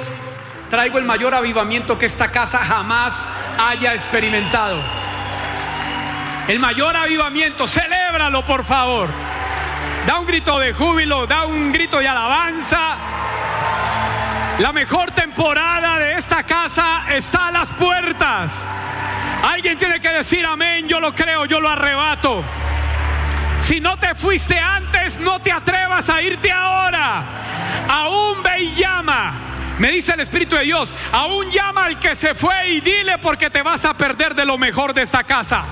[0.69, 4.83] traigo el mayor avivamiento que esta casa jamás haya experimentado.
[6.49, 9.11] El mayor avivamiento, celébralo por favor.
[10.09, 12.97] Da un grito de júbilo, da un grito de alabanza.
[14.59, 18.67] La mejor temporada de esta casa está a las puertas.
[19.53, 22.43] Alguien tiene que decir amén, yo lo creo, yo lo arrebato.
[23.61, 27.43] Si no te fuiste antes, no te atrevas a irte ahora.
[27.89, 29.35] Aún ve y llama.
[29.79, 33.51] Me dice el Espíritu de Dios, aún llama al que se fue y dile porque
[33.51, 35.65] te vas a perder de lo mejor de esta casa.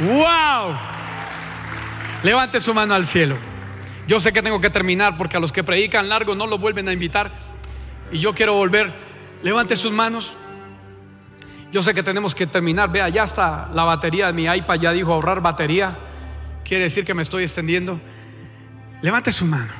[0.00, 0.74] ¡Wow!
[2.22, 3.36] Levante su mano al cielo.
[4.08, 6.88] Yo sé que tengo que terminar porque a los que predican largo no los vuelven
[6.88, 7.30] a invitar.
[8.10, 9.04] Y yo quiero volver
[9.44, 10.38] Levante sus manos.
[11.70, 12.90] Yo sé que tenemos que terminar.
[12.90, 15.98] Vea, ya está la batería mi iPad, ya dijo ahorrar batería.
[16.64, 18.00] Quiere decir que me estoy extendiendo.
[19.04, 19.70] Levante su mano.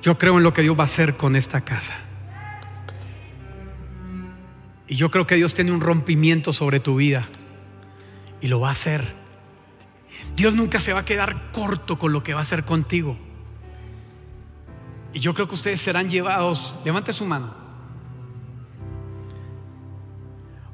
[0.00, 1.94] Yo creo en lo que Dios va a hacer con esta casa.
[4.88, 7.26] Y yo creo que Dios tiene un rompimiento sobre tu vida.
[8.40, 9.14] Y lo va a hacer.
[10.34, 13.18] Dios nunca se va a quedar corto con lo que va a hacer contigo.
[15.12, 16.74] Y yo creo que ustedes serán llevados.
[16.86, 17.52] Levante su mano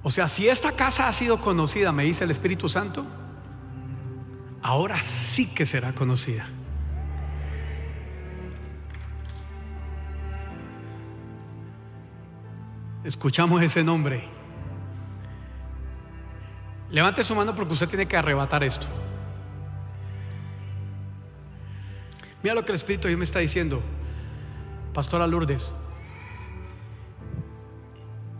[0.04, 3.04] O sea, si esta casa ha sido conocida, me dice el Espíritu Santo,
[4.62, 6.46] ahora sí que será conocida.
[13.04, 14.28] Escuchamos ese nombre.
[16.90, 18.86] Levante su mano porque usted tiene que arrebatar esto.
[22.42, 23.82] Mira lo que el Espíritu Dios me está diciendo,
[24.92, 25.74] Pastora Lourdes.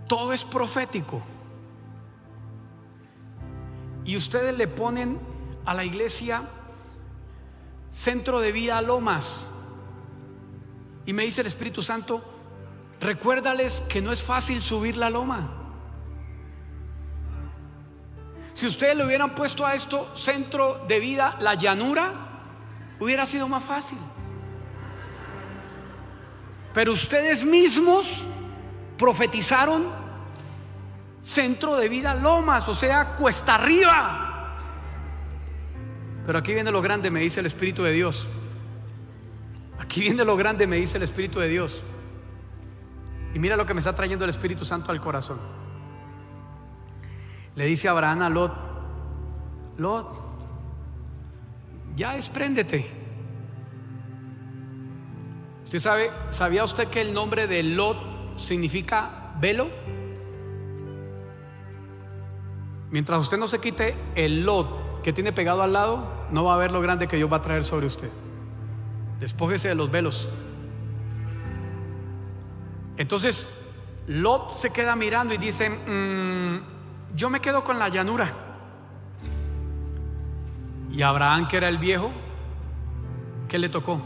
[0.07, 1.23] Todo es profético.
[4.05, 5.32] Y ustedes le ponen
[5.65, 6.43] a la iglesia
[7.93, 9.49] centro de vida Lomas.
[11.05, 12.25] Y me dice el Espíritu Santo,
[13.01, 15.59] recuérdales que no es fácil subir la loma.
[18.55, 22.13] Si ustedes le hubieran puesto a esto centro de vida la llanura,
[23.01, 23.99] hubiera sido más fácil.
[26.73, 28.25] Pero ustedes mismos
[28.97, 29.91] profetizaron
[31.23, 34.32] centro de vida Lomas, o sea, cuesta arriba.
[36.25, 38.29] Pero aquí viene lo grande, me dice el Espíritu de Dios.
[39.79, 41.83] Aquí viene lo grande, me dice el Espíritu de Dios.
[43.35, 45.41] Y mira lo que me está trayendo el Espíritu Santo al corazón.
[47.57, 48.53] Le dice Abraham a Lot,
[49.79, 50.09] Lot,
[51.97, 52.91] ya despréndete.
[55.65, 59.71] ¿Usted sabe, sabía usted que el nombre de Lot significa velo?
[62.91, 66.59] Mientras usted no se quite el Lot que tiene pegado al lado, no va a
[66.59, 68.11] ver lo grande que Dios va a traer sobre usted.
[69.21, 70.29] Despójese de los velos.
[72.97, 73.49] Entonces,
[74.07, 78.31] Lot se queda mirando y dice, mm, yo me quedo con la llanura.
[80.91, 82.11] Y Abraham, que era el viejo,
[83.49, 84.01] ¿qué le tocó?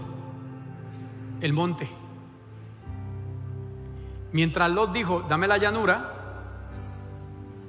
[1.40, 1.88] El monte.
[4.32, 6.12] Mientras Lot dijo, dame la llanura,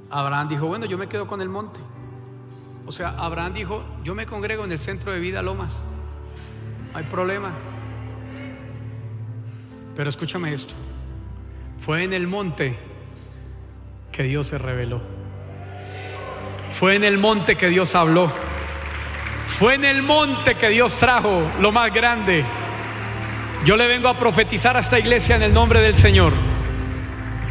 [0.10, 1.80] Abraham dijo, bueno, yo me quedo con el monte.
[2.88, 5.84] O sea, Abraham dijo, yo me congrego en el centro de vida Lomas.
[6.94, 7.52] Hay problema.
[9.94, 10.74] Pero escúchame esto.
[11.78, 12.80] Fue en el monte
[14.10, 15.02] que Dios se reveló.
[16.72, 18.32] Fue en el monte que Dios habló.
[19.48, 22.46] Fue en el monte que Dios trajo lo más grande.
[23.66, 26.32] Yo le vengo a profetizar a esta iglesia en el nombre del Señor.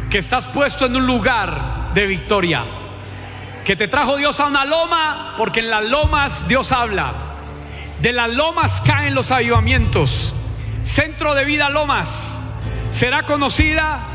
[0.09, 2.65] Que estás puesto en un lugar de victoria.
[3.67, 7.11] Que te trajo Dios a una loma porque en las lomas Dios habla.
[8.01, 10.33] De las lomas caen los avivamientos.
[10.81, 12.39] Centro de vida Lomas
[12.91, 14.07] será conocida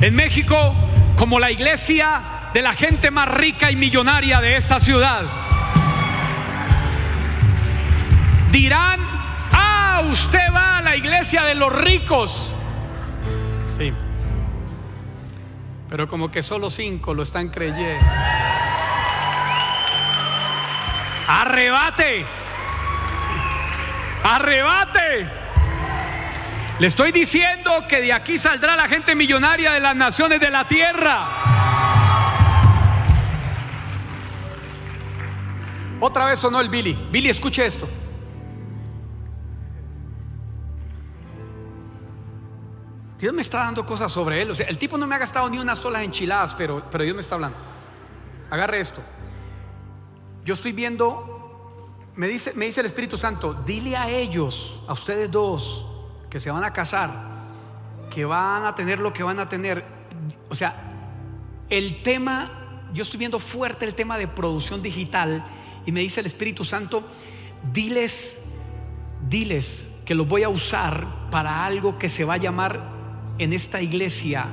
[0.00, 0.76] en México
[1.16, 2.22] como la iglesia
[2.54, 5.24] de la gente más rica y millonaria de esta ciudad.
[8.52, 9.00] Dirán,
[9.50, 12.54] ah, usted va a la iglesia de los ricos.
[13.76, 13.92] Sí.
[15.88, 18.06] Pero como que solo cinco lo están creyendo.
[21.30, 22.26] Arrebate.
[24.24, 25.30] Arrebate.
[26.80, 30.66] Le estoy diciendo que de aquí saldrá la gente millonaria de las naciones de la
[30.66, 31.28] tierra.
[36.00, 36.98] Otra vez sonó el Billy.
[37.12, 37.88] Billy, escuche esto.
[43.20, 44.50] Dios me está dando cosas sobre él.
[44.50, 47.14] O sea, el tipo no me ha gastado ni unas solas enchiladas, pero, pero Dios
[47.14, 47.56] me está hablando.
[48.50, 49.00] Agarre esto.
[50.44, 55.30] Yo estoy viendo, me dice, me dice el Espíritu Santo, dile a ellos, a ustedes
[55.30, 55.84] dos,
[56.28, 57.10] que se van a casar,
[58.10, 59.84] que van a tener lo que van a tener.
[60.48, 60.74] O sea,
[61.68, 65.44] el tema, yo estoy viendo fuerte el tema de producción digital
[65.86, 67.04] y me dice el Espíritu Santo,
[67.72, 68.38] diles,
[69.28, 72.80] diles que los voy a usar para algo que se va a llamar
[73.38, 74.46] en esta iglesia,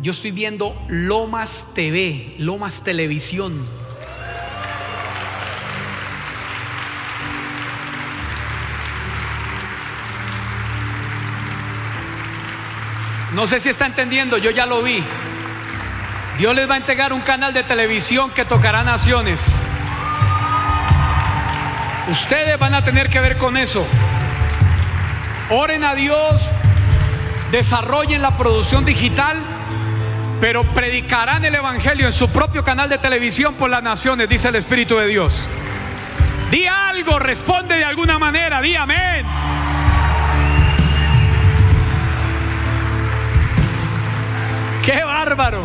[0.00, 3.81] yo estoy viendo Lomas TV, Lomas Televisión.
[13.34, 15.02] No sé si está entendiendo, yo ya lo vi.
[16.38, 19.64] Dios les va a entregar un canal de televisión que tocará naciones.
[22.08, 23.86] Ustedes van a tener que ver con eso.
[25.50, 26.50] Oren a Dios
[27.50, 29.40] desarrollen la producción digital,
[30.40, 34.56] pero predicarán el Evangelio en su propio canal de televisión por las naciones, dice el
[34.56, 35.46] Espíritu de Dios.
[36.50, 39.24] Di algo, responde de alguna manera, di amén.
[44.84, 45.64] ¡Qué bárbaro!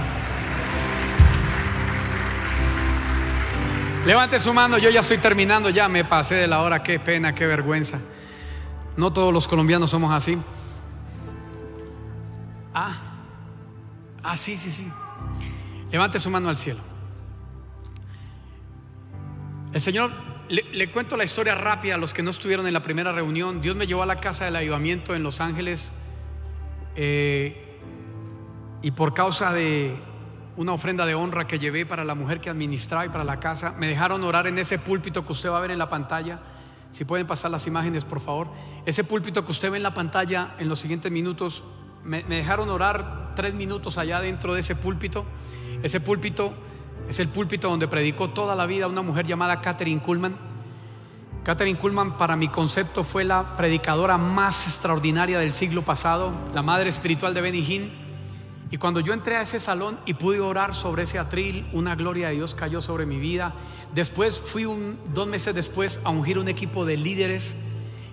[4.05, 7.33] Levante su mano, yo ya estoy terminando, ya me pasé de la hora, qué pena,
[7.33, 7.99] qué vergüenza.
[8.95, 10.37] No todos los colombianos somos así.
[12.73, 12.95] Ah,
[14.23, 14.87] ah, sí, sí, sí.
[15.91, 16.79] Levante su mano al cielo.
[19.73, 20.11] El Señor,
[20.47, 23.61] le, cuento la historia rápida a los que no estuvieron en la primera reunión.
[23.61, 25.91] Dios me llevó a la casa del avivamiento en Los Ángeles
[26.95, 27.66] eh,
[28.81, 29.95] y por causa de
[30.57, 33.73] una ofrenda de honra que llevé para la mujer que administraba y para la casa,
[33.77, 36.39] me dejaron orar en ese púlpito que usted va a ver en la pantalla.
[36.91, 38.47] Si pueden pasar las imágenes, por favor.
[38.85, 41.63] Ese púlpito que usted ve en la pantalla en los siguientes minutos
[42.03, 45.25] me, dejaron orar tres minutos allá dentro de ese púlpito.
[45.83, 46.53] Ese púlpito
[47.07, 50.35] es el púlpito donde predicó toda la vida una mujer llamada Catherine Kuhlman.
[51.43, 56.89] Catherine Kuhlman para mi concepto fue la predicadora más extraordinaria del siglo pasado, la madre
[56.89, 58.06] espiritual de Benny Hinn.
[58.69, 62.27] Y cuando yo entré a ese salón y pude orar sobre ese atril, una gloria
[62.29, 63.53] de Dios cayó sobre mi vida.
[63.93, 67.55] Después fui un, dos meses después a ungir un equipo de líderes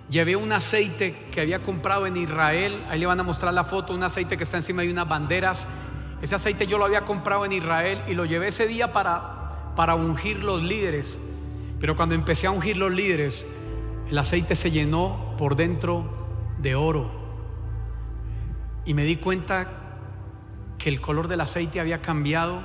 [0.09, 2.85] Llevé un aceite que había comprado en Israel.
[2.89, 5.67] Ahí le van a mostrar la foto, un aceite que está encima de unas banderas.
[6.21, 9.95] Ese aceite yo lo había comprado en Israel y lo llevé ese día para, para
[9.95, 11.19] ungir los líderes.
[11.79, 13.47] Pero cuando empecé a ungir los líderes,
[14.09, 16.05] el aceite se llenó por dentro
[16.59, 17.11] de oro.
[18.85, 19.84] Y me di cuenta
[20.85, 22.61] que el color del aceite había cambiado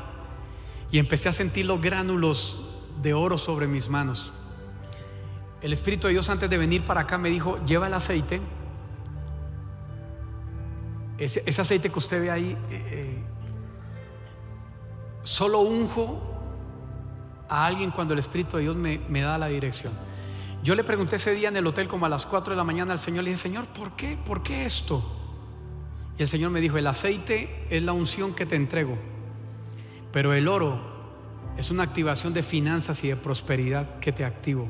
[0.92, 2.60] y empecé a sentir los gránulos
[3.00, 4.30] de oro sobre mis manos.
[5.62, 8.42] El Espíritu de Dios antes de venir para acá me dijo, lleva el aceite.
[11.16, 13.24] Ese, aceite que usted ve ahí, eh, eh,
[15.22, 16.20] solo unjo
[17.48, 19.94] a alguien cuando el Espíritu de Dios me, me, da la dirección.
[20.62, 22.92] Yo le pregunté ese día en el hotel como a las 4 de la mañana
[22.92, 24.18] al Señor, le dije, Señor, ¿por qué?
[24.22, 25.19] ¿Por qué esto?
[26.20, 28.98] Y el Señor me dijo, el aceite es la unción que te entrego,
[30.12, 30.78] pero el oro
[31.56, 34.68] es una activación de finanzas y de prosperidad que te activo.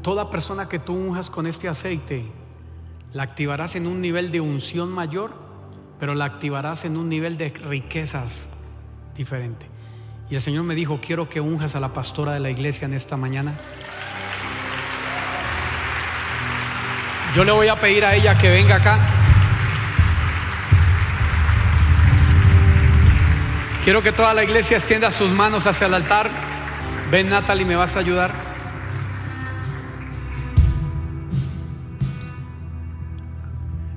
[0.00, 2.24] Toda persona que tú unjas con este aceite,
[3.12, 5.34] la activarás en un nivel de unción mayor,
[5.98, 8.48] pero la activarás en un nivel de riquezas
[9.16, 9.66] diferente.
[10.30, 12.94] Y el Señor me dijo, quiero que unjas a la pastora de la iglesia en
[12.94, 13.58] esta mañana.
[17.34, 19.21] Yo le voy a pedir a ella que venga acá.
[23.84, 26.30] Quiero que toda la iglesia extienda sus manos hacia el altar.
[27.10, 28.32] Ven Natalie, ¿me vas a ayudar?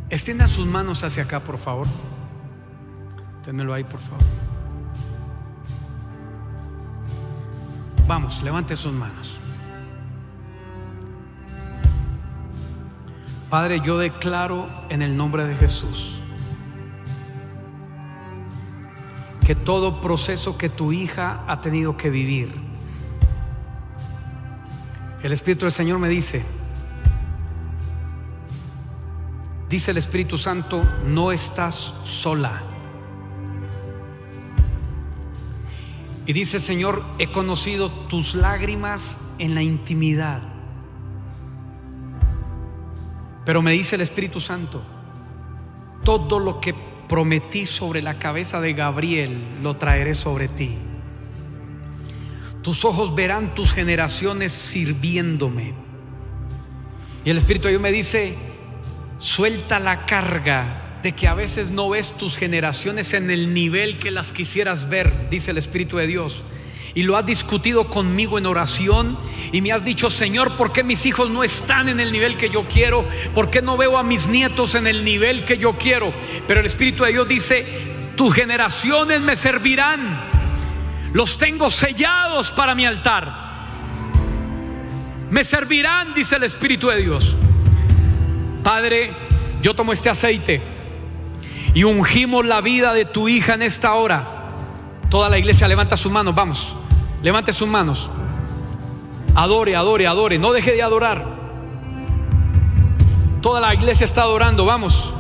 [0.10, 1.86] Extienda sus manos hacia acá, por favor.
[3.44, 4.24] Ténmelo ahí, por favor.
[8.08, 9.40] Vamos, levante sus manos.
[13.52, 16.24] Padre, yo declaro en el nombre de Jesús
[19.46, 22.54] que todo proceso que tu hija ha tenido que vivir,
[25.24, 26.44] el Espíritu del Señor me dice,
[29.70, 32.62] Dice el Espíritu Santo, no estás sola.
[36.28, 40.42] Y dice el Señor, he conocido tus lágrimas en la intimidad.
[43.44, 44.82] Pero me dice el Espíritu Santo,
[46.04, 46.74] todo lo que
[47.08, 50.78] prometí sobre la cabeza de Gabriel lo traeré sobre ti.
[52.62, 55.74] Tus ojos verán tus generaciones sirviéndome.
[57.24, 58.36] Y el Espíritu de Dios me dice,
[59.18, 64.12] Suelta la carga de que a veces no ves tus generaciones en el nivel que
[64.12, 66.44] las quisieras ver, dice el Espíritu de Dios.
[66.96, 69.18] Y lo has discutido conmigo en oración
[69.52, 72.50] y me has dicho, Señor, ¿por qué mis hijos no están en el nivel que
[72.50, 73.06] yo quiero?
[73.34, 76.14] ¿Por qué no veo a mis nietos en el nivel que yo quiero?
[76.48, 80.22] Pero el Espíritu de Dios dice, tus generaciones me servirán.
[81.12, 83.46] Los tengo sellados para mi altar.
[85.30, 87.36] Me servirán, dice el Espíritu de Dios.
[88.64, 89.12] Padre,
[89.62, 90.62] yo tomo este aceite
[91.74, 94.54] y ungimos la vida de tu hija en esta hora.
[95.10, 96.78] Toda la iglesia levanta sus manos, vamos,
[97.26, 98.12] levante sus manos.
[99.34, 101.26] Adore, adore, adore, no deje de adorar.
[103.42, 105.14] Toda la iglesia está adorando, vamos.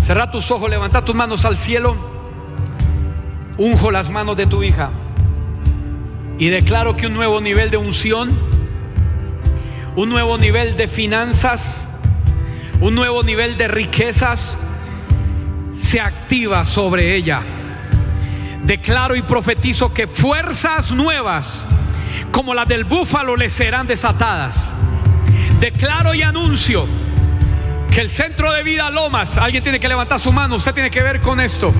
[0.00, 1.96] Cerra tus ojos, levanta tus manos al cielo.
[3.58, 4.90] Unjo las manos de tu hija
[6.38, 8.38] y declaro que un nuevo nivel de unción
[9.96, 11.88] un nuevo nivel de finanzas,
[12.82, 14.58] un nuevo nivel de riquezas
[15.72, 17.42] se activa sobre ella.
[18.66, 21.64] Declaro y profetizo que fuerzas nuevas
[22.32, 24.74] como las del búfalo le serán desatadas.
[25.60, 26.86] Declaro y anuncio
[27.92, 31.00] que el centro de vida Lomas, alguien tiene que levantar su mano, usted tiene que
[31.00, 31.72] ver con esto.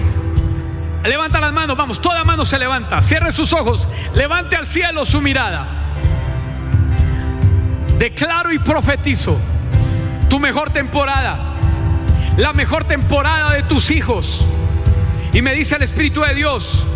[1.04, 5.20] Levanta las manos, vamos, toda mano se levanta, cierre sus ojos, levante al cielo su
[5.20, 5.92] mirada.
[7.98, 9.38] Declaro y profetizo
[10.28, 11.54] tu mejor temporada,
[12.36, 14.48] la mejor temporada de tus hijos.
[15.36, 16.86] Y me dice el Espíritu de Dios,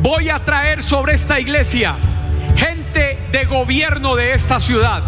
[0.00, 1.96] voy a traer sobre esta iglesia
[2.56, 5.02] gente de gobierno de esta ciudad.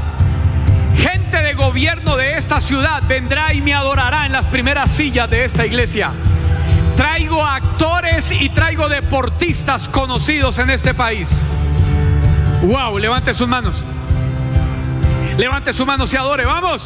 [0.95, 5.47] Gente de gobierno de esta ciudad vendrá y me adorará en las primeras sillas de
[5.47, 6.11] esta iglesia.
[6.99, 11.31] Traigo actores y traigo deportistas conocidos en este país.
[12.61, 13.83] Wow, levante sus manos.
[15.39, 16.83] Levante su mano y adore, vamos.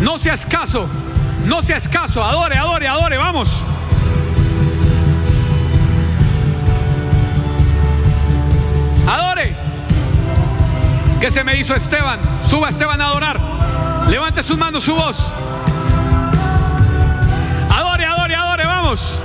[0.00, 0.88] No sea escaso,
[1.46, 3.64] no sea escaso, adore, adore, adore, vamos.
[11.24, 12.20] ¿Qué se me hizo Esteban?
[12.46, 13.40] Suba Esteban a adorar.
[14.10, 15.26] Levante sus manos, su voz.
[17.70, 19.22] Adore, adore, adore, vamos.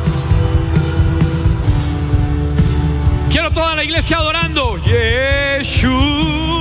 [3.29, 4.77] Quiero toda la iglesia adorando.
[4.77, 6.58] Yeshua.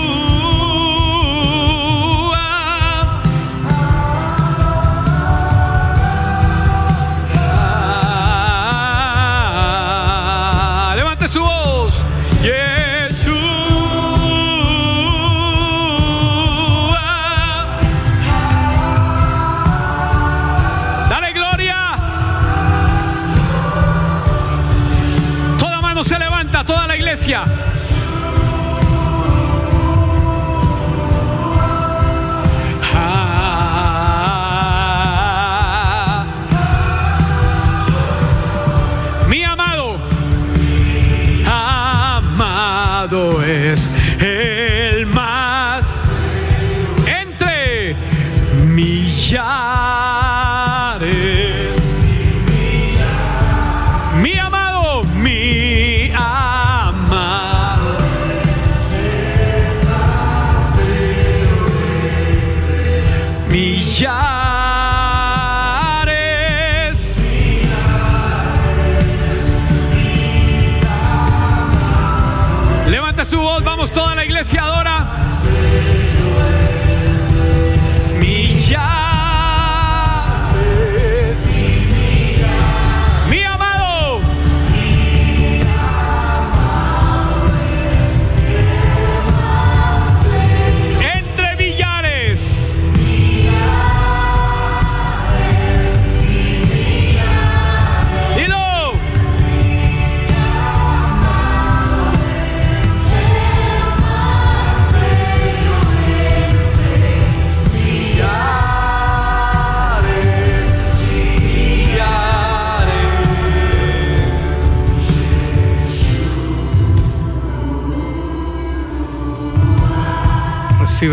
[27.28, 27.57] Toda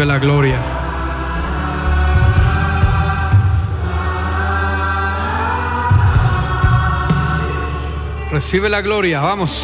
[0.06, 0.60] La gloria.
[8.30, 9.64] Recibe la gloria, vamos.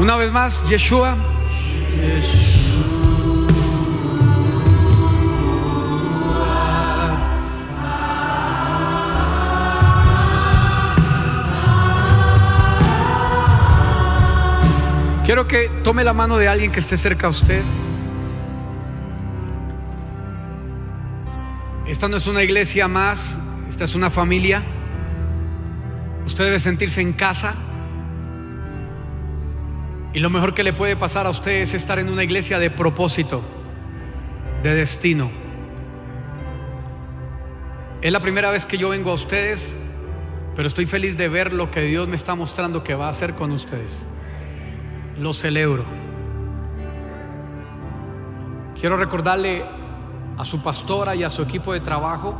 [0.00, 1.16] Una vez más, Yeshua.
[15.32, 17.62] Quiero que tome la mano de alguien que esté cerca a usted.
[21.86, 24.62] Esta no es una iglesia más, esta es una familia.
[26.26, 27.54] Usted debe sentirse en casa.
[30.12, 32.68] Y lo mejor que le puede pasar a usted es estar en una iglesia de
[32.68, 33.42] propósito,
[34.62, 35.30] de destino.
[38.02, 39.78] Es la primera vez que yo vengo a ustedes,
[40.54, 43.32] pero estoy feliz de ver lo que Dios me está mostrando que va a hacer
[43.32, 44.04] con ustedes.
[45.18, 45.84] Lo celebro.
[48.78, 49.64] Quiero recordarle
[50.36, 52.34] a su pastora y a su equipo de trabajo,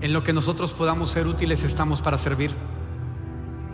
[0.00, 2.54] en lo que nosotros podamos ser útiles estamos para servir.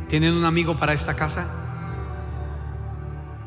[0.08, 1.48] ¿Tienen un amigo para esta casa?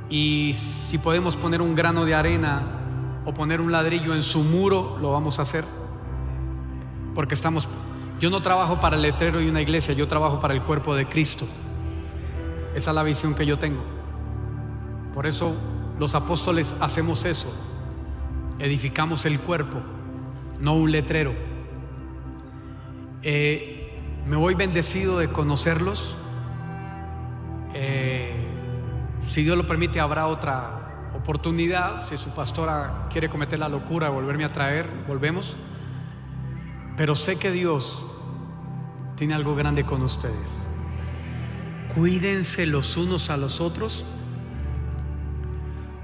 [0.10, 2.64] Y si podemos poner un grano de arena
[3.26, 5.64] o poner un ladrillo en su muro, lo vamos a hacer.
[7.14, 7.70] Porque estamos,
[8.20, 11.08] yo no trabajo para el letrero y una iglesia, yo trabajo para el cuerpo de
[11.08, 11.46] Cristo.
[12.74, 14.01] Esa es la visión que yo tengo.
[15.14, 15.56] Por eso
[16.00, 17.54] los apóstoles hacemos eso.
[18.60, 19.82] Edificamos el cuerpo,
[20.60, 21.34] no un letrero.
[23.24, 26.16] Eh, me voy bendecido de conocerlos.
[27.74, 28.48] Eh,
[29.28, 32.02] si Dios lo permite, habrá otra oportunidad.
[32.02, 35.58] Si su pastora quiere cometer la locura de volverme a traer, volvemos.
[36.98, 38.06] Pero sé que Dios
[39.16, 40.70] tiene algo grande con ustedes.
[41.94, 44.06] Cuídense los unos a los otros.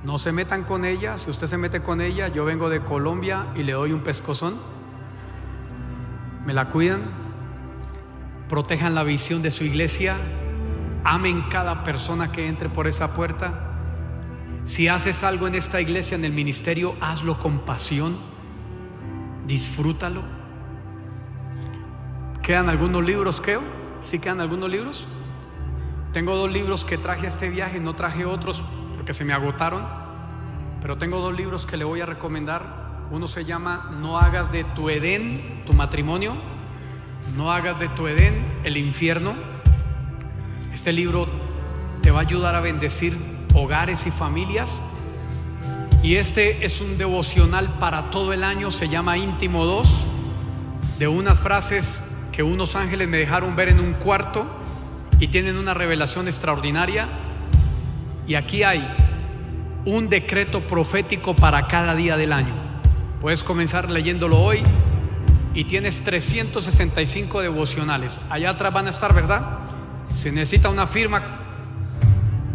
[0.08, 1.18] No se metan con ella.
[1.18, 4.58] Si usted se mete con ella, yo vengo de Colombia y le doy un pescozón.
[6.46, 7.02] Me la cuidan.
[8.48, 10.16] Protejan la visión de su iglesia.
[11.04, 13.82] Amen cada persona que entre por esa puerta.
[14.64, 18.16] Si haces algo en esta iglesia, en el ministerio, hazlo con pasión.
[19.46, 20.24] Disfrútalo.
[22.42, 23.62] ¿Quedan algunos libros, Keo?
[24.06, 25.06] ¿Sí quedan algunos libros?
[26.14, 28.64] Tengo dos libros que traje a este viaje, no traje otros
[29.08, 29.86] porque se me agotaron,
[30.82, 33.06] pero tengo dos libros que le voy a recomendar.
[33.10, 36.36] Uno se llama No hagas de tu Edén tu matrimonio,
[37.38, 39.34] no hagas de tu Edén el infierno.
[40.74, 41.26] Este libro
[42.02, 43.18] te va a ayudar a bendecir
[43.54, 44.82] hogares y familias.
[46.04, 50.06] Y este es un devocional para todo el año, se llama Íntimo 2,
[51.00, 52.04] de unas frases
[52.34, 54.46] que unos ángeles me dejaron ver en un cuarto
[55.18, 57.08] y tienen una revelación extraordinaria.
[58.28, 58.86] Y aquí hay
[59.86, 62.54] un decreto profético para cada día del año.
[63.22, 64.64] Puedes comenzar leyéndolo hoy
[65.54, 68.20] y tienes 365 devocionales.
[68.30, 69.60] Allá atrás van a estar, ¿verdad?
[70.14, 71.40] Si necesita una firma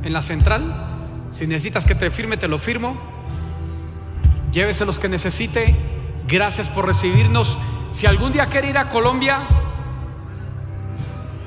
[0.03, 0.93] en la central,
[1.31, 2.97] si necesitas que te firme, te lo firmo.
[4.53, 5.74] llévese los que necesite.
[6.28, 7.59] Gracias por recibirnos.
[7.90, 9.40] Si algún día quiere ir a Colombia,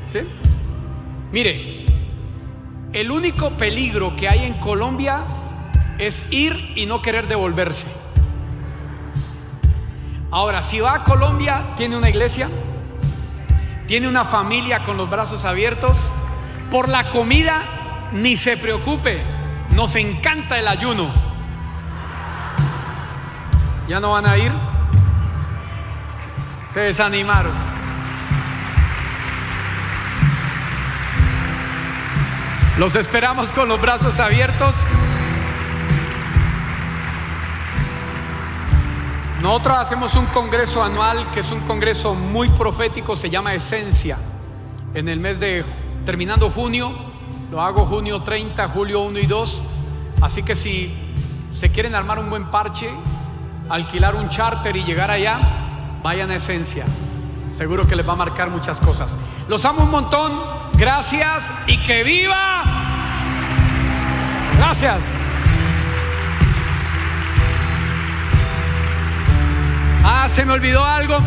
[0.08, 0.20] ¿sí?
[1.32, 1.85] Mire,
[2.96, 5.26] el único peligro que hay en Colombia
[5.98, 7.88] es ir y no querer devolverse.
[10.32, 12.50] Ahora, si va a Colombia, tiene una iglesia,
[13.86, 16.10] tiene una familia con los brazos abiertos,
[16.72, 19.22] por la comida ni se preocupe,
[19.72, 21.12] nos encanta el ayuno.
[23.90, 24.54] ¿Ya no van a ir?
[26.70, 27.75] Se desanimaron.
[32.78, 34.76] Los esperamos con los brazos abiertos.
[39.42, 44.18] Nosotros hacemos un congreso anual que es un congreso muy profético, se llama Esencia.
[44.94, 45.64] En el mes de
[46.06, 46.94] terminando junio,
[47.50, 49.64] lo hago junio 30, julio 1 y 2.
[50.22, 51.14] Así que si
[51.54, 52.90] se quieren armar un buen parche,
[53.70, 55.40] alquilar un charter y llegar allá,
[56.04, 56.84] vayan a Esencia.
[57.56, 59.16] Seguro que les va a marcar muchas cosas.
[59.48, 60.42] Los amo un montón.
[60.74, 62.64] Gracias y que viva.
[64.58, 65.06] Gracias.
[70.04, 71.18] Ah, se me olvidó algo.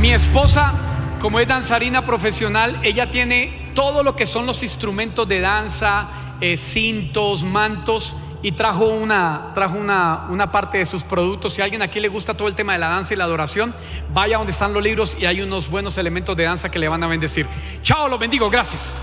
[0.00, 0.72] Mi esposa,
[1.20, 6.08] como es danzarina profesional, ella tiene todo lo que son los instrumentos de danza,
[6.40, 11.54] eh, cintos, mantos y trajo una, trajo una, una parte de sus productos.
[11.54, 13.74] Si a alguien aquí le gusta todo el tema de la danza y la adoración,
[14.12, 17.02] vaya donde están los libros y hay unos buenos elementos de danza que le van
[17.02, 17.46] a bendecir.
[17.82, 18.94] Chao, los bendigo, gracias.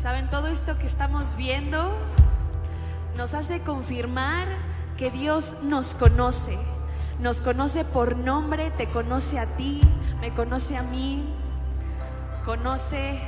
[0.00, 1.92] Saben, todo esto que estamos viendo
[3.16, 4.46] nos hace confirmar
[4.96, 6.56] que Dios nos conoce.
[7.20, 9.80] Nos conoce por nombre, te conoce a ti,
[10.20, 11.24] me conoce a mí,
[12.44, 13.18] conoce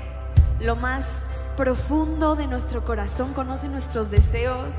[0.61, 1.25] lo más
[1.57, 4.77] profundo de nuestro corazón, conoce nuestros deseos,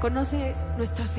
[0.00, 1.14] conoce nuestros secretos